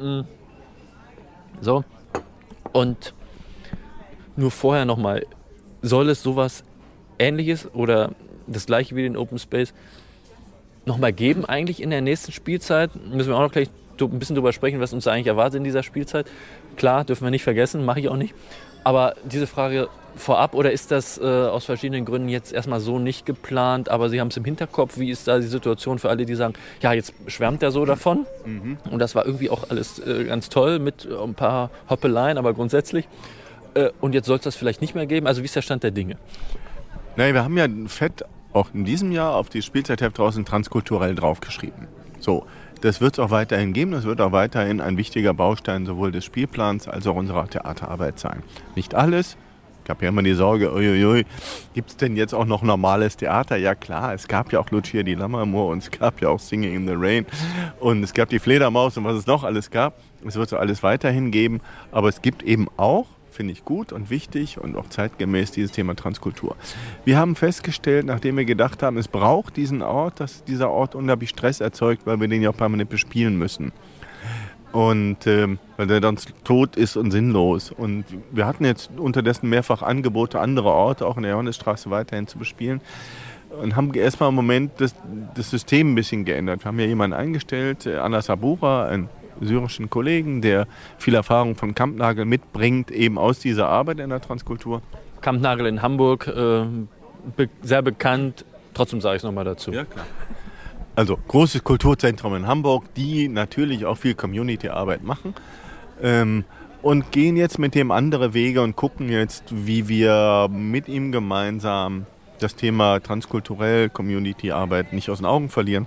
Mm. 0.00 0.22
So. 1.60 1.84
Und 2.72 3.14
nur 4.34 4.50
vorher 4.50 4.84
nochmal. 4.86 5.24
Soll 5.82 6.08
es 6.08 6.20
sowas 6.20 6.64
ähnliches 7.16 7.72
oder 7.74 8.10
das 8.48 8.66
gleiche 8.66 8.96
wie 8.96 9.02
den 9.02 9.16
Open 9.16 9.38
Space 9.38 9.72
nochmal 10.84 11.12
geben 11.12 11.44
eigentlich 11.44 11.80
in 11.80 11.90
der 11.90 12.00
nächsten 12.00 12.32
Spielzeit? 12.32 12.90
Müssen 12.96 13.28
wir 13.28 13.36
auch 13.36 13.42
noch 13.42 13.52
gleich 13.52 13.70
ein 14.00 14.18
bisschen 14.18 14.34
drüber 14.34 14.52
sprechen, 14.52 14.80
was 14.80 14.92
uns 14.92 15.06
eigentlich 15.06 15.28
erwartet 15.28 15.58
in 15.58 15.64
dieser 15.64 15.84
Spielzeit. 15.84 16.26
Klar, 16.74 17.04
dürfen 17.04 17.22
wir 17.22 17.30
nicht 17.30 17.44
vergessen, 17.44 17.84
mache 17.84 18.00
ich 18.00 18.08
auch 18.08 18.16
nicht. 18.16 18.34
Aber 18.82 19.14
diese 19.22 19.46
Frage 19.46 19.88
vorab 20.16 20.54
oder 20.54 20.72
ist 20.72 20.90
das 20.90 21.18
äh, 21.18 21.24
aus 21.24 21.64
verschiedenen 21.64 22.04
Gründen 22.04 22.28
jetzt 22.28 22.52
erstmal 22.52 22.80
so 22.80 22.98
nicht 22.98 23.26
geplant, 23.26 23.88
aber 23.88 24.08
Sie 24.08 24.20
haben 24.20 24.28
es 24.28 24.36
im 24.36 24.44
Hinterkopf? 24.44 24.98
Wie 24.98 25.10
ist 25.10 25.28
da 25.28 25.38
die 25.38 25.46
Situation 25.46 25.98
für 25.98 26.10
alle, 26.10 26.26
die 26.26 26.34
sagen, 26.34 26.54
ja, 26.80 26.92
jetzt 26.92 27.14
schwärmt 27.26 27.62
er 27.62 27.70
so 27.70 27.84
davon 27.84 28.26
mhm. 28.44 28.78
und 28.90 28.98
das 28.98 29.14
war 29.14 29.26
irgendwie 29.26 29.50
auch 29.50 29.70
alles 29.70 29.98
äh, 29.98 30.24
ganz 30.24 30.48
toll 30.48 30.78
mit 30.78 31.06
äh, 31.06 31.14
ein 31.14 31.34
paar 31.34 31.70
Hoppeleien, 31.88 32.38
aber 32.38 32.54
grundsätzlich. 32.54 33.08
Äh, 33.74 33.90
und 34.00 34.14
jetzt 34.14 34.26
soll 34.26 34.36
es 34.36 34.42
das 34.42 34.56
vielleicht 34.56 34.80
nicht 34.80 34.94
mehr 34.94 35.06
geben? 35.06 35.26
Also 35.26 35.42
wie 35.42 35.46
ist 35.46 35.56
der 35.56 35.62
Stand 35.62 35.82
der 35.82 35.90
Dinge? 35.90 36.16
Naja, 37.16 37.34
wir 37.34 37.44
haben 37.44 37.58
ja 37.58 37.66
fett 37.88 38.24
auch 38.52 38.68
in 38.74 38.84
diesem 38.84 39.12
Jahr 39.12 39.34
auf 39.34 39.48
die 39.48 39.62
Spielzeitheft 39.62 40.18
draußen 40.18 40.44
transkulturell 40.44 41.14
draufgeschrieben. 41.14 41.88
So, 42.20 42.46
das 42.82 43.00
wird 43.00 43.14
es 43.14 43.18
auch 43.18 43.30
weiterhin 43.30 43.72
geben. 43.72 43.92
Das 43.92 44.04
wird 44.04 44.20
auch 44.20 44.32
weiterhin 44.32 44.80
ein 44.80 44.96
wichtiger 44.96 45.34
Baustein 45.34 45.86
sowohl 45.86 46.12
des 46.12 46.24
Spielplans 46.24 46.88
als 46.88 47.06
auch 47.06 47.14
unserer 47.14 47.48
Theaterarbeit 47.48 48.18
sein. 48.18 48.42
Nicht 48.74 48.94
alles, 48.94 49.36
habe 49.90 50.04
ja 50.04 50.08
immer 50.08 50.22
die 50.22 50.34
Sorge, 50.34 50.72
uiuiui, 50.72 51.24
gibt 51.74 51.90
es 51.90 51.96
denn 51.96 52.16
jetzt 52.16 52.34
auch 52.34 52.44
noch 52.44 52.62
normales 52.62 53.16
Theater? 53.16 53.56
Ja 53.56 53.74
klar, 53.74 54.14
es 54.14 54.28
gab 54.28 54.52
ja 54.52 54.60
auch 54.60 54.70
Lucia 54.70 55.02
di 55.02 55.14
Lammermoor 55.14 55.68
und 55.70 55.78
es 55.78 55.90
gab 55.90 56.20
ja 56.20 56.28
auch 56.28 56.40
Singing 56.40 56.74
in 56.74 56.86
the 56.86 56.94
Rain 56.96 57.26
und 57.80 58.02
es 58.02 58.12
gab 58.12 58.28
die 58.28 58.38
Fledermaus 58.38 58.96
und 58.96 59.04
was 59.04 59.16
es 59.16 59.26
noch 59.26 59.44
alles 59.44 59.70
gab. 59.70 60.00
Es 60.26 60.36
wird 60.36 60.48
so 60.48 60.56
alles 60.56 60.82
weiterhin 60.82 61.30
geben, 61.30 61.60
aber 61.90 62.08
es 62.08 62.22
gibt 62.22 62.42
eben 62.42 62.68
auch, 62.76 63.06
finde 63.30 63.52
ich 63.52 63.64
gut 63.64 63.92
und 63.92 64.10
wichtig 64.10 64.58
und 64.58 64.76
auch 64.76 64.88
zeitgemäß 64.88 65.50
dieses 65.50 65.72
Thema 65.72 65.96
Transkultur. 65.96 66.54
Wir 67.04 67.18
haben 67.18 67.34
festgestellt, 67.34 68.06
nachdem 68.06 68.36
wir 68.36 68.44
gedacht 68.44 68.82
haben, 68.82 68.98
es 68.98 69.08
braucht 69.08 69.56
diesen 69.56 69.82
Ort, 69.82 70.20
dass 70.20 70.44
dieser 70.44 70.70
Ort 70.70 70.94
unglaublich 70.94 71.30
Stress 71.30 71.60
erzeugt, 71.60 72.06
weil 72.06 72.20
wir 72.20 72.28
den 72.28 72.42
ja 72.42 72.50
auch 72.50 72.56
permanent 72.56 72.90
bespielen 72.90 73.36
müssen. 73.36 73.72
Und 74.72 75.26
ähm, 75.26 75.58
weil 75.76 75.86
der 75.86 76.00
dann 76.00 76.16
tot 76.44 76.76
ist 76.76 76.96
und 76.96 77.10
sinnlos. 77.10 77.70
Und 77.70 78.04
wir 78.30 78.46
hatten 78.46 78.64
jetzt 78.64 78.90
unterdessen 78.96 79.48
mehrfach 79.48 79.82
Angebote, 79.82 80.40
andere 80.40 80.68
Orte 80.70 81.06
auch 81.06 81.16
in 81.16 81.24
der 81.24 81.32
Johannesstraße 81.32 81.90
weiterhin 81.90 82.26
zu 82.26 82.38
bespielen. 82.38 82.80
Und 83.60 83.76
haben 83.76 83.92
erstmal 83.92 84.30
im 84.30 84.34
Moment 84.34 84.72
das, 84.78 84.94
das 85.34 85.50
System 85.50 85.92
ein 85.92 85.94
bisschen 85.94 86.24
geändert. 86.24 86.64
Wir 86.64 86.68
haben 86.68 86.80
ja 86.80 86.86
jemanden 86.86 87.14
eingestellt, 87.14 87.84
äh, 87.84 87.96
Anna 87.96 88.22
Sabura, 88.22 88.86
einen 88.86 89.10
syrischen 89.42 89.90
Kollegen, 89.90 90.40
der 90.40 90.66
viel 90.96 91.14
Erfahrung 91.14 91.54
von 91.54 91.74
Kampnagel 91.74 92.24
mitbringt, 92.24 92.90
eben 92.90 93.18
aus 93.18 93.40
dieser 93.40 93.68
Arbeit 93.68 94.00
in 94.00 94.08
der 94.08 94.22
Transkultur. 94.22 94.80
Kampnagel 95.20 95.66
in 95.66 95.82
Hamburg, 95.82 96.26
äh, 96.28 96.64
be 97.36 97.48
sehr 97.60 97.82
bekannt. 97.82 98.46
Trotzdem 98.72 99.02
sage 99.02 99.16
ich 99.16 99.20
es 99.20 99.24
nochmal 99.24 99.44
dazu. 99.44 99.70
Ja, 99.70 99.84
klar 99.84 100.06
also 100.94 101.16
großes 101.16 101.64
Kulturzentrum 101.64 102.34
in 102.34 102.46
Hamburg, 102.46 102.94
die 102.94 103.28
natürlich 103.28 103.84
auch 103.84 103.96
viel 103.96 104.14
Community-Arbeit 104.14 105.02
machen. 105.02 105.34
Ähm, 106.02 106.44
und 106.82 107.12
gehen 107.12 107.36
jetzt 107.36 107.58
mit 107.60 107.76
dem 107.76 107.92
andere 107.92 108.34
Wege 108.34 108.60
und 108.60 108.74
gucken 108.74 109.08
jetzt, 109.08 109.44
wie 109.50 109.86
wir 109.88 110.48
mit 110.50 110.88
ihm 110.88 111.12
gemeinsam 111.12 112.06
das 112.40 112.56
Thema 112.56 112.98
transkulturell 112.98 113.88
Community-Arbeit 113.88 114.92
nicht 114.92 115.08
aus 115.08 115.18
den 115.18 115.26
Augen 115.26 115.48
verlieren. 115.48 115.86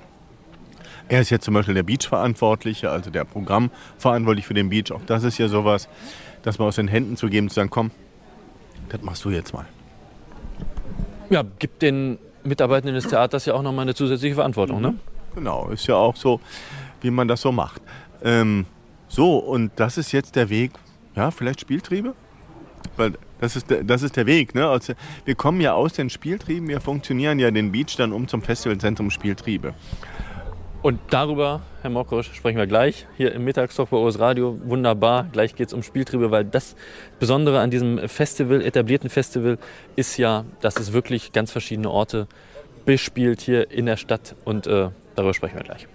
Er 1.10 1.22
ist 1.22 1.30
jetzt 1.30 1.44
zum 1.44 1.54
Beispiel 1.54 1.76
der 1.76 1.84
Beach-Verantwortliche, 1.84 2.90
also 2.90 3.12
der 3.12 3.26
Programmverantwortlich 3.26 4.48
für 4.48 4.54
den 4.54 4.70
Beach. 4.70 4.92
Auch 4.92 5.04
das 5.06 5.24
ist 5.24 5.38
ja 5.38 5.50
sowas, 5.50 5.90
das 6.44 6.58
mal 6.58 6.66
aus 6.66 6.78
den 6.78 6.88
Händen 6.88 7.18
zu 7.18 7.28
geben, 7.28 7.50
zu 7.50 7.56
sagen, 7.56 7.70
komm, 7.70 7.92
das 8.90 9.02
machst 9.02 9.24
du 9.26 9.30
jetzt 9.30 9.54
mal. 9.54 9.66
Ja, 11.30 11.44
gibt 11.60 11.82
den 11.82 12.18
Mitarbeitenden 12.46 12.96
des 12.96 13.08
Theaters 13.08 13.46
ja 13.46 13.54
auch 13.54 13.62
nochmal 13.62 13.84
eine 13.84 13.96
zusätzliche 13.96 14.36
Verantwortung, 14.36 14.82
ne? 14.82 14.96
Genau, 15.36 15.68
ist 15.70 15.88
ja 15.88 15.96
auch 15.96 16.16
so, 16.16 16.40
wie 17.02 17.12
man 17.12 17.28
das 17.28 17.42
so 17.42 17.52
macht. 17.52 17.82
Ähm, 18.24 18.66
so, 19.08 19.38
und 19.38 19.72
das 19.76 19.98
ist 19.98 20.12
jetzt 20.12 20.36
der 20.36 20.50
Weg, 20.50 20.72
ja, 21.16 21.32
vielleicht 21.32 21.62
Spieltriebe? 21.62 22.14
Weil 22.98 23.14
das 23.40 23.56
ist, 23.56 23.70
der, 23.70 23.84
das 23.84 24.02
ist 24.02 24.16
der 24.16 24.26
Weg. 24.26 24.56
Ne? 24.56 24.68
Also, 24.68 24.94
wir 25.26 25.36
kommen 25.36 25.60
ja 25.62 25.74
aus 25.74 25.94
den 25.94 26.10
Spieltrieben, 26.10 26.68
wir 26.68 26.80
funktionieren 26.80 27.40
ja 27.40 27.52
den 27.52 27.72
Beach 27.72 27.96
dann 27.98 28.14
um 28.14 28.28
zum 28.28 28.42
Festivalzentrum 28.42 29.12
Spieltriebe. 29.12 29.74
Und 30.86 31.00
darüber, 31.10 31.62
Herr 31.82 31.90
Mokosch, 31.90 32.32
sprechen 32.36 32.60
wir 32.60 32.68
gleich 32.68 33.08
hier 33.18 33.34
im 33.34 33.44
Mittagstalk 33.44 33.90
bei 33.90 33.98
OS 33.98 34.20
Radio. 34.20 34.60
Wunderbar. 34.66 35.28
Gleich 35.32 35.56
geht 35.56 35.70
es 35.70 35.74
um 35.74 35.82
Spieltriebe, 35.82 36.30
weil 36.30 36.46
das 36.46 36.76
Besondere 37.20 37.60
an 37.60 37.72
diesem 37.72 38.08
Festival, 38.08 38.62
etablierten 38.62 39.10
Festival, 39.10 39.58
ist 39.96 40.18
ja, 40.18 40.46
dass 40.62 40.78
es 40.78 40.94
wirklich 40.94 41.32
ganz 41.32 41.52
verschiedene 41.52 41.90
Orte 41.90 42.28
bespielt 42.86 43.42
hier 43.42 43.72
in 43.72 43.88
der 43.88 43.98
Stadt. 43.98 44.36
Und 44.46 44.68
äh, 44.68 44.90
darüber 45.16 45.34
sprechen 45.34 45.56
wir 45.56 45.64
gleich. 45.64 45.88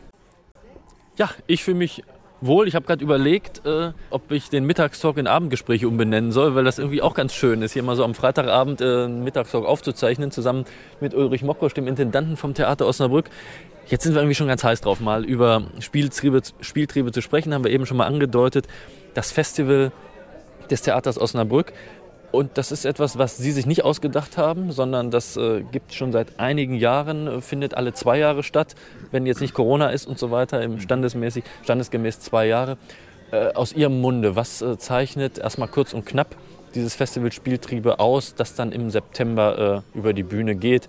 Ja, 1.17 1.31
ich 1.47 1.63
fühle 1.63 1.77
mich 1.77 2.03
wohl. 2.41 2.67
Ich 2.67 2.75
habe 2.75 2.87
gerade 2.87 3.05
überlegt, 3.05 3.65
äh, 3.67 3.93
ob 4.11 4.31
ich 4.33 4.49
den 4.49 4.65
Mittagstalk 4.65 5.19
in 5.19 5.27
Abendgespräche 5.27 5.87
umbenennen 5.87 6.33
soll, 6.33 6.55
weil 6.55 6.65
das 6.65 6.79
irgendwie 6.79 7.03
auch 7.03 7.15
ganz 7.15 7.35
schön 7.35 7.63
ist, 7.63 7.73
hier 7.73 7.83
mal 7.83 7.97
so 7.97 8.05
am 8.05 8.15
Freitagabend 8.15 8.81
äh, 8.81 9.05
einen 9.05 9.25
Mittagstalk 9.25 9.65
aufzuzeichnen, 9.65 10.31
zusammen 10.31 10.65
mit 11.01 11.15
Ulrich 11.15 11.43
Mokosch, 11.43 11.75
dem 11.75 11.87
Intendanten 11.87 12.37
vom 12.37 12.55
Theater 12.55 12.87
Osnabrück. 12.87 13.31
Jetzt 13.91 14.05
sind 14.05 14.15
wir 14.15 14.21
irgendwie 14.21 14.37
schon 14.37 14.47
ganz 14.47 14.63
heiß 14.63 14.83
drauf, 14.83 15.01
mal 15.01 15.25
über 15.25 15.65
Spieltriebe, 15.81 16.43
Spieltriebe 16.61 17.11
zu 17.11 17.21
sprechen. 17.21 17.53
Haben 17.53 17.65
wir 17.65 17.73
eben 17.73 17.87
schon 17.87 17.97
mal 17.97 18.07
angedeutet. 18.07 18.69
Das 19.15 19.33
Festival 19.33 19.91
des 20.71 20.83
Theaters 20.83 21.21
Osnabrück. 21.21 21.73
Und 22.31 22.57
das 22.57 22.71
ist 22.71 22.85
etwas, 22.85 23.19
was 23.19 23.37
Sie 23.37 23.51
sich 23.51 23.67
nicht 23.67 23.83
ausgedacht 23.83 24.39
haben, 24.39 24.71
sondern 24.71 25.11
das 25.11 25.37
äh, 25.37 25.65
gibt 25.73 25.93
schon 25.93 26.13
seit 26.13 26.39
einigen 26.39 26.77
Jahren, 26.77 27.43
findet 27.43 27.75
alle 27.75 27.93
zwei 27.93 28.19
Jahre 28.19 28.45
statt, 28.45 28.77
wenn 29.11 29.27
jetzt 29.27 29.41
nicht 29.41 29.55
Corona 29.55 29.91
ist 29.91 30.07
und 30.07 30.21
so 30.21 30.31
weiter, 30.31 30.63
im 30.63 30.79
standesmäßig, 30.79 31.43
standesgemäß 31.65 32.21
zwei 32.21 32.47
Jahre. 32.47 32.79
Äh, 33.33 33.55
aus 33.55 33.73
Ihrem 33.73 34.01
Munde, 34.01 34.37
was 34.37 34.63
äh, 34.63 34.79
zeichnet 34.79 35.39
erstmal 35.39 35.67
kurz 35.67 35.93
und 35.93 36.07
knapp 36.07 36.37
dieses 36.77 36.95
Festival 36.95 37.33
Spieltriebe 37.33 37.99
aus, 37.99 38.37
das 38.37 38.55
dann 38.55 38.71
im 38.71 38.91
September 38.91 39.83
äh, 39.95 39.99
über 39.99 40.13
die 40.13 40.23
Bühne 40.23 40.55
geht? 40.55 40.89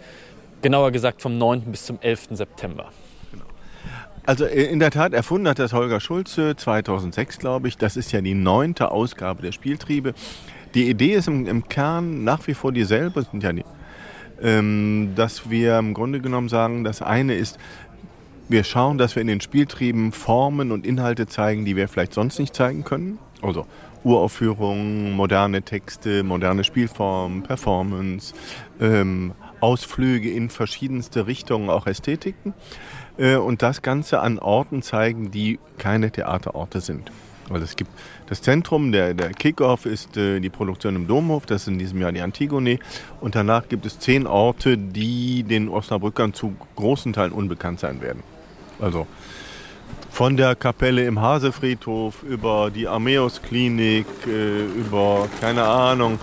Genauer 0.62 0.92
gesagt 0.92 1.22
vom 1.22 1.38
9. 1.38 1.62
bis 1.72 1.86
zum 1.86 2.00
11. 2.02 2.30
September. 2.32 2.90
Genau. 3.32 3.46
Also 4.26 4.46
äh, 4.46 4.64
in 4.66 4.80
der 4.80 4.92
Tat 4.92 5.14
erfunden 5.14 5.48
hat 5.48 5.60
das 5.60 5.74
Holger 5.74 6.00
Schulze 6.00 6.56
2006, 6.56 7.40
glaube 7.40 7.68
ich. 7.68 7.78
Das 7.78 7.98
ist 7.98 8.12
ja 8.12 8.22
die 8.22 8.36
neunte 8.36 8.92
Ausgabe 8.92 9.42
der 9.42 9.52
Spieltriebe. 9.52 10.14
Die 10.74 10.90
Idee 10.90 11.14
ist 11.14 11.28
im, 11.28 11.48
im 11.48 11.68
Kern 11.68 12.24
nach 12.24 12.48
wie 12.48 12.54
vor 12.54 12.72
dieselbe, 12.72 13.24
sind 13.24 13.44
ja 13.44 13.52
die, 13.52 13.66
ähm, 14.42 15.14
dass 15.16 15.50
wir 15.50 15.78
im 15.80 15.94
Grunde 15.94 16.22
genommen 16.22 16.50
sagen, 16.50 16.84
das 16.84 17.02
eine 17.02 17.36
ist, 17.36 17.58
wir 18.48 18.64
schauen, 18.64 18.98
dass 18.98 19.16
wir 19.16 19.22
in 19.22 19.28
den 19.28 19.42
Spieltrieben 19.42 20.12
Formen 20.12 20.72
und 20.72 20.86
Inhalte 20.86 21.28
zeigen, 21.28 21.66
die 21.66 21.76
wir 21.76 21.88
vielleicht 21.88 22.14
sonst 22.14 22.38
nicht 22.38 22.56
zeigen 22.56 22.84
können. 22.84 23.18
Also 23.42 23.66
Uraufführungen, 24.04 25.14
moderne 25.14 25.62
Texte, 25.62 26.24
moderne 26.24 26.64
Spielformen, 26.64 27.44
Performance, 27.44 28.34
ähm, 28.80 29.34
Ausflüge 29.62 30.30
in 30.32 30.50
verschiedenste 30.50 31.28
Richtungen, 31.28 31.70
auch 31.70 31.88
Ästhetiken. 31.88 32.54
Äh, 33.18 33.36
und 33.36 33.62
das 33.62 33.82
Ganze 33.82 34.20
an 34.20 34.40
Orten 34.40 34.82
zeigen, 34.82 35.32
die 35.32 35.60
keine 35.78 36.12
Theaterorte 36.12 36.82
sind. 36.82 37.12
Also 37.50 37.66
es 37.66 37.76
gibt 37.76 37.92
das 38.28 38.42
Zentrum, 38.42 38.92
der, 38.92 39.14
der 39.14 39.32
Kickoff 39.32 39.86
ist 39.86 40.16
äh, 40.16 40.40
die 40.40 40.50
Produktion 40.50 40.96
im 40.96 41.08
Domhof, 41.08 41.46
das 41.46 41.64
ist 41.64 41.68
in 41.68 41.80
diesem 41.80 42.02
Jahr 42.02 42.12
die 42.12 42.22
Antigone. 42.22 42.80
Und 43.20 43.36
danach 43.36 43.68
gibt 43.68 43.86
es 43.86 44.00
zehn 44.00 44.26
Orte, 44.26 44.78
die 44.78 45.44
den 45.44 45.68
Osnabrückern 45.68 46.34
zu 46.34 46.56
großen 46.76 47.14
Teilen 47.14 47.34
unbekannt 47.34 47.80
sein 47.80 48.02
werden. 48.02 48.24
Also 48.80 49.06
von 50.10 50.38
der 50.38 50.56
Kapelle 50.56 51.06
im 51.06 51.22
Hasefriedhof 51.22 52.24
über 52.24 52.72
die 52.72 52.88
Armeus-Klinik, 52.88 54.06
äh, 54.28 54.66
über, 54.66 55.28
keine 55.40 55.64
Ahnung, 55.64 56.20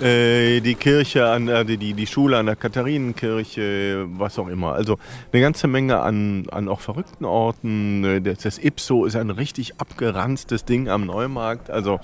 äh, 0.00 0.60
die 0.60 0.74
Kirche, 0.74 1.26
an, 1.26 1.48
äh, 1.48 1.64
die, 1.64 1.94
die 1.94 2.06
Schule 2.06 2.38
an 2.38 2.46
der 2.46 2.56
Katharinenkirche, 2.56 4.06
was 4.10 4.38
auch 4.38 4.48
immer. 4.48 4.74
Also 4.74 4.98
eine 5.32 5.42
ganze 5.42 5.66
Menge 5.66 6.00
an, 6.00 6.46
an 6.50 6.68
auch 6.68 6.80
verrückten 6.80 7.24
Orten. 7.24 8.04
Äh, 8.04 8.20
das, 8.20 8.38
das 8.38 8.58
Ipso 8.58 9.04
ist 9.04 9.16
ein 9.16 9.30
richtig 9.30 9.80
abgeranztes 9.80 10.64
Ding 10.64 10.88
am 10.88 11.06
Neumarkt. 11.06 11.70
Also 11.70 12.00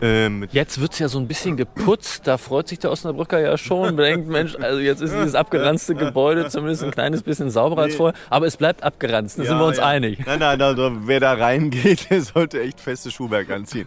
ähm, 0.00 0.46
jetzt 0.52 0.80
wird 0.80 0.92
es 0.92 0.98
ja 1.00 1.08
so 1.08 1.18
ein 1.18 1.26
bisschen 1.26 1.56
geputzt, 1.56 2.26
da 2.26 2.38
freut 2.38 2.68
sich 2.68 2.78
der 2.78 2.92
Osnabrücker 2.92 3.40
ja 3.40 3.58
schon, 3.58 3.96
denkt, 3.96 4.28
Mensch, 4.28 4.54
also 4.56 4.78
jetzt 4.78 5.00
ist 5.00 5.12
dieses 5.12 5.34
abgeranzte 5.34 5.94
Gebäude 5.94 6.48
zumindest 6.48 6.84
ein 6.84 6.92
kleines 6.92 7.22
bisschen 7.22 7.50
sauberer 7.50 7.82
als 7.82 7.96
vorher, 7.96 8.18
aber 8.30 8.46
es 8.46 8.56
bleibt 8.56 8.84
abgeranzt, 8.84 9.38
da 9.38 9.42
ja, 9.42 9.48
sind 9.48 9.58
wir 9.58 9.66
uns 9.66 9.78
ja. 9.78 9.86
einig. 9.86 10.24
Nein, 10.24 10.38
nein, 10.38 10.62
also, 10.62 10.92
wer 11.04 11.18
da 11.18 11.32
reingeht, 11.32 12.10
der 12.10 12.22
sollte 12.22 12.60
echt 12.60 12.80
feste 12.80 13.10
Schuhwerk 13.10 13.50
anziehen. 13.50 13.86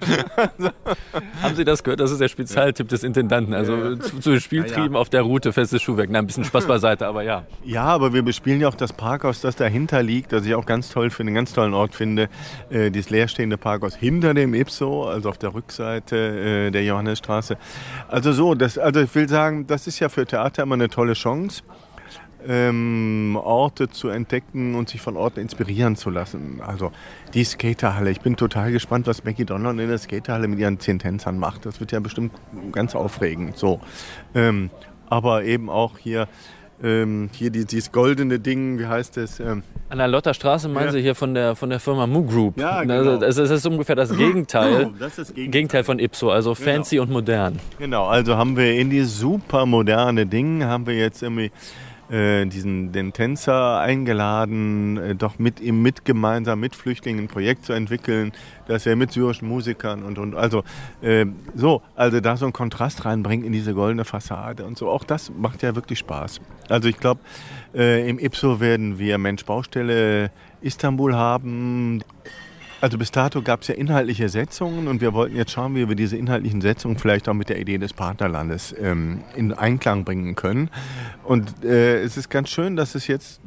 Haben 1.41 1.55
Sie 1.55 1.63
das 1.63 1.83
gehört? 1.83 2.01
Das 2.01 2.11
ist 2.11 2.19
der 2.19 2.27
Spezialtipp 2.27 2.89
des 2.89 3.03
Intendanten, 3.03 3.53
also 3.53 3.75
ja, 3.75 3.99
zu, 3.99 4.19
zu 4.19 4.39
Spieltrieben 4.39 4.95
auf 4.95 5.09
der 5.09 5.21
Route 5.21 5.53
festes 5.53 5.81
Schuhwerk. 5.81 6.09
Na, 6.11 6.19
ein 6.19 6.27
bisschen 6.27 6.43
Spaß 6.43 6.67
beiseite, 6.67 7.07
aber 7.07 7.23
ja. 7.23 7.45
Ja, 7.63 7.83
aber 7.83 8.13
wir 8.13 8.23
bespielen 8.23 8.59
ja 8.59 8.67
auch 8.67 8.75
das 8.75 8.91
Parkhaus, 8.91 9.39
das 9.41 9.55
dahinter 9.55 10.03
liegt, 10.03 10.33
das 10.33 10.45
ich 10.45 10.55
auch 10.55 10.65
ganz 10.65 10.89
toll 10.89 11.09
finde, 11.09 11.29
einen 11.29 11.35
ganz 11.35 11.53
tollen 11.53 11.73
Ort 11.73 11.95
finde, 11.95 12.27
äh, 12.69 12.91
dieses 12.91 13.09
leerstehende 13.09 13.57
Parkhaus 13.57 13.95
hinter 13.95 14.33
dem 14.33 14.53
Ipso, 14.53 15.05
also 15.05 15.29
auf 15.29 15.37
der 15.37 15.53
Rückseite 15.53 16.00
Seite 16.01 16.67
äh, 16.67 16.71
der 16.71 16.83
Johannesstraße. 16.83 17.57
Also 18.07 18.33
so, 18.33 18.55
das, 18.55 18.77
also 18.77 19.01
ich 19.01 19.13
will 19.15 19.29
sagen, 19.29 19.67
das 19.67 19.87
ist 19.87 19.99
ja 19.99 20.09
für 20.09 20.25
Theater 20.25 20.63
immer 20.63 20.75
eine 20.75 20.89
tolle 20.89 21.13
Chance. 21.13 21.63
Ähm, 22.47 23.37
Orte 23.39 23.89
zu 23.89 24.09
entdecken 24.09 24.73
und 24.73 24.89
sich 24.89 24.99
von 24.99 25.15
Orten 25.15 25.39
inspirieren 25.39 25.95
zu 25.95 26.09
lassen. 26.09 26.59
Also 26.65 26.91
die 27.35 27.43
Skaterhalle. 27.43 28.09
Ich 28.09 28.21
bin 28.21 28.35
total 28.35 28.71
gespannt, 28.71 29.05
was 29.05 29.23
Maggie 29.23 29.45
Donner 29.45 29.69
in 29.69 29.77
der 29.77 29.97
Skaterhalle 29.99 30.47
mit 30.47 30.57
ihren 30.57 30.79
zehn 30.79 30.97
Tänzern 30.97 31.37
macht. 31.37 31.67
Das 31.67 31.79
wird 31.79 31.91
ja 31.91 31.99
bestimmt 31.99 32.33
ganz 32.71 32.95
aufregend. 32.95 33.57
So, 33.57 33.79
ähm, 34.33 34.71
aber 35.07 35.43
eben 35.43 35.69
auch 35.69 35.99
hier 35.99 36.27
ähm, 36.83 37.29
hier 37.33 37.49
die, 37.49 37.65
dieses 37.65 37.91
goldene 37.91 38.39
Ding, 38.39 38.79
wie 38.79 38.85
heißt 38.85 39.17
es? 39.17 39.39
Ähm, 39.39 39.63
An 39.89 39.97
der 39.97 40.07
Lotterstraße 40.07 40.67
meinen 40.67 40.87
ja. 40.87 40.91
Sie 40.93 41.01
hier 41.01 41.15
von 41.15 41.33
der, 41.33 41.55
von 41.55 41.69
der 41.69 41.79
Firma 41.79 42.07
Moo 42.07 42.23
Group. 42.23 42.59
Ja, 42.59 42.81
genau. 42.81 43.17
Das, 43.17 43.35
das 43.35 43.49
ist 43.49 43.65
ungefähr 43.65 43.95
das 43.95 44.15
Gegenteil, 44.15 44.87
oh, 44.87 44.93
das 44.99 45.15
das 45.15 45.27
Gegenteil. 45.27 45.51
Gegenteil. 45.51 45.83
von 45.83 45.99
Ipso, 45.99 46.31
also 46.31 46.53
genau. 46.53 46.71
fancy 46.71 46.99
und 46.99 47.11
modern. 47.11 47.59
Genau, 47.77 48.07
also 48.07 48.37
haben 48.37 48.57
wir 48.57 48.73
in 48.73 48.89
die 48.89 49.03
super 49.03 49.65
moderne 49.65 50.25
Dinge, 50.25 50.67
haben 50.67 50.85
wir 50.87 50.95
jetzt 50.95 51.21
irgendwie 51.21 51.51
äh, 52.11 52.45
diesen, 52.45 52.91
den 52.91 53.13
Tänzer 53.13 53.79
eingeladen, 53.79 54.97
äh, 54.97 55.15
doch 55.15 55.39
mit 55.39 55.59
ihm 55.61 55.81
mit 55.81 56.03
gemeinsam 56.05 56.59
mit 56.59 56.75
Flüchtlingen 56.75 57.25
ein 57.25 57.27
Projekt 57.27 57.65
zu 57.65 57.73
entwickeln, 57.73 58.33
dass 58.67 58.85
er 58.85 58.95
mit 58.95 59.11
syrischen 59.11 59.47
Musikern 59.47 60.03
und, 60.03 60.17
und 60.17 60.35
also 60.35 60.63
äh, 61.01 61.25
so, 61.55 61.81
also 61.95 62.19
da 62.19 62.35
so 62.37 62.45
einen 62.45 62.53
Kontrast 62.53 63.05
reinbringt 63.05 63.45
in 63.45 63.53
diese 63.53 63.73
goldene 63.73 64.05
Fassade 64.05 64.65
und 64.65 64.77
so. 64.77 64.89
Auch 64.89 65.05
das 65.05 65.31
macht 65.35 65.63
ja 65.63 65.75
wirklich 65.75 65.99
Spaß. 65.99 66.41
Also 66.69 66.89
ich 66.89 66.97
glaube, 66.97 67.21
äh, 67.73 68.09
im 68.09 68.19
IPSO 68.19 68.59
werden 68.59 68.99
wir 68.99 69.17
Mensch 69.17 69.45
Baustelle 69.45 70.31
Istanbul 70.61 71.15
haben. 71.15 72.03
Also 72.81 72.97
bis 72.97 73.11
dato 73.11 73.43
gab 73.43 73.61
es 73.61 73.67
ja 73.67 73.75
inhaltliche 73.75 74.27
Setzungen 74.27 74.87
und 74.87 75.01
wir 75.01 75.13
wollten 75.13 75.35
jetzt 75.35 75.51
schauen, 75.51 75.75
wie 75.75 75.87
wir 75.87 75.95
diese 75.95 76.17
inhaltlichen 76.17 76.61
Setzungen 76.61 76.97
vielleicht 76.97 77.29
auch 77.29 77.35
mit 77.35 77.49
der 77.49 77.59
Idee 77.59 77.77
des 77.77 77.93
Partnerlandes 77.93 78.73
ähm, 78.79 79.21
in 79.35 79.53
Einklang 79.53 80.03
bringen 80.03 80.35
können. 80.35 80.71
Und 81.23 81.63
äh, 81.63 82.01
es 82.01 82.17
ist 82.17 82.29
ganz 82.29 82.49
schön, 82.49 82.75
dass 82.75 82.95
es 82.95 83.05
jetzt 83.05 83.39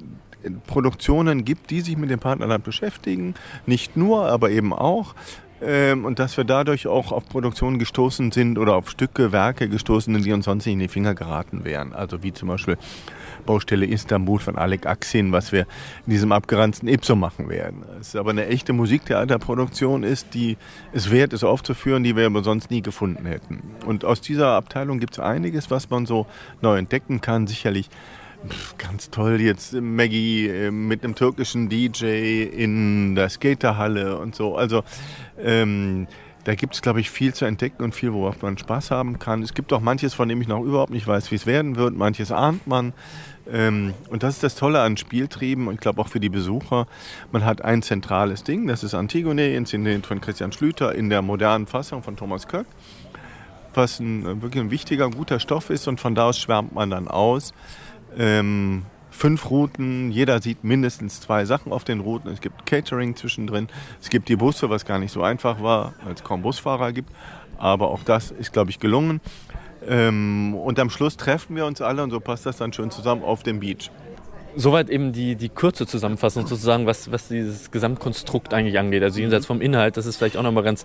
Produktionen 0.69 1.45
gibt, 1.45 1.71
die 1.71 1.81
sich 1.81 1.97
mit 1.97 2.11
dem 2.11 2.21
Partnerland 2.21 2.63
beschäftigen. 2.63 3.35
Nicht 3.67 3.97
nur, 3.97 4.29
aber 4.29 4.51
eben 4.51 4.73
auch. 4.73 5.17
Ähm, 5.61 6.05
und 6.05 6.19
dass 6.19 6.37
wir 6.37 6.45
dadurch 6.45 6.87
auch 6.87 7.11
auf 7.11 7.29
Produktionen 7.29 7.79
gestoßen 7.79 8.33
sind 8.33 8.59
oder 8.59 8.77
auf 8.77 8.91
Stücke, 8.91 9.33
Werke 9.33 9.69
gestoßen 9.69 10.15
sind, 10.15 10.25
die 10.25 10.33
uns 10.33 10.45
sonst 10.45 10.67
nicht 10.67 10.75
in 10.75 10.81
die 10.81 10.89
Finger 10.89 11.15
geraten 11.15 11.65
wären. 11.65 11.93
Also 11.93 12.23
wie 12.23 12.33
zum 12.33 12.49
Beispiel 12.49 12.77
Baustelle 13.47 13.87
Istanbul 13.87 14.39
von 14.39 14.57
Alek 14.57 14.87
Aksin, 14.87 15.33
was 15.33 15.53
wir 15.53 15.67
in 16.07 16.13
diesem 16.13 16.33
abgeranzten 16.33 16.89
Ipso 16.89 17.17
machen 17.17 17.49
werden. 17.49 17.85
Es 18.01 18.09
ist 18.09 18.17
aber 18.17 18.31
eine 18.31 18.47
echte 18.47 18.73
Musiktheaterproduktion 18.73 20.03
ist, 20.03 20.35
die 20.35 20.57
es 20.93 21.11
wert 21.11 21.33
ist 21.33 21.45
aufzuführen, 21.45 22.03
die 22.03 22.17
wir 22.17 22.27
aber 22.27 22.43
sonst 22.43 22.71
nie 22.71 22.83
gefunden 22.83 23.27
hätten. 23.27 23.63
Und 23.87 24.05
aus 24.05 24.21
dieser 24.21 24.49
Abteilung 24.49 24.99
gibt 24.99 25.15
es 25.15 25.19
einiges, 25.21 25.71
was 25.71 25.91
man 25.91 26.07
so 26.07 26.27
neu 26.61 26.77
entdecken 26.79 27.21
kann. 27.21 27.47
Sicherlich 27.47 27.89
ganz 28.79 29.11
toll 29.11 29.41
jetzt 29.41 29.73
Maggie 29.73 30.49
äh, 30.49 30.71
mit 30.71 31.05
einem 31.05 31.15
türkischen 31.15 31.69
DJ 31.69 32.43
in 32.45 33.15
der 33.15 33.29
Skaterhalle 33.29 34.19
und 34.19 34.35
so. 34.35 34.57
Also 34.57 34.83
ähm, 35.39 36.07
da 36.45 36.55
gibt 36.55 36.75
es, 36.75 36.83
glaube 36.83 37.01
ich, 37.01 37.11
viel 37.11 37.33
zu 37.33 37.47
entdecken 37.47 37.83
und 37.83 37.95
viel, 37.95 38.13
worauf 38.13 38.43
man 38.43 38.59
Spaß 38.59 38.91
haben 38.91 39.19
kann. 39.19 39.43
Es 39.43 39.55
gibt 39.55 39.73
auch 39.73 39.81
manches, 39.81 40.13
von 40.13 40.29
dem 40.29 40.41
ich 40.43 40.49
noch 40.49 40.63
überhaupt 40.63 40.93
nicht 40.93 41.07
weiß, 41.07 41.31
wie 41.31 41.37
es 41.37 41.47
werden 41.47 41.77
wird. 41.77 41.97
Manches 41.97 42.31
ahnt 42.31 42.67
man. 42.67 42.93
Ähm, 43.51 43.95
und 44.09 44.23
das 44.23 44.35
ist 44.35 44.43
das 44.43 44.55
Tolle 44.55 44.81
an 44.81 44.97
Spieltrieben 44.97 45.69
und 45.69 45.75
ich 45.75 45.81
glaube 45.81 46.01
auch 46.01 46.09
für 46.09 46.21
die 46.21 46.29
Besucher. 46.29 46.87
Man 47.31 47.45
hat 47.45 47.63
ein 47.63 47.83
zentrales 47.83 48.45
Ding, 48.45 48.67
das 48.67 48.83
ist 48.83 48.95
Antigone, 48.95 49.55
inszeniert 49.55 50.07
von 50.07 50.21
Christian 50.21 50.53
Schlüter 50.53 50.95
in 50.95 51.11
der 51.11 51.23
modernen 51.23 51.67
Fassung 51.67 52.03
von 52.03 52.17
Thomas 52.17 52.49
Köck, 52.49 52.67
was 53.75 54.01
ein, 54.01 54.43
wirklich 54.43 54.63
ein 54.63 54.71
wichtiger, 54.71 55.11
guter 55.11 55.41
Stoff 55.41 55.71
ist 55.71 55.89
und 55.89 56.01
von 56.01 56.15
da 56.15 56.29
aus 56.29 56.39
schwärmt 56.39 56.75
man 56.75 56.91
dann 56.91 57.09
aus. 57.09 57.53
Ähm, 58.17 58.85
fünf 59.11 59.51
Routen, 59.51 60.11
jeder 60.11 60.41
sieht 60.41 60.65
mindestens 60.65 61.21
zwei 61.21 61.45
Sachen 61.45 61.73
auf 61.73 61.85
den 61.85 62.01
Routen. 62.01 62.31
Es 62.31 62.41
gibt 62.41 62.67
Catering 62.67 63.15
zwischendrin, 63.15 63.69
es 64.01 64.09
gibt 64.09 64.29
die 64.29 64.37
Busse, 64.37 64.71
was 64.71 64.85
gar 64.85 64.99
nicht 64.99 65.13
so 65.13 65.23
einfach 65.23 65.63
war, 65.63 65.95
weil 66.05 66.15
es 66.15 66.25
kaum 66.25 66.43
Busfahrer 66.43 66.93
gibt. 66.93 67.11
Aber 67.57 67.91
auch 67.91 68.03
das 68.03 68.33
ist, 68.33 68.53
glaube 68.53 68.71
ich, 68.71 68.81
gelungen. 68.81 69.21
Ähm, 69.89 70.55
und 70.55 70.79
am 70.79 70.91
Schluss 70.91 71.17
treffen 71.17 71.57
wir 71.57 71.67
uns 71.67 71.81
alle 71.81 72.03
und 72.03 72.11
so 72.11 72.21
passt 72.21 72.47
das 72.47 72.57
dann 72.57 72.73
schön 72.73 72.91
zusammen 72.91 73.23
auf 73.23 73.43
dem 73.43 73.61
Beach. 73.61 73.91
Soweit 74.57 74.89
eben 74.89 75.13
die, 75.13 75.35
die 75.35 75.49
kurze 75.49 75.85
Zusammenfassung 75.85 76.47
sozusagen, 76.47 76.87
was, 76.87 77.11
was 77.11 77.27
dieses 77.27 77.73
Gesamtkonstrukt 77.73 78.55
eigentlich 78.55 78.79
angeht. 78.79 79.03
Also 79.03 79.19
jenseits 79.19 79.47
vom 79.47 79.61
Inhalt, 79.61 79.97
das 79.97 80.07
ist 80.07 80.17
vielleicht 80.17 80.37
auch 80.37 80.45
nochmal 80.45 80.63
ganz, 80.63 80.85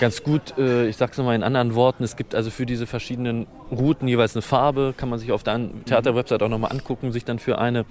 ganz 0.00 0.22
gut. 0.22 0.56
Äh, 0.56 0.88
ich 0.88 0.96
sage 0.96 1.12
es 1.12 1.18
nochmal 1.18 1.36
in 1.36 1.42
anderen 1.42 1.74
Worten. 1.74 2.02
Es 2.02 2.16
gibt 2.16 2.34
also 2.34 2.50
für 2.50 2.64
diese 2.64 2.86
verschiedenen 2.86 3.46
Routen 3.70 4.08
jeweils 4.08 4.34
eine 4.34 4.42
Farbe. 4.42 4.94
Kann 4.96 5.10
man 5.10 5.18
sich 5.18 5.32
auf 5.32 5.42
der 5.42 5.60
Theaterwebsite 5.84 6.42
auch 6.42 6.48
nochmal 6.48 6.72
angucken, 6.72 7.12
sich 7.12 7.26
dann 7.26 7.38
für 7.38 7.58
eine 7.58 7.84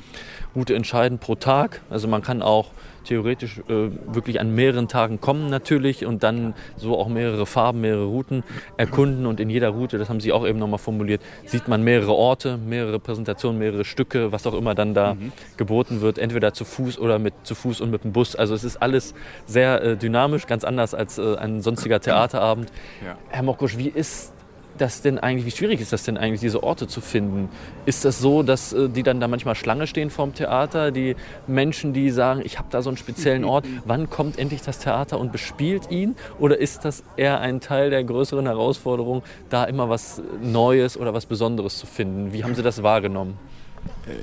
Route 0.56 0.74
entscheiden 0.74 1.20
pro 1.20 1.36
Tag. 1.36 1.82
Also 1.92 2.08
man 2.08 2.24
kann 2.24 2.42
auch 2.42 2.72
theoretisch 3.04 3.60
äh, 3.70 3.90
wirklich 4.06 4.40
an 4.40 4.54
mehreren 4.56 4.88
Tagen 4.88 5.20
kommen 5.20 5.50
natürlich 5.50 6.06
und 6.06 6.24
dann 6.24 6.54
so 6.78 6.98
auch 6.98 7.08
mehrere 7.08 7.46
Farben, 7.46 7.82
mehrere 7.82 8.06
Routen 8.06 8.44
erkunden 8.78 9.26
und 9.26 9.40
in 9.40 9.50
jeder 9.50 9.70
Route, 9.70 9.98
das 9.98 10.10
haben 10.10 10.20
Sie 10.20 10.32
auch 10.32 10.46
eben 10.46 10.60
nochmal 10.60 10.80
formuliert, 10.80 11.22
sieht 11.46 11.68
man 11.68 11.84
mehrere 11.84 12.14
Orte, 12.14 12.58
mehrere 12.58 13.00
Präsentationen, 13.00 13.60
mehrere 13.60 13.86
Stücke, 13.86 14.32
was 14.32 14.46
auch 14.48 14.54
immer 14.54 14.76
dann 14.76 14.94
da 14.94 15.16
mhm. 15.16 15.32
geboten 15.58 16.02
wird, 16.02 16.18
entweder 16.18 16.54
zu 16.54 16.66
Fuß 16.66 17.00
oder 17.00 17.20
mit 17.20 17.34
zu 17.44 17.56
Fuß 17.56 17.82
und 17.82 17.92
mit 17.92 18.04
dem 18.04 18.12
Bus. 18.12 18.36
Also 18.36 18.54
es 18.54 18.64
ist 18.64 18.78
alles 18.78 19.14
sehr 19.46 19.82
äh, 19.82 19.98
dynamisch, 19.98 20.48
ganz 20.48 20.64
anders 20.64 20.94
als 20.94 21.18
äh, 21.18 21.36
ein 21.36 21.62
sonstiger 21.62 22.00
Theaterabend. 22.02 22.72
Ja. 23.06 23.18
Herr 23.30 23.44
Mokosch, 23.44 23.78
wie 23.78 23.90
ist 23.90 24.34
das 24.82 25.02
denn 25.02 25.20
eigentlich, 25.20 25.46
wie 25.46 25.52
schwierig 25.52 25.82
ist 25.82 25.94
das 25.94 26.04
denn 26.04 26.18
eigentlich, 26.18 26.42
diese 26.42 26.64
Orte 26.64 26.88
zu 26.88 27.02
finden? 27.02 27.50
Ist 27.86 28.06
das 28.06 28.20
so, 28.20 28.44
dass 28.44 28.74
äh, 28.74 28.90
die 28.90 29.04
dann 29.04 29.20
da 29.20 29.28
manchmal 29.28 29.56
Schlange 29.56 29.88
stehen 29.88 30.10
vorm 30.10 30.34
Theater, 30.34 30.92
die 30.92 31.16
Menschen, 31.48 31.94
die 31.94 32.10
sagen, 32.10 32.42
ich 32.44 32.58
habe 32.58 32.68
da 32.72 32.82
so 32.82 32.90
einen 32.90 32.98
speziellen 32.98 33.44
Ort, 33.44 33.66
wann 33.86 34.10
kommt 34.10 34.40
endlich 34.40 34.62
das 34.62 34.80
Theater 34.80 35.20
und 35.20 35.32
bespielt 35.32 35.92
ihn? 35.92 36.16
Oder 36.40 36.58
ist 36.58 36.86
das 36.86 37.04
eher 37.18 37.40
ein 37.40 37.62
Teil 37.62 37.90
der 37.90 38.04
größeren 38.04 38.46
Herausforderung, 38.46 39.24
da 39.50 39.66
immer 39.66 39.90
was 39.90 40.22
Neues 40.42 40.98
oder 40.98 41.14
was 41.14 41.26
Besonderes 41.26 41.78
zu 41.78 41.86
finden? 41.86 42.34
Wie 42.34 42.44
haben 42.44 42.56
Sie 42.56 42.64
das 42.64 42.84
wahrgenommen? 42.84 43.38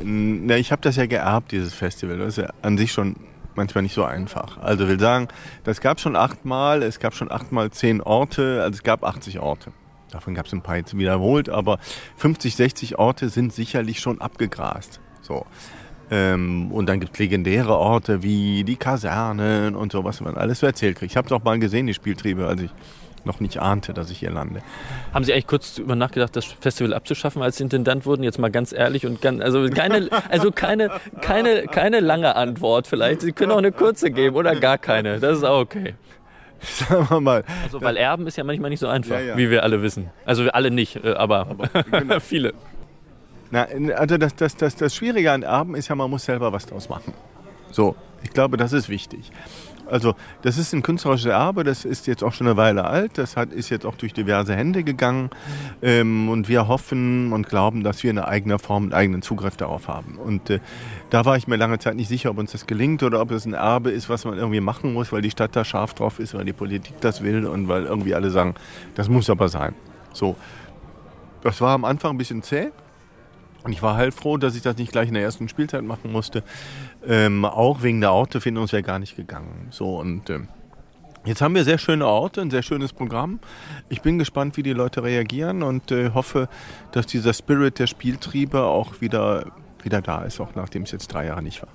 Äh, 0.04 0.58
ich 0.58 0.72
habe 0.72 0.82
das 0.82 0.96
ja 0.96 1.06
geerbt, 1.06 1.52
dieses 1.52 1.74
Festival. 1.74 2.18
Das 2.18 2.28
ist 2.28 2.38
ja 2.38 2.50
an 2.62 2.78
sich 2.78 2.92
schon 2.92 3.16
manchmal 3.56 3.82
nicht 3.82 3.94
so 3.94 4.04
einfach. 4.04 4.58
Also 4.58 4.88
will 4.88 5.00
sagen, 5.00 5.28
das 5.64 5.80
gab 5.80 6.00
schon 6.00 6.16
achtmal, 6.16 6.82
es 6.82 6.98
gab 6.98 7.14
schon 7.14 7.30
achtmal 7.30 7.70
zehn 7.70 8.00
Orte, 8.00 8.61
also 8.62 8.74
es 8.74 8.82
gab 8.82 9.02
80 9.02 9.40
Orte. 9.40 9.72
Davon 10.11 10.34
gab 10.34 10.46
es 10.46 10.52
ein 10.52 10.62
paar 10.62 10.76
jetzt 10.76 10.96
wiederholt, 10.96 11.48
aber 11.48 11.78
50, 12.16 12.57
60 12.57 12.98
Orte 12.98 13.28
sind 13.28 13.52
sicherlich 13.52 14.00
schon 14.00 14.20
abgegrast. 14.20 15.00
So. 15.20 15.46
Ähm, 16.11 16.70
und 16.70 16.86
dann 16.86 17.00
gibt 17.00 17.14
es 17.14 17.18
legendäre 17.18 17.76
Orte 17.76 18.22
wie 18.22 18.62
die 18.62 18.76
Kasernen 18.76 19.74
und 19.74 19.90
so, 19.90 20.04
was 20.04 20.20
man 20.20 20.36
alles 20.36 20.61
so 20.61 20.66
erzählt 20.66 20.96
kriegt. 20.96 21.12
Ich 21.12 21.16
habe 21.16 21.26
es 21.26 21.32
auch 21.32 21.42
mal 21.42 21.59
gesehen, 21.59 21.86
die 21.86 21.94
Spieltriebe, 21.94 22.46
als 22.46 22.62
ich 22.62 22.70
noch 23.26 23.40
nicht 23.40 23.59
ahnte, 23.59 23.92
dass 23.92 24.11
ich 24.11 24.20
hier 24.20 24.30
lande. 24.30 24.61
Haben 25.12 25.24
Sie 25.24 25.32
eigentlich 25.32 25.48
kurz 25.48 25.74
darüber 25.74 25.96
nachgedacht, 25.96 26.34
das 26.36 26.44
Festival 26.44 26.94
abzuschaffen, 26.94 27.42
als 27.42 27.57
Sie 27.57 27.64
Intendant 27.64 28.07
wurden? 28.07 28.22
Jetzt 28.22 28.38
mal 28.38 28.50
ganz 28.50 28.72
ehrlich 28.72 29.04
und 29.04 29.20
ganz, 29.20 29.42
also 29.42 29.68
keine, 29.68 30.09
also 30.30 30.52
keine, 30.52 30.90
keine, 31.20 31.64
keine 31.64 32.00
lange 32.00 32.36
Antwort 32.36 32.86
vielleicht. 32.86 33.22
Sie 33.22 33.32
können 33.32 33.50
auch 33.50 33.59
eine 33.59 33.72
kurze 33.72 34.11
geben 34.11 34.36
oder 34.36 34.54
gar 34.54 34.78
keine. 34.78 35.18
Das 35.18 35.38
ist 35.38 35.44
auch 35.44 35.61
okay. 35.61 35.94
sagen 36.88 37.07
wir 37.09 37.20
mal. 37.20 37.44
Also, 37.62 37.80
weil 37.80 37.96
Erben 37.96 38.26
ist 38.26 38.36
ja 38.36 38.44
manchmal 38.44 38.70
nicht 38.70 38.80
so 38.80 38.88
einfach, 38.88 39.16
ja, 39.16 39.20
ja. 39.20 39.36
wie 39.36 39.50
wir 39.50 39.62
alle 39.62 39.82
wissen. 39.82 40.11
Also 40.24 40.44
wir 40.44 40.54
alle 40.54 40.70
nicht, 40.70 40.96
äh, 41.04 41.12
aber, 41.12 41.46
aber 41.48 41.82
genau. 41.90 42.20
viele. 42.20 42.54
Na, 43.50 43.66
also 43.94 44.18
das, 44.18 44.34
das, 44.34 44.57
das, 44.57 44.76
das 44.76 44.94
Schwierige 44.94 45.32
an 45.32 45.42
Erben 45.42 45.74
ist 45.76 45.88
ja, 45.88 45.94
man 45.94 46.11
muss 46.11 46.24
selber 46.24 46.52
was 46.52 46.66
draus 46.66 46.88
machen. 46.88 47.14
So, 47.70 47.94
ich 48.22 48.30
glaube, 48.30 48.57
das 48.57 48.72
ist 48.72 48.88
wichtig. 48.88 49.30
Also 49.89 50.14
das 50.43 50.59
ist 50.59 50.72
ein 50.72 50.82
künstlerisches 50.82 51.26
Erbe, 51.26 51.64
das 51.64 51.84
ist 51.84 52.07
jetzt 52.07 52.24
auch 52.24 52.32
schon 52.32 52.47
eine 52.47 52.57
Weile 52.57 52.84
alt, 52.84 53.18
das 53.18 53.37
hat, 53.37 53.53
ist 53.53 53.70
jetzt 53.70 53.87
auch 53.87 53.95
durch 53.95 54.12
diverse 54.12 54.55
Hände 54.55 54.82
gegangen 54.82 55.30
ähm, 55.82 56.28
und 56.28 56.49
wir 56.49 56.68
hoffen 56.68 57.32
und 57.32 57.49
glauben, 57.49 57.84
dass 57.84 58.03
wir 58.03 58.11
eine 58.11 58.26
eigene 58.26 58.59
Form, 58.59 58.84
einen 58.84 58.93
eigenen 58.93 59.22
Zugriff 59.22 59.57
darauf 59.57 59.89
haben. 59.89 60.16
Und 60.16 60.51
äh, 60.51 60.61
da 61.11 61.24
war 61.24 61.37
ich 61.37 61.47
mir 61.47 61.57
lange 61.57 61.78
Zeit 61.78 61.95
nicht 61.95 62.09
sicher, 62.09 62.30
ob 62.30 62.39
uns 62.39 62.53
das 62.53 62.66
gelingt 62.66 63.03
oder 63.03 63.20
ob 63.20 63.30
es 63.30 63.45
ein 63.47 63.55
Erbe 63.55 63.91
ist, 63.91 64.09
was 64.09 64.24
man 64.24 64.37
irgendwie 64.37 64.61
machen 64.61 64.93
muss, 64.93 65.12
weil 65.12 65.22
die 65.22 65.30
Stadt 65.30 65.55
da 65.55 65.64
scharf 65.64 65.95
drauf 65.95 66.18
ist, 66.18 66.34
weil 66.34 66.45
die 66.45 66.53
Politik 66.53 67.01
das 67.01 67.22
will 67.22 67.47
und 67.47 67.68
weil 67.68 67.84
irgendwie 67.84 68.14
alle 68.14 68.30
sagen, 68.30 68.55
das 68.97 69.09
muss 69.09 69.30
aber 69.30 69.49
sein. 69.49 69.74
So, 70.12 70.37
das 71.43 71.61
war 71.61 71.74
am 71.74 71.84
Anfang 71.84 72.14
ein 72.14 72.18
bisschen 72.18 72.43
zäh. 72.43 72.70
Und 73.62 73.72
ich 73.72 73.82
war 73.82 73.97
halt 73.97 74.14
froh, 74.14 74.37
dass 74.37 74.55
ich 74.55 74.62
das 74.62 74.76
nicht 74.76 74.93
gleich 74.93 75.09
in 75.09 75.14
der 75.14 75.24
ersten 75.24 75.49
Spielzeit 75.49 75.82
machen 75.82 76.12
musste. 76.12 76.45
Ähm, 77.07 77.44
auch 77.44 77.82
wegen 77.82 78.00
der 78.00 78.12
Ortefindung 78.12 78.70
wäre 78.72 78.82
gar 78.82 78.98
nicht 78.98 79.16
gegangen. 79.16 79.68
So 79.70 79.98
und 79.98 80.28
ähm, 80.30 80.48
Jetzt 81.26 81.42
haben 81.42 81.57
wir 81.57 81.64
sehr 81.64 81.78
schöne 81.78 82.07
Orte, 82.07 82.40
ein 82.40 82.52
sehr 82.52 82.62
schönes 82.62 82.92
Programm. 82.92 83.40
Ich 83.88 84.00
bin 84.00 84.16
gespannt, 84.16 84.57
wie 84.57 84.62
die 84.62 84.72
Leute 84.72 85.02
reagieren 85.02 85.64
und 85.64 85.90
äh, 85.90 86.11
hoffe, 86.14 86.48
dass 86.92 87.07
dieser 87.07 87.34
Spirit 87.34 87.80
der 87.80 87.88
Spieltriebe 87.88 88.62
auch 88.62 89.00
wieder, 89.00 89.46
wieder 89.82 90.00
da 90.00 90.22
ist, 90.22 90.40
auch 90.40 90.54
nachdem 90.54 90.84
es 90.84 90.92
jetzt 90.92 91.09
drei 91.09 91.26
Jahre 91.26 91.42
nicht 91.42 91.61
war. 91.62 91.68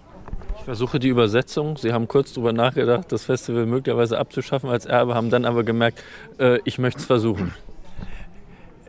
Ich 0.57 0.63
versuche 0.63 0.99
die 0.99 1.09
Übersetzung. 1.09 1.75
Sie 1.75 1.91
haben 1.91 2.07
kurz 2.07 2.31
darüber 2.31 2.53
nachgedacht, 2.53 3.11
das 3.11 3.25
Festival 3.25 3.65
möglicherweise 3.65 4.17
abzuschaffen 4.19 4.69
als 4.69 4.85
Erbe, 4.85 5.15
haben 5.15 5.29
dann 5.29 5.43
aber 5.43 5.65
gemerkt, 5.65 6.01
äh, 6.39 6.59
ich 6.63 6.79
möchte 6.79 7.01
es 7.01 7.05
versuchen. 7.05 7.53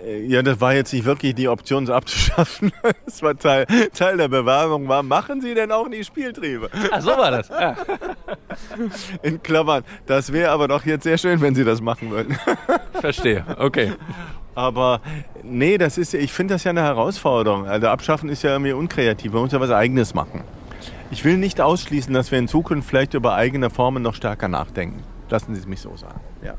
Äh, 0.05 0.26
ja, 0.26 0.42
das 0.42 0.61
war 0.61 0.74
jetzt 0.74 0.92
nicht 0.92 1.05
wirklich 1.05 1.34
die 1.34 1.48
Option, 1.48 1.84
es 1.84 1.90
abzuschaffen. 1.90 2.72
Das 3.05 3.22
war 3.22 3.36
Teil, 3.36 3.66
Teil 3.94 4.16
der 4.16 4.28
Bewerbung. 4.28 4.88
War, 4.88 5.03
machen 5.03 5.40
Sie 5.40 5.55
denn 5.55 5.70
auch 5.70 5.88
nie 5.88 6.03
Spieltriebe? 6.03 6.70
Ach, 6.90 7.00
so 7.00 7.11
war 7.11 7.30
das. 7.30 7.48
Ja. 7.48 7.76
In 9.22 9.42
Klammern. 9.42 9.84
Das 10.07 10.32
wäre 10.32 10.50
aber 10.50 10.68
doch 10.68 10.84
jetzt 10.86 11.03
sehr 11.05 11.18
schön, 11.18 11.40
wenn 11.40 11.55
Sie 11.55 11.64
das 11.64 11.80
machen 11.80 12.11
würden. 12.11 12.36
Verstehe, 13.00 13.44
okay. 13.59 13.92
Aber 14.55 15.00
nee, 15.42 15.78
das 15.78 15.98
ist, 15.98 16.14
ich 16.14 16.32
finde 16.32 16.55
das 16.55 16.64
ja 16.64 16.70
eine 16.70 16.82
Herausforderung. 16.82 17.66
Also 17.66 17.88
abschaffen 17.88 18.28
ist 18.28 18.42
ja 18.42 18.50
irgendwie 18.50 18.72
unkreativ. 18.72 19.32
Man 19.32 19.42
muss 19.42 19.53
ja 19.53 19.61
was 19.61 19.70
Eigenes 19.70 20.14
machen. 20.14 20.42
Ich 21.11 21.24
will 21.24 21.36
nicht 21.36 21.61
ausschließen, 21.61 22.12
dass 22.14 22.30
wir 22.30 22.38
in 22.38 22.48
Zukunft 22.48 22.88
vielleicht 22.88 23.14
über 23.14 23.34
eigene 23.34 23.70
Formen 23.70 24.03
noch 24.03 24.14
stärker 24.14 24.48
nachdenken. 24.48 25.03
Lassen 25.28 25.55
Sie 25.55 25.61
es 25.61 25.66
mich 25.66 25.80
so 25.80 25.96
sagen. 25.96 26.20
Ja 26.42 26.55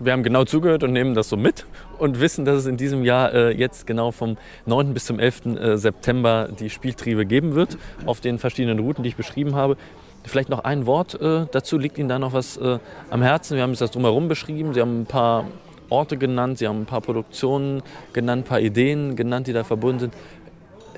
wir 0.00 0.12
haben 0.12 0.22
genau 0.22 0.44
zugehört 0.44 0.82
und 0.82 0.92
nehmen 0.92 1.14
das 1.14 1.28
so 1.28 1.36
mit 1.36 1.66
und 2.00 2.20
wissen, 2.20 2.44
dass 2.44 2.58
es 2.58 2.66
in 2.66 2.76
diesem 2.76 3.04
Jahr 3.04 3.32
äh, 3.34 3.50
jetzt 3.52 3.86
genau 3.86 4.10
vom 4.10 4.36
9. 4.66 4.94
bis 4.94 5.04
zum 5.04 5.18
11. 5.18 5.46
Äh, 5.46 5.76
September 5.76 6.48
die 6.48 6.70
Spieltriebe 6.70 7.26
geben 7.26 7.54
wird 7.54 7.76
auf 8.06 8.20
den 8.20 8.38
verschiedenen 8.38 8.78
Routen, 8.78 9.02
die 9.02 9.10
ich 9.10 9.16
beschrieben 9.16 9.54
habe. 9.54 9.76
Vielleicht 10.24 10.48
noch 10.48 10.64
ein 10.64 10.86
Wort 10.86 11.20
äh, 11.20 11.46
dazu. 11.52 11.78
Liegt 11.78 11.98
Ihnen 11.98 12.08
da 12.08 12.18
noch 12.18 12.32
was 12.32 12.56
äh, 12.56 12.78
am 13.10 13.22
Herzen? 13.22 13.56
Wir 13.56 13.62
haben 13.62 13.74
das 13.74 13.90
drumherum 13.90 14.28
beschrieben. 14.28 14.74
Sie 14.74 14.80
haben 14.80 15.02
ein 15.02 15.06
paar 15.06 15.46
Orte 15.90 16.16
genannt, 16.16 16.58
Sie 16.58 16.68
haben 16.68 16.82
ein 16.82 16.86
paar 16.86 17.00
Produktionen 17.00 17.82
genannt, 18.12 18.44
ein 18.44 18.48
paar 18.48 18.60
Ideen 18.60 19.16
genannt, 19.16 19.46
die 19.46 19.52
da 19.52 19.64
verbunden 19.64 19.98
sind. 20.00 20.14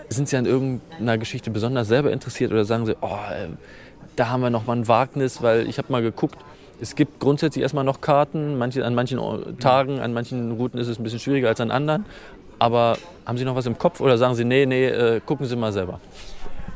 Sind 0.09 0.29
Sie 0.29 0.37
an 0.37 0.47
irgendeiner 0.47 1.19
Geschichte 1.19 1.51
besonders 1.51 1.89
selber 1.89 2.13
interessiert 2.13 2.53
oder 2.53 2.65
sagen 2.65 2.87
Sie, 2.87 2.95
oh, 3.01 3.07
äh, 3.09 3.49
da 4.17 4.29
haben 4.29 4.43
wir 4.43 4.51
noch 4.51 4.67
mal 4.67 4.77
ein 4.77 4.87
Wagnis, 4.87 5.43
weil 5.43 5.69
ich 5.69 5.79
habe 5.79 5.91
mal 5.91 6.03
geguckt, 6.03 6.39
es 6.83 6.97
gibt 6.97 7.21
grundsätzlich 7.21 7.63
erstmal 7.63 7.85
noch 7.85 8.01
Karten. 8.01 8.59
Manche, 8.59 8.85
an 8.85 8.95
manchen 8.95 9.21
Tagen, 9.61 10.01
an 10.01 10.13
manchen 10.13 10.51
Routen 10.51 10.81
ist 10.81 10.89
es 10.89 10.99
ein 10.99 11.05
bisschen 11.05 11.21
schwieriger 11.21 11.49
als 11.49 11.61
an 11.61 11.71
anderen. 11.71 12.05
Aber 12.59 12.99
haben 13.25 13.39
Sie 13.39 13.45
noch 13.45 13.55
was 13.55 13.67
im 13.67 13.79
Kopf 13.79 14.01
oder 14.01 14.19
sagen 14.19 14.35
Sie, 14.35 14.45
nee, 14.45 14.67
nee, 14.67 14.87
äh, 14.87 15.21
gucken 15.25 15.47
Sie 15.47 15.55
mal 15.55 15.73
selber? 15.73 16.01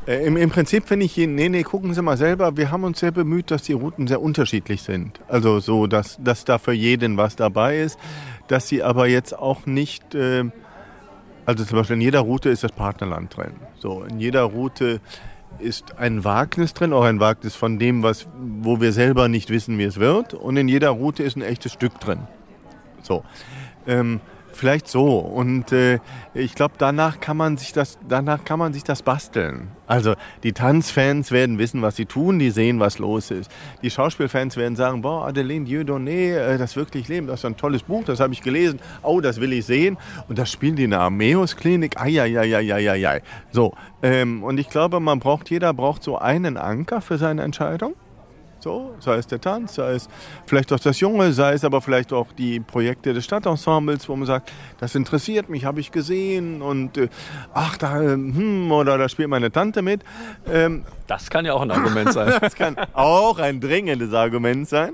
Äh, 0.07 0.25
Im, 0.25 0.37
Im, 0.37 0.49
Prinzip 0.49 0.87
finde 0.87 1.05
ich, 1.05 1.17
nee, 1.17 1.49
nee, 1.49 1.63
gucken 1.63 1.93
Sie 1.93 2.01
mal 2.01 2.15
selber. 2.15 2.55
Wir 2.55 2.71
haben 2.71 2.85
uns 2.85 2.99
sehr 2.99 3.11
bemüht, 3.11 3.51
dass 3.51 3.63
die 3.63 3.73
Routen 3.73 4.07
sehr 4.07 4.21
unterschiedlich 4.21 4.81
sind. 4.81 5.19
Also 5.27 5.59
so, 5.59 5.87
dass, 5.87 6.17
dass 6.23 6.45
da 6.45 6.57
für 6.57 6.73
jeden 6.73 7.17
was 7.17 7.35
dabei 7.35 7.79
ist. 7.79 7.99
Dass 8.47 8.69
sie 8.69 8.81
aber 8.83 9.07
jetzt 9.07 9.37
auch 9.37 9.65
nicht, 9.65 10.15
äh, 10.15 10.45
also 11.45 11.65
zum 11.65 11.79
Beispiel 11.79 11.97
in 11.97 12.01
jeder 12.01 12.21
Route 12.21 12.49
ist 12.49 12.63
das 12.63 12.71
Partnerland 12.71 13.35
drin. 13.35 13.51
So, 13.77 14.03
in 14.03 14.21
jeder 14.21 14.43
Route 14.43 15.01
ist 15.59 15.97
ein 15.97 16.23
Wagnis 16.23 16.73
drin, 16.73 16.93
auch 16.93 17.03
ein 17.03 17.19
Wagnis 17.19 17.55
von 17.55 17.79
dem, 17.79 18.03
was, 18.03 18.27
wo 18.37 18.81
wir 18.81 18.91
selber 18.91 19.27
nicht 19.27 19.49
wissen, 19.49 19.77
wie 19.77 19.83
es 19.83 19.99
wird. 19.99 20.33
Und 20.33 20.57
in 20.57 20.67
jeder 20.67 20.89
Route 20.89 21.23
ist 21.23 21.35
ein 21.35 21.41
echtes 21.41 21.73
Stück 21.73 21.99
drin. 21.99 22.19
So. 23.01 23.23
Ähm, 23.85 24.19
Vielleicht 24.53 24.87
so. 24.87 25.19
Und 25.19 25.71
äh, 25.71 25.99
ich 26.33 26.55
glaube, 26.55 26.75
danach 26.77 27.19
kann 27.19 27.37
man 27.37 27.57
sich 27.57 27.73
das, 27.73 27.99
danach 28.07 28.43
kann 28.43 28.59
man 28.59 28.73
sich 28.73 28.83
das 28.83 29.03
basteln. 29.03 29.69
Also 29.85 30.15
die 30.43 30.53
Tanzfans 30.53 31.31
werden 31.31 31.59
wissen, 31.59 31.81
was 31.81 31.95
sie 31.95 32.05
tun, 32.05 32.39
die 32.39 32.49
sehen, 32.49 32.79
was 32.79 32.97
los 32.99 33.31
ist. 33.31 33.51
Die 33.81 33.89
Schauspielfans 33.89 34.57
werden 34.57 34.75
sagen, 34.75 35.01
boah, 35.01 35.27
Adeline 35.27 35.65
Dieudonné, 35.65 36.35
äh, 36.35 36.57
das 36.57 36.75
wirklich 36.75 37.07
Leben, 37.07 37.27
das 37.27 37.41
ist 37.41 37.45
ein 37.45 37.55
tolles 37.57 37.83
Buch, 37.83 38.03
das 38.03 38.19
habe 38.19 38.33
ich 38.33 38.41
gelesen. 38.41 38.79
Oh, 39.03 39.21
das 39.21 39.39
will 39.39 39.53
ich 39.53 39.65
sehen. 39.65 39.97
Und 40.27 40.39
das 40.39 40.51
spielen 40.51 40.75
die 40.75 40.85
in 40.85 40.91
der 40.91 41.01
Armeus-Klinik. 41.01 41.99
Eieieiei. 41.99 43.21
So. 43.51 43.73
Ähm, 44.01 44.43
und 44.43 44.59
ich 44.59 44.69
glaube, 44.69 44.99
man 44.99 45.19
braucht, 45.19 45.49
jeder 45.49 45.73
braucht 45.73 46.03
so 46.03 46.17
einen 46.17 46.57
Anker 46.57 47.01
für 47.01 47.17
seine 47.17 47.43
Entscheidung. 47.43 47.95
So, 48.59 48.95
sei 48.99 49.15
es 49.15 49.27
der 49.27 49.39
Tanz, 49.39 49.75
sei 49.75 49.93
es 49.93 50.09
vielleicht 50.45 50.73
auch 50.73 50.79
das 50.79 50.99
Junge, 50.99 51.31
sei 51.31 51.53
es 51.53 51.63
aber 51.63 51.81
vielleicht 51.81 52.11
auch 52.11 52.31
die 52.31 52.59
Projekte 52.59 53.13
des 53.13 53.23
Stadtensembles, 53.25 54.09
wo 54.09 54.15
man 54.15 54.25
sagt, 54.25 54.51
das 54.79 54.95
interessiert 54.95 55.47
mich, 55.49 55.65
habe 55.65 55.79
ich 55.79 55.91
gesehen 55.91 56.61
und 56.61 56.97
äh, 56.97 57.09
ach, 57.53 57.77
da, 57.77 57.99
hm, 57.99 58.71
oder 58.71 58.97
da 58.97 59.07
spielt 59.09 59.29
meine 59.29 59.51
Tante 59.51 59.81
mit. 59.81 60.01
Ähm, 60.51 60.83
das 61.05 61.29
kann 61.29 61.45
ja 61.45 61.53
auch 61.53 61.61
ein 61.61 61.71
Argument 61.71 62.11
sein. 62.11 62.33
das 62.41 62.55
kann 62.55 62.75
auch 62.93 63.37
ein 63.39 63.61
dringendes 63.61 64.13
Argument 64.13 64.67
sein. 64.67 64.93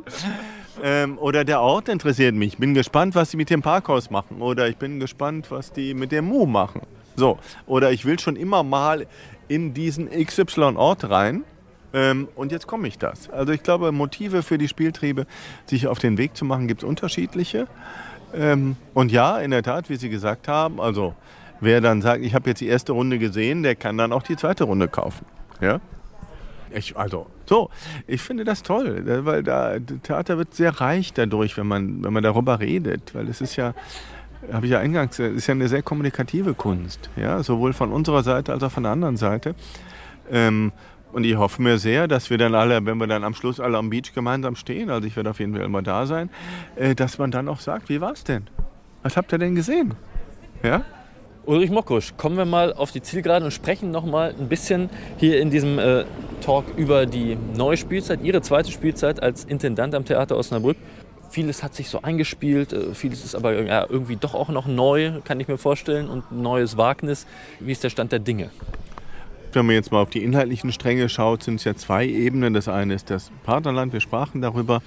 Ähm, 0.82 1.18
oder 1.18 1.46
der 1.46 1.62
Ort 1.62 1.88
interessiert 1.88 2.36
mich. 2.36 2.58
Bin 2.58 2.74
gespannt, 2.74 3.16
was 3.16 3.32
sie 3.32 3.38
mit 3.38 3.50
dem 3.50 3.62
Parkhaus 3.62 4.10
machen. 4.10 4.42
Oder 4.42 4.68
ich 4.68 4.78
bin 4.78 5.00
gespannt, 5.00 5.50
was 5.52 5.72
die 5.72 5.94
mit 5.94 6.12
dem 6.12 6.26
Mu 6.26 6.46
machen. 6.46 6.82
So. 7.16 7.40
Oder 7.68 7.92
ich 7.92 8.06
will 8.06 8.20
schon 8.20 8.36
immer 8.36 8.64
mal 8.64 9.06
in 9.48 9.74
diesen 9.74 10.10
XY-Ort 10.10 11.10
rein 11.10 11.44
ähm, 11.94 12.28
und 12.36 12.52
jetzt 12.52 12.68
komme 12.68 12.88
ich 12.88 12.98
das. 12.98 13.30
Also 13.30 13.54
ich 13.54 13.64
glaube, 13.64 13.92
Motive 13.92 14.44
für 14.44 14.58
die 14.58 14.68
Spieltriebe, 14.68 15.26
sich 15.68 15.88
auf 15.88 16.00
den 16.00 16.18
Weg 16.18 16.36
zu 16.36 16.44
machen, 16.44 16.68
gibt 16.68 16.82
es 16.84 16.90
unterschiedliche. 16.90 17.68
Ähm, 18.34 18.76
und 18.94 19.12
ja, 19.12 19.38
in 19.38 19.52
der 19.52 19.62
Tat, 19.62 19.90
wie 19.90 19.96
Sie 19.96 20.10
gesagt 20.10 20.48
haben, 20.48 20.82
also 20.82 21.14
wer 21.62 21.82
dann 21.82 22.02
sagt, 22.02 22.24
ich 22.24 22.34
habe 22.34 22.50
jetzt 22.50 22.60
die 22.60 22.68
erste 22.68 22.94
Runde 22.94 23.20
gesehen, 23.20 23.64
der 23.64 23.76
kann 23.76 23.98
dann 23.98 24.12
auch 24.12 24.24
die 24.24 24.36
zweite 24.36 24.64
Runde 24.64 24.88
kaufen. 24.88 25.26
Ja? 25.62 25.80
Ich, 26.72 26.98
also, 26.98 27.28
so, 27.46 27.70
ich 28.08 28.22
finde 28.22 28.44
das 28.44 28.64
toll, 28.64 29.04
weil 29.26 29.44
da 29.44 29.78
Theater 29.80 30.40
wird 30.40 30.56
sehr 30.56 30.82
reich 30.82 31.14
dadurch, 31.14 31.56
wenn 31.58 31.68
man, 31.68 32.04
wenn 32.04 32.12
man 32.12 32.24
darüber 32.24 32.60
redet, 32.60 33.14
weil 33.14 33.30
es 33.30 33.42
ist 33.42 33.56
ja, 33.56 33.76
habe 34.52 34.66
ich 34.66 34.72
ja 34.72 34.80
eingangs, 34.80 35.20
es 35.20 35.36
ist 35.36 35.48
ja 35.48 35.54
eine 35.54 35.68
sehr 35.68 35.84
kommunikative 35.84 36.56
Kunst, 36.56 37.12
ja, 37.16 37.44
sowohl 37.44 37.74
von 37.74 37.92
unserer 37.92 38.24
Seite 38.24 38.52
als 38.52 38.64
auch 38.64 38.72
von 38.72 38.84
der 38.84 38.92
anderen 38.92 39.18
Seite. 39.18 39.54
Ähm, 40.32 40.72
und 41.14 41.24
ich 41.24 41.38
hoffe 41.38 41.62
mir 41.62 41.78
sehr, 41.78 42.08
dass 42.08 42.30
wir 42.30 42.38
dann 42.38 42.56
alle, 42.56 42.86
wenn 42.86 42.98
wir 42.98 43.08
dann 43.08 43.24
am 43.24 43.36
Schluss 43.36 43.60
alle 43.60 43.78
am 43.78 43.90
Beach 43.90 44.14
gemeinsam 44.14 44.56
stehen, 44.56 44.90
also 44.90 45.08
ich 45.08 45.16
werde 45.16 45.30
auf 45.30 45.40
jeden 45.40 45.56
Fall 45.56 45.64
immer 45.64 45.82
da 45.82 46.06
sein, 46.06 46.30
äh, 46.76 46.96
dass 46.96 47.18
man 47.20 47.32
dann 47.32 47.48
auch 47.48 47.60
sagt, 47.60 47.90
wie 47.90 48.02
war 48.02 48.14
es 48.14 48.24
denn? 48.24 48.50
Was 49.04 49.16
habt 49.16 49.32
ihr 49.32 49.38
denn 49.38 49.56
gesehen? 49.56 49.94
Ja? 50.64 50.84
Ulrich 51.46 51.70
Mockusch, 51.70 52.14
kommen 52.18 52.38
wir 52.38 52.46
mal 52.46 52.74
auf 52.74 52.92
die 52.92 53.02
Zielgerade 53.02 53.46
und 53.46 53.52
sprechen 53.52 53.92
noch 53.92 54.06
mal 54.06 54.34
ein 54.40 54.48
bisschen 54.48 54.90
hier 55.18 55.40
in 55.40 55.52
diesem 55.52 55.78
äh, 55.78 56.06
Talk 56.42 56.66
über 56.78 57.06
die 57.06 57.38
neue 57.56 57.78
Spielzeit, 57.78 58.22
Ihre 58.24 58.42
zweite 58.42 58.72
Spielzeit 58.72 59.22
als 59.22 59.44
Intendant 59.44 59.94
am 59.94 60.06
Theater 60.06 60.38
Osnabrück. 60.38 60.78
Vieles 61.30 61.62
hat 61.62 61.76
sich 61.76 61.90
so 61.90 62.02
eingespielt, 62.02 62.74
äh, 62.74 62.94
vieles 62.94 63.26
ist 63.26 63.36
aber 63.36 63.54
irgendwie 63.54 64.16
doch 64.16 64.34
auch 64.34 64.50
noch 64.50 64.68
neu, 64.68 65.22
kann 65.26 65.40
ich 65.40 65.48
mir 65.48 65.58
vorstellen, 65.58 66.10
und 66.10 66.32
neues 66.32 66.78
Wagnis. 66.78 67.28
Wie 67.60 67.74
ist 67.74 67.84
der 67.84 67.90
Stand 67.90 68.14
der 68.14 68.20
Dinge? 68.20 68.50
Wenn 69.54 69.66
man 69.66 69.76
jetzt 69.76 69.92
mal 69.92 70.02
auf 70.02 70.10
die 70.10 70.24
inhaltlichen 70.24 70.72
Stränge 70.72 71.10
schaut, 71.10 71.44
sind 71.44 71.56
es 71.56 71.64
ja 71.64 71.76
zwei 71.76 72.08
Ebenen. 72.08 72.54
Das 72.54 72.68
eine 72.68 72.94
ist 72.94 73.10
das 73.10 73.32
Partnerland, 73.44 73.94
wir 73.94 74.02
sprachen 74.02 74.42
darüber. 74.42 74.82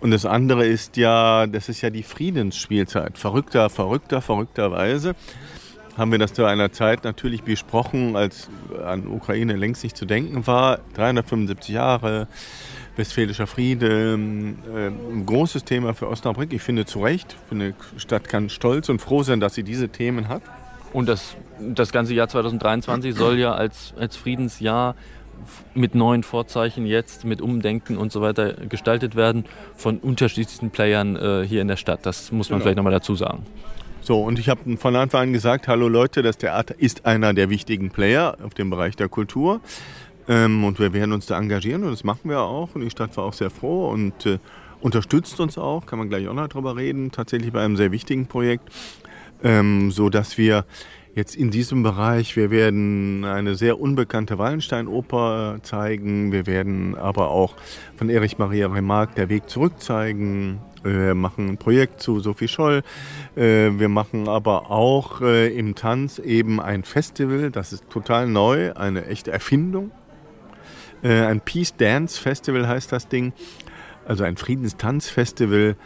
Und 0.00 0.10
das 0.10 0.24
andere 0.24 0.66
ist 0.66 0.96
ja, 0.96 1.46
das 1.46 1.68
ist 1.68 1.80
ja 1.80 1.90
die 1.90 2.02
Friedensspielzeit. 2.02 3.18
Verrückter, 3.18 3.70
verrückter, 3.70 4.20
verrückterweise 4.20 5.14
haben 5.96 6.12
wir 6.12 6.18
das 6.18 6.34
zu 6.34 6.44
einer 6.44 6.72
Zeit 6.72 7.04
natürlich 7.04 7.42
besprochen, 7.42 8.16
als 8.16 8.50
an 8.84 9.06
Ukraine 9.06 9.56
längst 9.56 9.82
nicht 9.82 9.96
zu 9.96 10.04
denken 10.04 10.46
war. 10.46 10.80
375 10.94 11.74
Jahre, 11.74 12.28
Westfälischer 12.96 13.46
Friede, 13.46 14.12
äh, 14.12 14.86
ein 14.86 15.26
großes 15.26 15.64
Thema 15.64 15.94
für 15.94 16.08
Osnabrück. 16.08 16.52
Ich 16.52 16.62
finde 16.62 16.84
zu 16.84 17.02
Recht, 17.02 17.36
die 17.50 17.72
Stadt 17.96 18.28
kann 18.28 18.50
stolz 18.50 18.88
und 18.88 19.00
froh 19.00 19.22
sein, 19.22 19.40
dass 19.40 19.54
sie 19.54 19.62
diese 19.62 19.88
Themen 19.88 20.28
hat. 20.28 20.42
Und 20.92 21.08
das, 21.08 21.36
das 21.60 21.92
ganze 21.92 22.14
Jahr 22.14 22.28
2023 22.28 23.14
soll 23.14 23.38
ja 23.38 23.54
als, 23.54 23.94
als 23.98 24.16
Friedensjahr 24.16 24.94
mit 25.74 25.94
neuen 25.94 26.22
Vorzeichen 26.22 26.86
jetzt, 26.86 27.24
mit 27.24 27.40
Umdenken 27.40 27.96
und 27.96 28.10
so 28.12 28.22
weiter 28.22 28.54
gestaltet 28.54 29.16
werden 29.16 29.44
von 29.76 29.98
unterschiedlichsten 29.98 30.70
Playern 30.70 31.16
äh, 31.16 31.44
hier 31.46 31.60
in 31.60 31.68
der 31.68 31.76
Stadt. 31.76 32.00
Das 32.04 32.32
muss 32.32 32.48
man 32.48 32.58
genau. 32.58 32.64
vielleicht 32.64 32.76
nochmal 32.76 32.92
dazu 32.92 33.14
sagen. 33.14 33.44
So, 34.00 34.22
und 34.22 34.38
ich 34.38 34.48
habe 34.48 34.76
von 34.76 34.94
Anfang 34.94 35.22
an 35.22 35.32
gesagt, 35.32 35.68
hallo 35.68 35.88
Leute, 35.88 36.22
das 36.22 36.38
Theater 36.38 36.74
ist 36.78 37.06
einer 37.06 37.34
der 37.34 37.50
wichtigen 37.50 37.90
Player 37.90 38.36
auf 38.42 38.54
dem 38.54 38.70
Bereich 38.70 38.96
der 38.96 39.08
Kultur. 39.08 39.60
Ähm, 40.28 40.64
und 40.64 40.78
wir 40.78 40.92
werden 40.92 41.12
uns 41.12 41.26
da 41.26 41.38
engagieren 41.38 41.84
und 41.84 41.90
das 41.90 42.04
machen 42.04 42.30
wir 42.30 42.40
auch. 42.40 42.74
Und 42.74 42.82
die 42.82 42.90
Stadt 42.90 43.16
war 43.16 43.24
auch 43.24 43.32
sehr 43.32 43.50
froh 43.50 43.90
und 43.90 44.26
äh, 44.26 44.38
unterstützt 44.80 45.40
uns 45.40 45.58
auch, 45.58 45.86
kann 45.86 45.98
man 45.98 46.08
gleich 46.08 46.28
auch 46.28 46.34
noch 46.34 46.48
drüber 46.48 46.76
reden, 46.76 47.10
tatsächlich 47.10 47.52
bei 47.52 47.64
einem 47.64 47.76
sehr 47.76 47.92
wichtigen 47.92 48.26
Projekt, 48.26 48.68
ähm, 49.42 49.90
so 49.90 50.08
dass 50.08 50.38
wir 50.38 50.64
jetzt 51.14 51.34
in 51.34 51.50
diesem 51.50 51.82
Bereich, 51.82 52.36
wir 52.36 52.50
werden 52.50 53.24
eine 53.24 53.54
sehr 53.54 53.80
unbekannte 53.80 54.38
Wallenstein-Oper 54.38 55.60
zeigen, 55.62 56.30
wir 56.30 56.46
werden 56.46 56.94
aber 56.94 57.30
auch 57.30 57.56
von 57.96 58.10
Erich 58.10 58.36
Maria 58.36 58.66
Remarque 58.68 59.14
Der 59.14 59.30
Weg 59.30 59.48
zurück 59.48 59.80
zeigen, 59.80 60.60
wir 60.86 61.14
machen 61.14 61.48
ein 61.48 61.56
Projekt 61.56 62.00
zu 62.00 62.20
Sophie 62.20 62.48
Scholl. 62.48 62.82
Äh, 63.34 63.70
wir 63.78 63.88
machen 63.88 64.28
aber 64.28 64.70
auch 64.70 65.20
äh, 65.20 65.48
im 65.48 65.74
Tanz 65.74 66.18
eben 66.18 66.60
ein 66.60 66.84
Festival, 66.84 67.50
das 67.50 67.72
ist 67.72 67.88
total 67.90 68.28
neu, 68.28 68.72
eine 68.74 69.06
echte 69.06 69.32
Erfindung. 69.32 69.90
Äh, 71.02 71.22
ein 71.22 71.40
Peace 71.40 71.74
Dance 71.76 72.20
Festival 72.20 72.68
heißt 72.68 72.92
das 72.92 73.08
Ding, 73.08 73.32
also 74.06 74.22
ein 74.22 74.36
Friedenstanzfestival, 74.36 75.76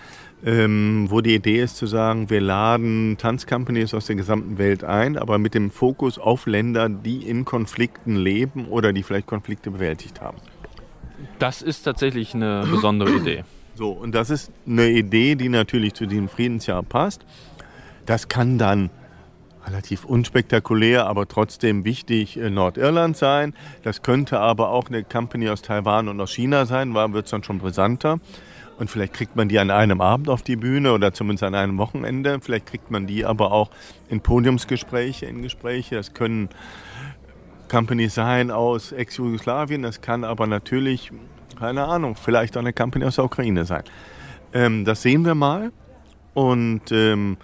ähm, 0.45 1.07
wo 1.11 1.20
die 1.20 1.34
Idee 1.34 1.61
ist 1.61 1.76
zu 1.76 1.86
sagen, 1.86 2.30
wir 2.30 2.41
laden 2.41 3.16
Tanzcompanies 3.18 3.93
aus 3.95 4.07
der 4.07 4.16
gesamten 4.16 4.59
Welt 4.59 4.84
ein, 4.84 5.16
aber 5.16 5.38
mit 5.38 5.55
dem 5.55 5.70
Fokus 5.70 6.18
auf 6.18 6.47
Länder, 6.47 6.88
die 6.88 7.28
in 7.28 7.45
Konflikten 7.45 8.16
leben 8.16 8.66
oder 8.66 8.93
die 8.93 9.03
vielleicht 9.03 9.26
Konflikte 9.26 9.70
bewältigt 9.70 10.20
haben. 10.20 10.38
Das 11.38 11.62
ist 11.62 11.82
tatsächlich 11.82 12.34
eine 12.34 12.66
besondere 12.70 13.11
Idee. 13.11 13.45
So, 13.74 13.91
und 13.91 14.14
das 14.14 14.30
ist 14.30 14.51
eine 14.66 14.88
Idee, 14.91 15.34
die 15.36 15.49
natürlich 15.49 15.95
zu 15.95 16.07
diesem 16.07 16.28
Friedensjahr 16.28 16.82
passt. 16.82 17.24
Das 18.07 18.28
kann 18.28 18.59
dann 18.59 18.91
relativ 19.66 20.05
unspektakulär, 20.05 21.07
aber 21.07 21.28
trotzdem 21.28 21.84
wichtig 21.84 22.36
in 22.36 22.55
Nordirland 22.55 23.16
sein. 23.16 23.55
Das 23.82 24.03
könnte 24.03 24.41
aber 24.41 24.70
auch 24.70 24.88
eine 24.88 25.05
Company 25.05 25.49
aus 25.49 25.62
Taiwan 25.62 26.09
und 26.09 26.20
aus 26.20 26.32
China 26.32 26.66
sein, 26.66 26.95
war 26.95 27.12
wird 27.12 27.26
es 27.26 27.30
dann 27.30 27.43
schon 27.43 27.59
brisanter. 27.59 28.20
Und 28.81 28.91
vielleicht 28.91 29.12
kriegt 29.12 29.37
man 29.37 29.49
die 29.49 29.61
an 29.61 29.70
einem 29.70 30.01
Abend 30.01 30.28
auf 30.28 30.43
die 30.43 30.57
Bühne 30.57 30.93
oder 30.93 31.12
zumindest 31.12 31.45
an 31.45 31.55
einem 31.55 31.78
Wochenende. 31.78 32.41
Vielleicht 32.41 32.66
kriegt 32.66 32.91
man 32.91 33.07
die 33.07 33.24
aber 33.24 33.53
auch 33.53 33.70
in 34.09 34.20
Podiumsgespräche, 34.20 35.26
in 35.26 35.43
Gespräche. 35.43 35.95
Das 35.95 36.14
können 36.14 36.49
Companies 37.70 38.14
sein 38.14 38.51
aus 38.51 38.91
Ex-Jugoslawien. 38.91 39.83
Das 39.83 40.01
kann 40.01 40.24
aber 40.24 40.49
natürlich 40.49 41.12
keine 41.61 41.85
Ahnung, 41.85 42.16
vielleicht 42.16 42.57
auch 42.57 42.62
eine 42.62 42.72
Company 42.72 43.05
aus 43.05 43.16
der 43.16 43.26
Ukraine 43.26 43.66
sein. 43.66 43.85
Ähm, 44.53 44.85
das 44.85 45.03
sehen 45.03 45.24
wir 45.24 45.35
mal 45.35 45.72
und 46.33 46.91
ähm, 46.91 47.37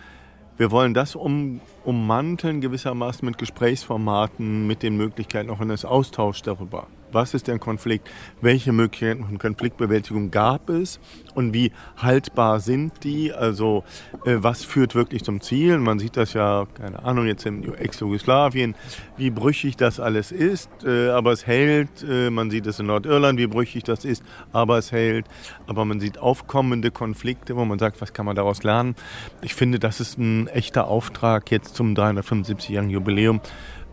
wir 0.56 0.70
wollen 0.70 0.94
das 0.94 1.14
um, 1.14 1.60
ummanteln 1.84 2.62
gewissermaßen 2.62 3.26
mit 3.26 3.36
Gesprächsformaten, 3.36 4.66
mit 4.66 4.82
den 4.82 4.96
Möglichkeiten 4.96 5.50
auch 5.50 5.60
eines 5.60 5.84
Austauschs 5.84 6.40
darüber. 6.42 6.86
Was 7.12 7.34
ist 7.34 7.48
der 7.48 7.58
Konflikt? 7.58 8.08
Welche 8.40 8.72
Möglichkeiten 8.72 9.24
von 9.24 9.38
Konfliktbewältigung 9.38 10.30
gab 10.30 10.68
es? 10.68 10.98
Und 11.34 11.52
wie 11.52 11.72
haltbar 11.96 12.60
sind 12.60 13.04
die? 13.04 13.32
Also 13.32 13.84
äh, 14.24 14.36
was 14.38 14.64
führt 14.64 14.94
wirklich 14.94 15.24
zum 15.24 15.40
Ziel? 15.40 15.78
Man 15.78 15.98
sieht 15.98 16.16
das 16.16 16.32
ja, 16.32 16.66
keine 16.74 17.02
Ahnung, 17.04 17.26
jetzt 17.26 17.46
in 17.46 17.74
Ex-Jugoslawien, 17.74 18.74
wie 19.16 19.30
brüchig 19.30 19.76
das 19.76 20.00
alles 20.00 20.32
ist, 20.32 20.70
äh, 20.84 21.10
aber 21.10 21.32
es 21.32 21.46
hält. 21.46 22.04
Äh, 22.08 22.30
man 22.30 22.50
sieht 22.50 22.66
es 22.66 22.78
in 22.80 22.86
Nordirland, 22.86 23.38
wie 23.38 23.46
brüchig 23.46 23.84
das 23.84 24.04
ist, 24.04 24.22
aber 24.52 24.78
es 24.78 24.92
hält. 24.92 25.26
Aber 25.66 25.84
man 25.84 26.00
sieht 26.00 26.18
aufkommende 26.18 26.90
Konflikte, 26.90 27.56
wo 27.56 27.64
man 27.64 27.78
sagt, 27.78 28.00
was 28.00 28.12
kann 28.12 28.26
man 28.26 28.36
daraus 28.36 28.62
lernen? 28.62 28.96
Ich 29.42 29.54
finde, 29.54 29.78
das 29.78 30.00
ist 30.00 30.18
ein 30.18 30.48
echter 30.48 30.88
Auftrag 30.88 31.50
jetzt 31.50 31.76
zum 31.76 31.94
375-jährigen 31.94 32.90
Jubiläum, 32.90 33.40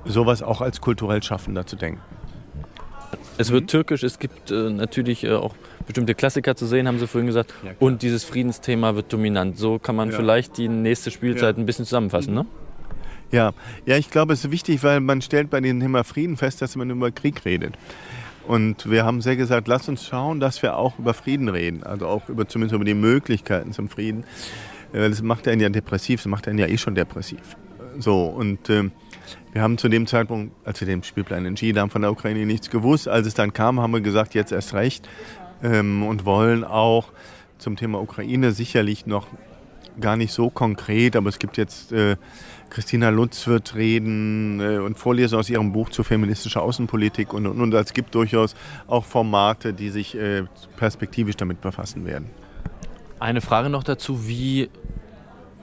sowas 0.06 0.42
auch 0.42 0.62
als 0.62 0.82
kulturell 0.82 1.22
Schaffender 1.24 1.66
zu 1.66 1.76
denken. 1.76 2.02
Es 3.38 3.52
wird 3.52 3.64
mhm. 3.64 3.68
türkisch, 3.68 4.04
es 4.04 4.20
gibt 4.20 4.52
äh, 4.52 4.70
natürlich 4.70 5.24
äh, 5.24 5.32
auch 5.32 5.56
bestimmte 5.86 6.14
Klassiker 6.14 6.56
zu 6.56 6.66
sehen, 6.66 6.88
haben 6.88 7.00
Sie 7.00 7.08
vorhin 7.08 7.28
gesagt. 7.28 7.54
Ja, 7.64 7.72
und 7.80 8.02
dieses 8.02 8.24
Friedensthema 8.24 8.96
wird 8.96 9.12
dominant. 9.12 9.58
So 9.58 9.80
kann 9.80 9.96
man 9.96 10.12
ja. 10.12 10.16
vielleicht 10.16 10.58
die 10.58 10.68
nächste 10.68 11.12
Spielzeit 11.12 11.58
ja. 11.58 11.64
ein 11.64 11.66
bisschen 11.66 11.86
zusammenfassen, 11.86 12.34
ne? 12.34 12.46
Ja. 13.32 13.52
ja, 13.88 13.98
ich 13.98 14.12
glaube, 14.12 14.34
es 14.34 14.46
ist 14.46 14.52
wichtig, 14.52 14.84
weil 14.84 15.00
man 15.00 15.24
stellt 15.24 15.50
bei 15.50 15.60
dem 15.60 15.80
Thema 15.80 16.04
Frieden 16.04 16.38
fest, 16.38 16.62
dass 16.62 16.76
man 16.76 16.92
über 16.92 17.10
Krieg 17.10 17.44
redet. 17.46 17.74
Und 18.48 18.90
wir 18.92 19.06
haben 19.06 19.22
sehr 19.22 19.36
gesagt, 19.36 19.68
lass 19.68 19.90
uns 19.90 20.06
schauen, 20.06 20.40
dass 20.40 20.62
wir 20.62 20.78
auch 20.78 21.00
über 21.00 21.16
Frieden 21.16 21.50
reden, 21.50 21.84
also 21.84 22.08
auch 22.08 22.30
über 22.30 22.48
zumindest 22.48 22.76
über 22.76 22.86
die 22.86 22.94
Möglichkeiten 22.94 23.72
zum 23.72 23.90
Frieden. 23.90 24.26
Das 24.92 25.24
macht 25.24 25.48
einen 25.48 25.62
ja 25.62 25.70
depressiv, 25.70 26.22
das 26.22 26.30
macht 26.30 26.48
einen 26.48 26.60
ja 26.60 26.68
eh 26.68 26.78
schon 26.78 26.94
depressiv. 26.94 27.40
So 27.98 28.26
und 28.26 28.70
äh, 28.70 28.92
wir 29.54 29.62
haben 29.62 29.78
zu 29.78 29.88
dem 29.88 30.08
Zeitpunkt, 30.08 30.54
als 30.66 30.82
wir 30.82 30.88
den 30.88 31.04
Spielplan 31.04 31.46
entschieden 31.46 31.80
haben, 31.80 31.92
von 31.92 32.02
der 32.02 32.12
Ukraine 32.12 32.46
nichts 32.46 32.72
gewusst. 32.72 33.08
Als 33.08 33.28
es 33.28 33.36
dann 33.36 33.54
kam, 33.54 33.80
haben 33.80 33.94
wir 33.94 34.02
gesagt, 34.02 34.34
jetzt 34.34 34.52
erst 34.52 34.74
recht 34.74 35.08
ähm, 35.62 36.04
und 36.04 36.26
wollen 36.26 36.64
auch 36.64 37.10
zum 37.60 37.76
Thema 37.76 38.02
Ukraine 38.02 38.52
sicherlich 38.52 39.06
noch 39.06 39.28
gar 40.02 40.18
nicht 40.18 40.34
so 40.34 40.50
konkret, 40.50 41.16
aber 41.16 41.30
es 41.30 41.38
gibt 41.38 41.58
jetzt, 41.58 41.92
äh, 41.92 42.16
Christina 42.72 43.10
Lutz 43.10 43.46
wird 43.46 43.76
reden 43.76 44.60
äh, 44.60 44.80
und 44.80 44.98
vorlesen 44.98 45.38
aus 45.38 45.52
ihrem 45.52 45.72
Buch 45.72 45.90
zur 45.90 46.04
feministischen 46.04 46.60
Außenpolitik 46.60 47.32
und, 47.32 47.46
und, 47.46 47.62
und 47.62 47.74
es 47.76 47.94
gibt 47.94 48.16
durchaus 48.16 48.56
auch 48.88 49.06
Formate, 49.06 49.72
die 49.72 49.90
sich 49.92 50.16
äh, 50.16 50.46
perspektivisch 50.78 51.36
damit 51.36 51.62
befassen 51.62 52.06
werden. 52.06 52.32
Eine 53.20 53.42
Frage 53.42 53.70
noch 53.70 53.84
dazu, 53.84 54.28
wie 54.28 54.70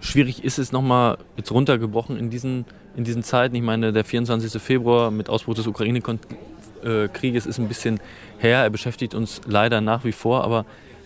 schwierig 0.00 0.44
ist 0.44 0.60
es 0.60 0.70
nochmal 0.70 1.18
jetzt 1.36 1.50
runtergebrochen 1.50 2.16
in 2.16 2.30
diesen 2.30 2.64
in 2.96 3.04
diesen 3.04 3.22
Zeiten. 3.22 3.54
Ich 3.54 3.62
meine, 3.62 3.92
der 3.92 4.04
24. 4.04 4.60
Februar 4.60 5.10
mit 5.10 5.28
Ausbruch 5.28 5.54
des 5.54 5.66
Ukraine-Krieges 5.66 7.46
ist 7.46 7.58
ein 7.58 7.68
bisschen 7.68 8.00
her. 8.38 8.58
Er 8.58 8.70
beschäftigt 8.70 9.14
uns 9.14 9.40
leider 9.46 9.80
nach 9.80 10.04
wie 10.04 10.12
vor. 10.12 10.44
Aber 10.44 10.64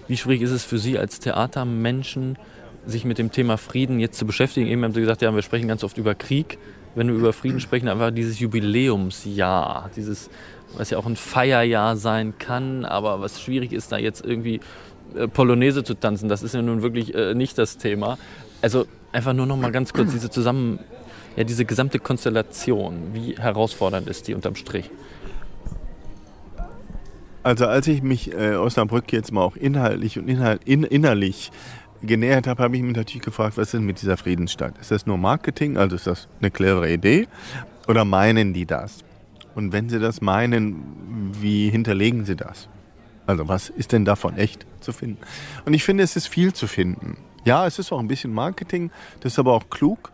wie 0.08 0.16
schwierig 0.16 0.42
ist 0.42 0.50
es 0.50 0.64
für 0.64 0.78
Sie 0.78 0.98
als 0.98 1.20
Theatermenschen, 1.20 2.38
sich 2.86 3.04
mit 3.04 3.18
dem 3.18 3.32
Thema 3.32 3.56
Frieden 3.56 4.00
jetzt 4.00 4.18
zu 4.18 4.26
beschäftigen? 4.26 4.66
Eben 4.66 4.84
haben 4.84 4.94
Sie 4.94 5.00
gesagt, 5.00 5.22
ja, 5.22 5.34
wir 5.34 5.42
sprechen 5.42 5.68
ganz 5.68 5.84
oft 5.84 5.98
über 5.98 6.14
Krieg. 6.14 6.58
Wenn 6.94 7.08
wir 7.08 7.14
über 7.14 7.32
Frieden 7.32 7.60
sprechen, 7.60 7.88
einfach 7.88 8.12
dieses 8.12 8.38
Jubiläumsjahr, 8.38 9.90
dieses, 9.96 10.30
was 10.76 10.90
ja 10.90 10.98
auch 10.98 11.06
ein 11.06 11.16
Feierjahr 11.16 11.96
sein 11.96 12.34
kann, 12.38 12.84
aber 12.84 13.20
was 13.20 13.40
schwierig 13.40 13.72
ist, 13.72 13.90
da 13.90 13.98
jetzt 13.98 14.24
irgendwie 14.24 14.60
äh, 15.16 15.26
Polonaise 15.26 15.82
zu 15.82 15.94
tanzen, 15.94 16.28
das 16.28 16.44
ist 16.44 16.54
ja 16.54 16.62
nun 16.62 16.82
wirklich 16.82 17.12
äh, 17.14 17.34
nicht 17.34 17.58
das 17.58 17.78
Thema. 17.78 18.16
Also 18.62 18.86
einfach 19.10 19.32
nur 19.32 19.46
noch 19.46 19.56
mal 19.56 19.72
ganz 19.72 19.92
kurz 19.92 20.12
diese 20.12 20.30
Zusammen 20.30 20.78
ja, 21.36 21.44
diese 21.44 21.64
gesamte 21.64 21.98
Konstellation, 21.98 23.10
wie 23.12 23.36
herausfordernd 23.36 24.08
ist 24.08 24.28
die 24.28 24.34
unterm 24.34 24.54
Strich? 24.54 24.90
Also 27.42 27.66
als 27.66 27.86
ich 27.88 28.02
mich 28.02 28.32
äh, 28.32 28.54
Osnabrück 28.54 29.12
jetzt 29.12 29.30
mal 29.30 29.42
auch 29.42 29.56
inhaltlich 29.56 30.18
und 30.18 30.28
inhalt, 30.28 30.62
in, 30.64 30.82
innerlich 30.82 31.52
genähert 32.02 32.46
habe, 32.46 32.62
habe 32.62 32.76
ich 32.76 32.82
mich 32.82 32.96
natürlich 32.96 33.22
gefragt, 33.22 33.56
was 33.56 33.68
ist 33.68 33.74
denn 33.74 33.84
mit 33.84 34.00
dieser 34.00 34.16
Friedensstadt? 34.16 34.78
Ist 34.78 34.90
das 34.90 35.06
nur 35.06 35.18
Marketing, 35.18 35.76
also 35.76 35.96
ist 35.96 36.06
das 36.06 36.28
eine 36.40 36.50
clevere 36.50 36.92
Idee 36.92 37.28
oder 37.86 38.04
meinen 38.04 38.54
die 38.54 38.66
das? 38.66 39.04
Und 39.54 39.72
wenn 39.72 39.88
sie 39.88 40.00
das 40.00 40.20
meinen, 40.20 41.32
wie 41.40 41.68
hinterlegen 41.68 42.24
sie 42.24 42.36
das? 42.36 42.68
Also 43.26 43.48
was 43.48 43.68
ist 43.68 43.92
denn 43.92 44.04
davon 44.04 44.36
echt 44.36 44.66
zu 44.80 44.92
finden? 44.92 45.18
Und 45.64 45.74
ich 45.74 45.84
finde, 45.84 46.02
es 46.02 46.16
ist 46.16 46.28
viel 46.28 46.52
zu 46.52 46.66
finden. 46.66 47.16
Ja, 47.44 47.66
es 47.66 47.78
ist 47.78 47.92
auch 47.92 48.00
ein 48.00 48.08
bisschen 48.08 48.32
Marketing, 48.32 48.90
das 49.20 49.34
ist 49.34 49.38
aber 49.38 49.52
auch 49.52 49.68
klug. 49.70 50.10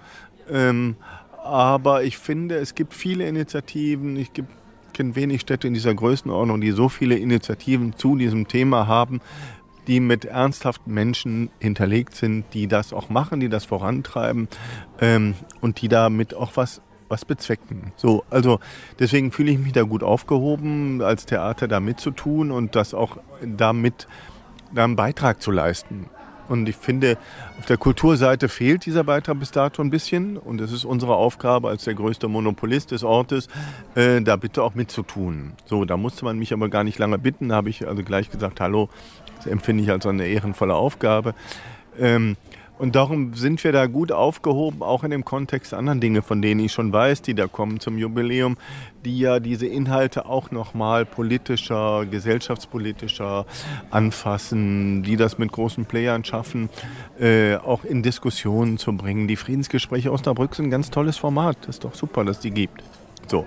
Ähm, 0.50 0.96
aber 1.42 2.04
ich 2.04 2.18
finde, 2.18 2.56
es 2.56 2.74
gibt 2.74 2.94
viele 2.94 3.26
Initiativen. 3.26 4.16
Ich 4.16 4.30
kenne 4.92 5.16
wenig 5.16 5.40
Städte 5.40 5.66
in 5.66 5.74
dieser 5.74 5.94
Größenordnung, 5.94 6.60
die 6.60 6.72
so 6.72 6.88
viele 6.88 7.16
Initiativen 7.16 7.94
zu 7.96 8.16
diesem 8.16 8.48
Thema 8.48 8.86
haben, 8.86 9.20
die 9.86 10.00
mit 10.00 10.24
ernsthaften 10.24 10.92
Menschen 10.92 11.50
hinterlegt 11.58 12.14
sind, 12.14 12.44
die 12.52 12.68
das 12.68 12.92
auch 12.92 13.08
machen, 13.08 13.40
die 13.40 13.48
das 13.48 13.64
vorantreiben 13.64 14.48
ähm, 15.00 15.34
und 15.60 15.80
die 15.80 15.88
damit 15.88 16.34
auch 16.34 16.52
was 16.56 16.82
was 17.10 17.24
bezwecken. 17.24 17.92
So, 17.96 18.24
also 18.30 18.60
deswegen 18.98 19.32
fühle 19.32 19.50
ich 19.50 19.58
mich 19.58 19.72
da 19.72 19.82
gut 19.82 20.02
aufgehoben, 20.02 21.02
als 21.02 21.26
Theater 21.26 21.66
da 21.68 21.80
mitzutun 21.80 22.52
und 22.52 22.76
das 22.76 22.94
auch 22.94 23.18
damit 23.44 24.06
da 24.72 24.84
einen 24.84 24.96
Beitrag 24.96 25.42
zu 25.42 25.50
leisten. 25.50 26.08
Und 26.50 26.68
ich 26.68 26.74
finde, 26.74 27.16
auf 27.60 27.66
der 27.66 27.76
Kulturseite 27.76 28.48
fehlt 28.48 28.84
dieser 28.84 29.04
Beitrag 29.04 29.38
bis 29.38 29.52
dato 29.52 29.80
ein 29.80 29.90
bisschen. 29.90 30.36
Und 30.36 30.60
es 30.60 30.72
ist 30.72 30.84
unsere 30.84 31.14
Aufgabe 31.14 31.68
als 31.68 31.84
der 31.84 31.94
größte 31.94 32.26
Monopolist 32.26 32.90
des 32.90 33.04
Ortes, 33.04 33.48
äh, 33.94 34.20
da 34.20 34.34
bitte 34.34 34.64
auch 34.64 34.74
mitzutun. 34.74 35.52
So, 35.66 35.84
da 35.84 35.96
musste 35.96 36.24
man 36.24 36.40
mich 36.40 36.52
aber 36.52 36.68
gar 36.68 36.82
nicht 36.82 36.98
lange 36.98 37.18
bitten. 37.18 37.50
Da 37.50 37.54
habe 37.54 37.70
ich 37.70 37.86
also 37.86 38.02
gleich 38.02 38.30
gesagt, 38.32 38.60
hallo, 38.60 38.88
das 39.36 39.46
empfinde 39.46 39.84
ich 39.84 39.90
als 39.92 40.04
eine 40.06 40.26
ehrenvolle 40.26 40.74
Aufgabe. 40.74 41.34
Ähm, 41.96 42.36
Und 42.80 42.96
darum 42.96 43.34
sind 43.34 43.62
wir 43.62 43.72
da 43.72 43.84
gut 43.84 44.10
aufgehoben, 44.10 44.82
auch 44.82 45.04
in 45.04 45.10
dem 45.10 45.22
Kontext 45.22 45.74
anderen 45.74 46.00
Dinge, 46.00 46.22
von 46.22 46.40
denen 46.40 46.60
ich 46.60 46.72
schon 46.72 46.94
weiß, 46.94 47.20
die 47.20 47.34
da 47.34 47.46
kommen 47.46 47.78
zum 47.78 47.98
Jubiläum, 47.98 48.56
die 49.04 49.18
ja 49.18 49.38
diese 49.38 49.66
Inhalte 49.66 50.24
auch 50.24 50.50
nochmal 50.50 51.04
politischer, 51.04 52.06
gesellschaftspolitischer 52.06 53.44
anfassen, 53.90 55.02
die 55.02 55.18
das 55.18 55.36
mit 55.36 55.52
großen 55.52 55.84
Playern 55.84 56.24
schaffen, 56.24 56.70
äh, 57.20 57.56
auch 57.56 57.84
in 57.84 58.02
Diskussionen 58.02 58.78
zu 58.78 58.96
bringen. 58.96 59.28
Die 59.28 59.36
Friedensgespräche 59.36 60.10
Osnabrück 60.10 60.54
sind 60.54 60.68
ein 60.68 60.70
ganz 60.70 60.90
tolles 60.90 61.18
Format. 61.18 61.58
Das 61.66 61.76
ist 61.76 61.84
doch 61.84 61.94
super, 61.94 62.24
dass 62.24 62.40
die 62.40 62.50
gibt. 62.50 62.82
So. 63.26 63.44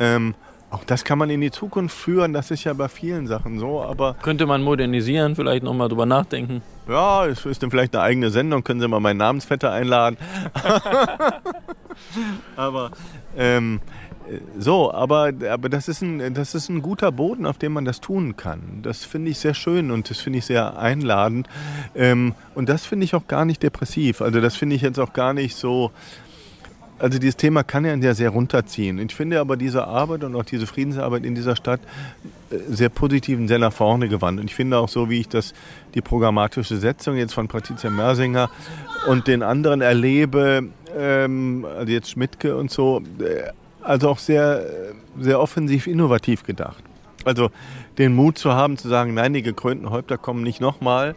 Ähm, 0.00 0.34
auch 0.74 0.84
das 0.84 1.04
kann 1.04 1.18
man 1.18 1.30
in 1.30 1.40
die 1.40 1.50
Zukunft 1.50 1.96
führen, 1.96 2.32
das 2.32 2.50
ist 2.50 2.64
ja 2.64 2.72
bei 2.72 2.88
vielen 2.88 3.26
Sachen 3.26 3.60
so, 3.60 3.80
aber. 3.80 4.16
Könnte 4.22 4.46
man 4.46 4.62
modernisieren, 4.62 5.36
vielleicht 5.36 5.62
nochmal 5.62 5.88
drüber 5.88 6.04
nachdenken. 6.04 6.62
Ja, 6.88 7.26
es 7.26 7.46
ist 7.46 7.62
dann 7.62 7.70
vielleicht 7.70 7.94
eine 7.94 8.02
eigene 8.02 8.30
Sendung, 8.30 8.64
können 8.64 8.80
Sie 8.80 8.88
mal 8.88 9.00
meinen 9.00 9.18
Namensvetter 9.18 9.70
einladen. 9.70 10.18
aber 12.56 12.90
ähm, 13.36 13.80
so, 14.58 14.92
aber, 14.92 15.32
aber 15.50 15.68
das, 15.68 15.88
ist 15.88 16.02
ein, 16.02 16.34
das 16.34 16.54
ist 16.54 16.68
ein 16.68 16.82
guter 16.82 17.12
Boden, 17.12 17.46
auf 17.46 17.58
dem 17.58 17.72
man 17.72 17.84
das 17.84 18.00
tun 18.00 18.36
kann. 18.36 18.80
Das 18.82 19.04
finde 19.04 19.30
ich 19.30 19.38
sehr 19.38 19.54
schön 19.54 19.90
und 19.90 20.08
das 20.08 20.18
finde 20.18 20.38
ich 20.38 20.46
sehr 20.46 20.78
einladend. 20.78 21.48
Ähm, 21.94 22.34
und 22.54 22.68
das 22.68 22.86
finde 22.86 23.04
ich 23.04 23.14
auch 23.14 23.26
gar 23.28 23.44
nicht 23.44 23.62
depressiv. 23.62 24.22
Also 24.22 24.40
das 24.40 24.56
finde 24.56 24.76
ich 24.76 24.82
jetzt 24.82 24.98
auch 24.98 25.12
gar 25.12 25.34
nicht 25.34 25.56
so, 25.56 25.90
also 26.98 27.18
dieses 27.18 27.36
Thema 27.36 27.62
kann 27.62 27.84
ja 27.84 28.14
sehr, 28.14 28.30
runterziehen. 28.30 28.98
Ich 28.98 29.14
finde 29.14 29.40
aber 29.40 29.56
diese 29.56 29.86
Arbeit 29.86 30.24
und 30.24 30.34
auch 30.36 30.44
diese 30.44 30.66
Friedensarbeit 30.66 31.24
in 31.24 31.34
dieser 31.34 31.56
Stadt 31.56 31.80
äh, 32.50 32.56
sehr 32.68 32.88
positiv 32.88 33.38
und 33.38 33.48
sehr 33.48 33.58
nach 33.58 33.72
vorne 33.72 34.08
gewandt. 34.08 34.40
Und 34.40 34.46
ich 34.46 34.54
finde 34.54 34.78
auch 34.78 34.88
so, 34.88 35.10
wie 35.10 35.20
ich 35.20 35.28
das, 35.28 35.54
die 35.94 36.00
programmatische 36.00 36.76
Setzung 36.76 37.16
jetzt 37.16 37.34
von 37.34 37.48
Patricia 37.48 37.90
Mersinger 37.90 38.50
und 39.08 39.26
den 39.26 39.42
anderen 39.42 39.80
erlebe, 39.80 40.68
ähm, 40.96 41.66
also 41.76 41.92
jetzt 41.92 42.10
Schmidtke 42.10 42.56
und 42.56 42.70
so, 42.70 43.02
äh, 43.18 43.50
also 43.82 44.08
auch 44.08 44.18
sehr, 44.18 44.64
sehr 45.20 45.40
offensiv 45.40 45.86
innovativ 45.86 46.44
gedacht. 46.44 46.82
Also 47.24 47.50
den 47.98 48.14
Mut 48.14 48.38
zu 48.38 48.52
haben, 48.52 48.76
zu 48.76 48.88
sagen, 48.88 49.14
nein, 49.14 49.32
die 49.32 49.42
gekrönten 49.42 49.90
Häupter 49.90 50.18
kommen 50.18 50.42
nicht 50.42 50.60
nochmal, 50.60 51.14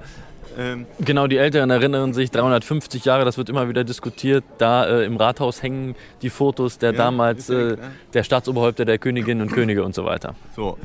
ähm, 0.58 0.88
genau, 1.00 1.28
die 1.28 1.38
Älteren 1.38 1.70
erinnern 1.70 2.14
sich, 2.14 2.32
350 2.32 3.06
Jahre, 3.06 3.26
das 3.26 3.38
wird 3.38 3.48
immer 3.50 3.70
wieder 3.70 3.84
diskutiert. 3.84 4.44
Da 4.58 4.88
äh, 4.88 5.06
im 5.06 5.18
Rathaus 5.18 5.62
hängen 5.62 5.96
die 6.24 6.32
Fotos 6.32 6.80
der 6.80 6.94
ja, 6.94 6.98
damals, 6.98 7.50
äh, 7.50 7.78
der 8.14 8.24
Staatsoberhäupter, 8.24 8.84
der 8.84 8.98
Königinnen 8.98 9.48
und 9.48 9.54
Könige 9.54 9.84
und 9.84 9.94
so 9.94 10.04
weiter. 10.06 10.34
So. 10.56 10.78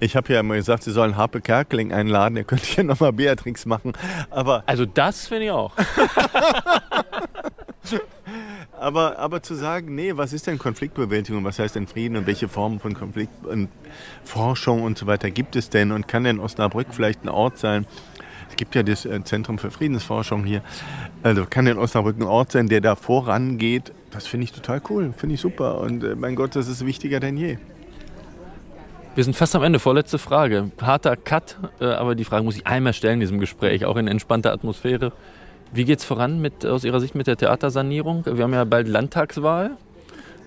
Ich 0.00 0.14
habe 0.14 0.32
ja 0.32 0.40
immer 0.40 0.54
gesagt, 0.54 0.82
Sie 0.84 0.92
sollen 0.92 1.16
Harpe 1.16 1.40
Kerkeling 1.40 1.92
einladen, 1.92 2.36
er 2.36 2.44
könnte 2.44 2.66
hier 2.66 2.84
nochmal 2.84 3.12
Beatrix 3.12 3.66
machen. 3.66 3.94
Aber 4.30 4.62
also 4.66 4.84
das 4.84 5.26
finde 5.26 5.46
ich 5.46 5.50
auch. 5.50 5.72
aber, 8.78 9.18
aber 9.18 9.42
zu 9.42 9.54
sagen, 9.54 9.94
nee, 9.94 10.12
was 10.14 10.32
ist 10.32 10.46
denn 10.46 10.58
Konfliktbewältigung, 10.58 11.42
was 11.44 11.58
heißt 11.58 11.74
denn 11.74 11.86
Frieden 11.86 12.16
und 12.16 12.26
welche 12.26 12.48
Formen 12.48 12.78
von 12.78 12.94
Konflikt 12.94 13.46
und 13.46 13.70
Forschung 14.22 14.82
und 14.82 14.98
so 14.98 15.06
weiter 15.06 15.30
gibt 15.30 15.56
es 15.56 15.70
denn 15.70 15.92
und 15.92 16.06
kann 16.06 16.24
denn 16.24 16.38
Osnabrück 16.38 16.88
vielleicht 16.90 17.24
ein 17.24 17.28
Ort 17.28 17.58
sein, 17.58 17.86
gibt 18.58 18.74
ja 18.74 18.82
das 18.82 19.06
äh, 19.06 19.24
Zentrum 19.24 19.56
für 19.56 19.70
Friedensforschung 19.70 20.44
hier. 20.44 20.60
Also 21.22 21.46
kann 21.48 21.66
in 21.66 21.78
Osnabrück 21.78 22.18
ein 22.18 22.24
Ort 22.24 22.52
sein, 22.52 22.68
der 22.68 22.82
da 22.82 22.94
vorangeht. 22.94 23.92
Das 24.10 24.26
finde 24.26 24.44
ich 24.44 24.52
total 24.52 24.82
cool, 24.90 25.14
finde 25.16 25.36
ich 25.36 25.40
super. 25.40 25.80
Und 25.80 26.04
äh, 26.04 26.14
mein 26.14 26.34
Gott, 26.34 26.54
das 26.54 26.68
ist 26.68 26.84
wichtiger 26.84 27.20
denn 27.20 27.38
je. 27.38 27.56
Wir 29.14 29.24
sind 29.24 29.34
fast 29.34 29.56
am 29.56 29.62
Ende. 29.62 29.78
Vorletzte 29.78 30.18
Frage. 30.18 30.70
Harter 30.80 31.16
Cut, 31.16 31.56
äh, 31.80 31.86
aber 31.86 32.14
die 32.14 32.24
Frage 32.24 32.44
muss 32.44 32.56
ich 32.56 32.66
einmal 32.66 32.92
stellen 32.92 33.14
in 33.14 33.20
diesem 33.20 33.40
Gespräch, 33.40 33.84
auch 33.86 33.96
in 33.96 34.06
entspannter 34.06 34.52
Atmosphäre. 34.52 35.12
Wie 35.72 35.84
geht 35.84 36.00
es 36.00 36.04
voran 36.04 36.40
mit, 36.40 36.64
aus 36.66 36.84
Ihrer 36.84 37.00
Sicht 37.00 37.14
mit 37.14 37.26
der 37.26 37.36
Theatersanierung? 37.36 38.24
Wir 38.26 38.44
haben 38.44 38.52
ja 38.52 38.64
bald 38.64 38.88
Landtagswahl. 38.88 39.72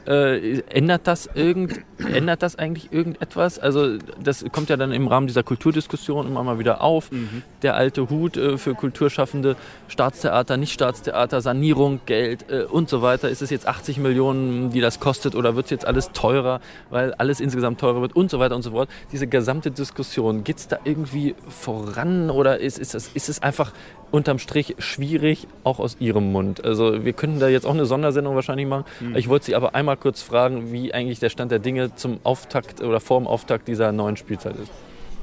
Äh, 0.07 0.61
ändert, 0.69 1.05
das 1.05 1.29
irgend, 1.33 1.81
ändert 2.07 2.41
das 2.41 2.57
eigentlich 2.57 2.91
irgendetwas? 2.91 3.59
Also 3.59 3.97
das 4.21 4.45
kommt 4.51 4.69
ja 4.69 4.77
dann 4.77 4.91
im 4.91 5.07
Rahmen 5.07 5.27
dieser 5.27 5.43
Kulturdiskussion 5.43 6.27
immer 6.27 6.43
mal 6.43 6.59
wieder 6.59 6.81
auf. 6.81 7.11
Mhm. 7.11 7.43
Der 7.61 7.75
alte 7.75 8.09
Hut 8.09 8.37
äh, 8.37 8.57
für 8.57 8.73
Kulturschaffende, 8.75 9.55
Staatstheater, 9.87 10.57
Nicht-Staatstheater, 10.57 11.41
Sanierung, 11.41 12.01
Geld 12.05 12.45
äh, 12.49 12.63
und 12.63 12.89
so 12.89 13.01
weiter. 13.01 13.29
Ist 13.29 13.41
es 13.41 13.49
jetzt 13.49 13.67
80 13.67 13.97
Millionen, 13.97 14.71
die 14.71 14.81
das 14.81 14.99
kostet 14.99 15.35
oder 15.35 15.55
wird 15.55 15.65
es 15.65 15.71
jetzt 15.71 15.85
alles 15.85 16.11
teurer, 16.11 16.61
weil 16.89 17.13
alles 17.13 17.39
insgesamt 17.39 17.79
teurer 17.79 18.01
wird 18.01 18.15
und 18.15 18.29
so 18.31 18.39
weiter 18.39 18.55
und 18.55 18.61
so 18.61 18.71
fort. 18.71 18.89
Diese 19.11 19.27
gesamte 19.27 19.71
Diskussion, 19.71 20.43
geht 20.43 20.57
es 20.57 20.67
da 20.67 20.77
irgendwie 20.83 21.35
voran 21.49 22.29
oder 22.29 22.59
ist, 22.59 22.79
ist, 22.79 22.93
das, 22.93 23.09
ist 23.13 23.29
es 23.29 23.41
einfach 23.41 23.71
unterm 24.11 24.39
Strich 24.39 24.75
schwierig, 24.77 25.47
auch 25.63 25.79
aus 25.79 25.97
Ihrem 25.99 26.31
Mund. 26.31 26.63
Also 26.63 27.03
wir 27.03 27.13
könnten 27.13 27.39
da 27.39 27.47
jetzt 27.47 27.65
auch 27.65 27.73
eine 27.73 27.85
Sondersendung 27.85 28.35
wahrscheinlich 28.35 28.67
machen. 28.67 28.85
Mhm. 28.99 29.15
Ich 29.15 29.29
wollte 29.29 29.45
Sie 29.45 29.55
aber 29.55 29.73
einmal 29.73 29.97
kurz 29.97 30.21
fragen, 30.21 30.71
wie 30.71 30.93
eigentlich 30.93 31.19
der 31.19 31.29
Stand 31.29 31.51
der 31.51 31.59
Dinge 31.59 31.90
zum 31.95 32.19
Auftakt 32.23 32.81
oder 32.81 32.99
vor 32.99 33.19
dem 33.19 33.27
Auftakt 33.27 33.67
dieser 33.67 33.91
neuen 33.91 34.17
Spielzeit 34.17 34.55
ist. 34.55 34.71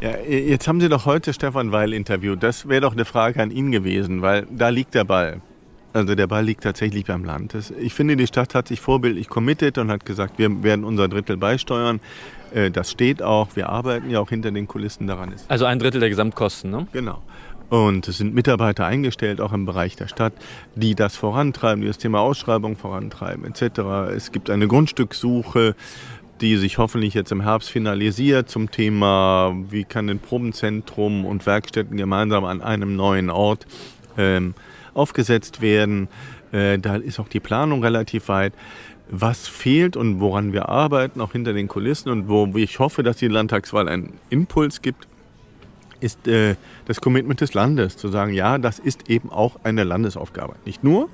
Ja, 0.01 0.17
jetzt 0.19 0.69
haben 0.69 0.81
Sie 0.81 0.89
doch 0.89 1.07
heute 1.07 1.33
Stefan 1.33 1.73
Weil 1.73 1.93
interviewt. 1.93 2.43
Das 2.43 2.69
wäre 2.69 2.81
doch 2.81 2.93
eine 2.93 3.05
Frage 3.05 3.43
an 3.43 3.51
ihn 3.51 3.73
gewesen, 3.73 4.23
weil 4.23 4.47
da 4.51 4.69
liegt 4.69 4.95
der 4.95 5.05
Ball. 5.05 5.41
Also 5.93 6.15
der 6.15 6.27
Ball 6.27 6.45
liegt 6.45 6.63
tatsächlich 6.63 7.07
beim 7.07 7.25
Land. 7.25 7.57
Ich 7.81 7.95
finde, 7.95 8.15
die 8.15 8.27
Stadt 8.27 8.55
hat 8.55 8.69
sich 8.69 8.81
vorbildlich 8.81 9.29
committed 9.29 9.79
und 9.79 9.91
hat 9.91 10.05
gesagt, 10.05 10.39
wir 10.39 10.63
werden 10.63 10.85
unser 10.85 11.09
Drittel 11.09 11.37
beisteuern. 11.37 12.01
Äh, 12.55 12.71
das 12.71 12.91
steht 12.91 13.23
auch. 13.23 13.49
Wir 13.55 13.71
arbeiten 13.71 14.11
ja 14.11 14.21
auch 14.21 14.29
hinter 14.29 14.51
den 14.51 14.69
Kulissen 14.69 15.07
daran. 15.07 15.35
Also 15.49 15.65
ein 15.65 15.79
Drittel 15.79 16.01
der 16.01 16.11
Gesamtkosten, 16.11 16.71
ne? 16.71 16.87
Genau. 16.93 17.23
Und 17.71 18.09
es 18.09 18.17
sind 18.17 18.35
Mitarbeiter 18.35 18.87
eingestellt, 18.87 19.41
auch 19.41 19.53
im 19.53 19.67
Bereich 19.67 19.95
der 19.97 20.09
Stadt, 20.09 20.33
die 20.75 20.95
das 20.95 21.17
vorantreiben, 21.17 21.83
die 21.83 21.87
das 21.87 21.99
Thema 21.99 22.21
Ausschreibung 22.21 22.77
vorantreiben 22.77 23.45
etc. 23.45 23.81
Es 24.15 24.33
gibt 24.33 24.49
eine 24.49 24.69
Grundstückssuche, 24.69 25.75
die 26.41 26.57
sich 26.57 26.79
hoffentlich 26.79 27.15
jetzt 27.15 27.33
im 27.33 27.41
Herbst 27.41 27.71
finalisiert 27.71 28.49
zum 28.49 28.71
Thema, 28.71 29.55
wie 29.71 29.85
kann 29.85 30.09
ein 30.09 30.19
Probenzentrum 30.19 31.25
und 31.25 31.47
Werkstätten 31.47 31.97
gemeinsam 31.97 32.45
an 32.45 32.63
einem 32.63 32.97
neuen 32.97 33.31
Ort 33.31 33.67
ähm, 34.17 34.55
aufgesetzt 34.95 35.61
werden. 35.61 36.09
Äh, 36.53 36.79
da 36.79 36.97
ist 36.97 37.19
auch 37.19 37.29
die 37.29 37.41
Planung 37.41 37.83
relativ 37.83 38.29
weit. 38.29 38.53
Was 39.11 39.49
fehlt 39.49 39.97
und 39.97 40.21
woran 40.21 40.53
wir 40.53 40.69
arbeiten, 40.69 41.21
auch 41.21 41.33
hinter 41.33 41.55
den 41.55 41.67
Kulissen 41.67 42.11
und 42.11 42.29
wo 42.29 42.47
ich 42.57 42.79
hoffe, 42.79 43.03
dass 43.03 43.17
die 43.17 43.29
Landtagswahl 43.29 43.89
einen 43.89 44.15
Impuls 44.29 44.83
gibt, 44.83 45.09
ist 46.01 46.29
äh, 46.29 46.57
das 46.87 47.01
Commitment 47.01 47.41
des 47.41 47.55
Landes, 47.55 47.97
zu 47.97 48.09
sagen, 48.09 48.33
ja, 48.33 48.59
das 48.59 48.79
ist 48.79 49.09
eben 49.09 49.31
auch 49.31 49.57
eine 49.65 49.85
Landesaufgabe. 49.85 50.57
Nicht 50.65 50.85
nur, 50.85 51.09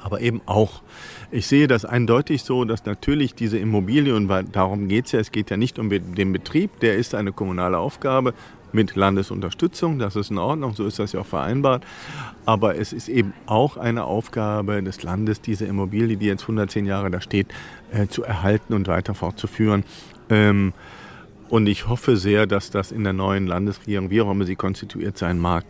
aber 0.00 0.20
eben 0.20 0.40
auch. 0.46 0.82
Ich 1.34 1.46
sehe 1.46 1.66
das 1.66 1.86
eindeutig 1.86 2.42
so, 2.42 2.66
dass 2.66 2.84
natürlich 2.84 3.34
diese 3.34 3.58
Immobilien, 3.58 4.28
weil 4.28 4.44
darum 4.44 4.86
geht 4.86 5.06
es 5.06 5.12
ja, 5.12 5.18
es 5.18 5.32
geht 5.32 5.48
ja 5.48 5.56
nicht 5.56 5.78
um 5.78 5.88
den 5.88 6.30
Betrieb, 6.30 6.78
der 6.80 6.96
ist 6.96 7.14
eine 7.14 7.32
kommunale 7.32 7.78
Aufgabe 7.78 8.34
mit 8.72 8.96
Landesunterstützung, 8.96 9.98
das 9.98 10.14
ist 10.14 10.30
in 10.30 10.36
Ordnung, 10.36 10.74
so 10.74 10.84
ist 10.84 10.98
das 10.98 11.12
ja 11.12 11.20
auch 11.20 11.26
vereinbart. 11.26 11.86
Aber 12.44 12.76
es 12.76 12.92
ist 12.92 13.08
eben 13.08 13.32
auch 13.46 13.78
eine 13.78 14.04
Aufgabe 14.04 14.82
des 14.82 15.02
Landes, 15.02 15.40
diese 15.40 15.64
Immobilie, 15.64 16.18
die 16.18 16.26
jetzt 16.26 16.42
110 16.42 16.84
Jahre 16.84 17.10
da 17.10 17.22
steht, 17.22 17.46
äh, 17.92 18.08
zu 18.08 18.24
erhalten 18.24 18.74
und 18.74 18.86
weiter 18.86 19.14
fortzuführen. 19.14 19.84
Ähm, 20.28 20.74
und 21.48 21.66
ich 21.66 21.88
hoffe 21.88 22.18
sehr, 22.18 22.46
dass 22.46 22.70
das 22.70 22.92
in 22.92 23.04
der 23.04 23.14
neuen 23.14 23.46
Landesregierung, 23.46 24.10
wie 24.10 24.20
auch 24.20 24.30
immer 24.30 24.44
sie 24.44 24.56
konstituiert 24.56 25.16
sein 25.16 25.38
mag, 25.38 25.64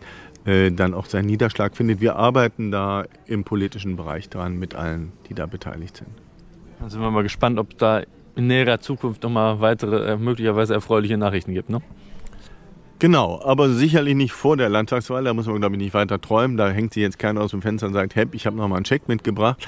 äh, 0.45 0.71
dann 0.71 0.93
auch 0.93 1.05
seinen 1.05 1.25
Niederschlag 1.25 1.75
findet. 1.75 2.01
Wir 2.01 2.15
arbeiten 2.15 2.71
da 2.71 3.05
im 3.25 3.43
politischen 3.43 3.95
Bereich 3.95 4.29
dran 4.29 4.57
mit 4.57 4.75
allen, 4.75 5.11
die 5.29 5.33
da 5.33 5.45
beteiligt 5.45 5.97
sind. 5.97 6.09
Dann 6.79 6.89
sind 6.89 7.01
wir 7.01 7.11
mal 7.11 7.23
gespannt, 7.23 7.59
ob 7.59 7.77
da 7.77 8.03
in 8.35 8.47
näherer 8.47 8.79
Zukunft 8.79 9.23
nochmal 9.23 9.61
weitere, 9.61 10.13
äh, 10.13 10.17
möglicherweise 10.17 10.73
erfreuliche 10.73 11.17
Nachrichten 11.17 11.53
gibt. 11.53 11.69
Ne? 11.69 11.81
Genau, 12.99 13.41
aber 13.43 13.69
sicherlich 13.69 14.15
nicht 14.15 14.31
vor 14.31 14.57
der 14.57 14.69
Landtagswahl. 14.69 15.23
Da 15.23 15.33
muss 15.33 15.45
man, 15.45 15.59
glaube 15.59 15.75
ich, 15.75 15.81
nicht 15.81 15.93
weiter 15.93 16.21
träumen. 16.21 16.57
Da 16.57 16.69
hängt 16.69 16.93
sich 16.93 17.01
jetzt 17.01 17.19
keiner 17.19 17.41
aus 17.41 17.51
dem 17.51 17.61
Fenster 17.61 17.87
und 17.87 17.93
sagt, 17.93 18.15
hey, 18.15 18.25
ich 18.31 18.45
habe 18.45 18.55
nochmal 18.55 18.77
einen 18.77 18.85
Check 18.85 19.07
mitgebracht. 19.07 19.67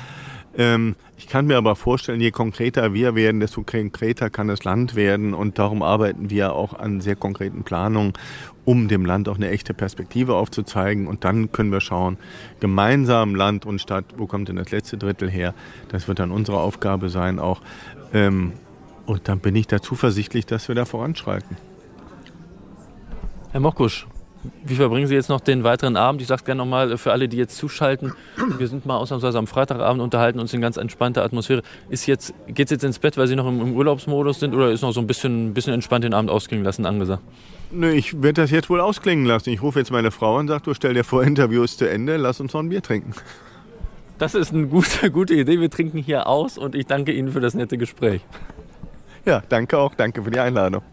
Ähm, 0.58 0.96
ich 1.18 1.28
kann 1.28 1.48
mir 1.48 1.58
aber 1.58 1.76
vorstellen, 1.76 2.20
je 2.22 2.32
konkreter 2.32 2.94
wir 2.94 3.16
werden, 3.16 3.40
desto 3.40 3.64
konkreter 3.64 4.30
kann 4.30 4.48
das 4.48 4.64
Land 4.64 4.96
werden. 4.96 5.34
Und 5.34 5.60
darum 5.60 5.82
arbeiten 5.82 6.30
wir 6.30 6.54
auch 6.54 6.74
an 6.74 7.02
sehr 7.02 7.16
konkreten 7.16 7.64
Planungen, 7.64 8.14
um 8.66 8.88
dem 8.88 9.06
Land 9.06 9.30
auch 9.30 9.36
eine 9.36 9.50
echte 9.50 9.74
Perspektive 9.74 10.36
aufzuzeigen. 10.36 11.08
Und 11.08 11.24
dann 11.24 11.52
können 11.52 11.72
wir 11.72 11.82
schauen, 11.82 12.18
gemeinsam 12.60 13.36
Land 13.36 13.66
und 13.66 13.80
Stadt, 13.80 14.06
wo 14.18 14.28
kommt 14.28 14.50
denn 14.50 14.58
das 14.58 14.72
letzte 14.72 14.98
Drittel 14.98 15.30
her? 15.30 15.54
Das 15.90 16.08
wird 16.08 16.20
dann 16.20 16.32
unsere 16.32 16.60
Aufgabe 16.60 17.10
sein 17.10 17.40
auch. 17.40 17.62
Ähm, 18.14 18.54
und 19.06 19.28
dann 19.28 19.40
bin 19.40 19.56
ich 19.56 19.68
da 19.68 19.82
zuversichtlich, 19.82 20.46
dass 20.46 20.68
wir 20.68 20.76
da 20.76 20.86
voranschreiten. 20.86 21.58
Herr 23.52 23.62
Mokusch, 23.62 24.08
Wie 24.64 24.76
verbringen 24.76 25.08
Sie 25.08 25.16
jetzt 25.16 25.30
noch 25.30 25.40
den 25.40 25.64
weiteren 25.64 25.98
Abend? 25.98 26.22
Ich 26.22 26.28
sage 26.28 26.40
es 26.40 26.46
gerne 26.46 26.60
nochmal 26.60 26.92
äh, 26.92 26.98
für 26.98 27.12
alle, 27.12 27.28
die 27.28 27.38
jetzt 27.38 27.58
zuschalten. 27.58 28.14
Wir 28.58 28.68
sind 28.68 28.86
mal 28.86 28.98
ausnahmsweise 28.98 29.38
am 29.38 29.48
Freitagabend, 29.48 30.02
unterhalten 30.02 30.40
uns 30.40 30.54
in 30.54 30.62
ganz 30.62 30.78
entspannter 30.78 31.24
Atmosphäre. 31.24 31.62
Ist 31.90 32.06
jetzt, 32.06 32.34
geht's 32.48 32.72
jetzt 32.72 32.84
ins 32.84 33.00
Bett, 33.00 33.18
weil 33.18 33.28
Sie 33.28 33.36
noch 33.36 33.48
im, 33.48 33.62
im 33.62 33.76
Urlaubsmodus 33.76 34.40
sind 34.40 34.54
oder 34.54 34.72
ist 34.72 34.82
noch 34.82 34.92
so 34.92 35.00
ein 35.00 35.08
bisschen, 35.08 35.54
bisschen 35.54 35.74
entspannt 35.74 36.04
den 36.04 36.14
Abend 36.14 36.30
ausklingen 36.30 36.66
lassen 36.66 36.86
angesagt? 36.86 37.24
Nö, 37.72 37.92
ich 37.92 38.22
werde 38.22 38.42
das 38.42 38.52
jetzt 38.52 38.70
wohl 38.70 38.82
ausklingen 38.82 39.26
lassen. 39.26 39.50
Ich 39.50 39.62
rufe 39.62 39.80
jetzt 39.80 39.92
meine 39.92 40.12
Frau 40.12 40.38
und 40.38 40.48
sage, 40.48 40.64
du 40.64 40.74
stell 40.74 40.94
dir 40.94 41.04
vor, 41.04 41.24
Interview 41.24 41.64
ist 41.64 41.80
zu 41.80 41.90
Ende, 41.90 42.18
lass 42.18 42.40
uns 42.40 42.54
noch 42.54 42.62
ein 42.62 42.70
Bier 42.70 42.82
trinken. 42.82 43.14
Das 44.18 44.34
ist 44.34 44.54
eine 44.54 44.68
gute, 44.68 45.12
gute 45.12 45.34
Idee. 45.34 45.60
Wir 45.60 45.70
trinken 45.70 45.98
hier 45.98 46.28
aus 46.28 46.58
und 46.58 46.76
ich 46.76 46.86
danke 46.86 47.12
Ihnen 47.12 47.32
für 47.32 47.42
das 47.42 47.54
nette 47.54 47.78
Gespräch. 47.78 48.22
Ja, 49.26 49.42
danke 49.50 49.78
auch. 49.78 49.94
Danke 49.96 50.24
für 50.24 50.32
die 50.32 50.40
Einladung. 50.40 50.84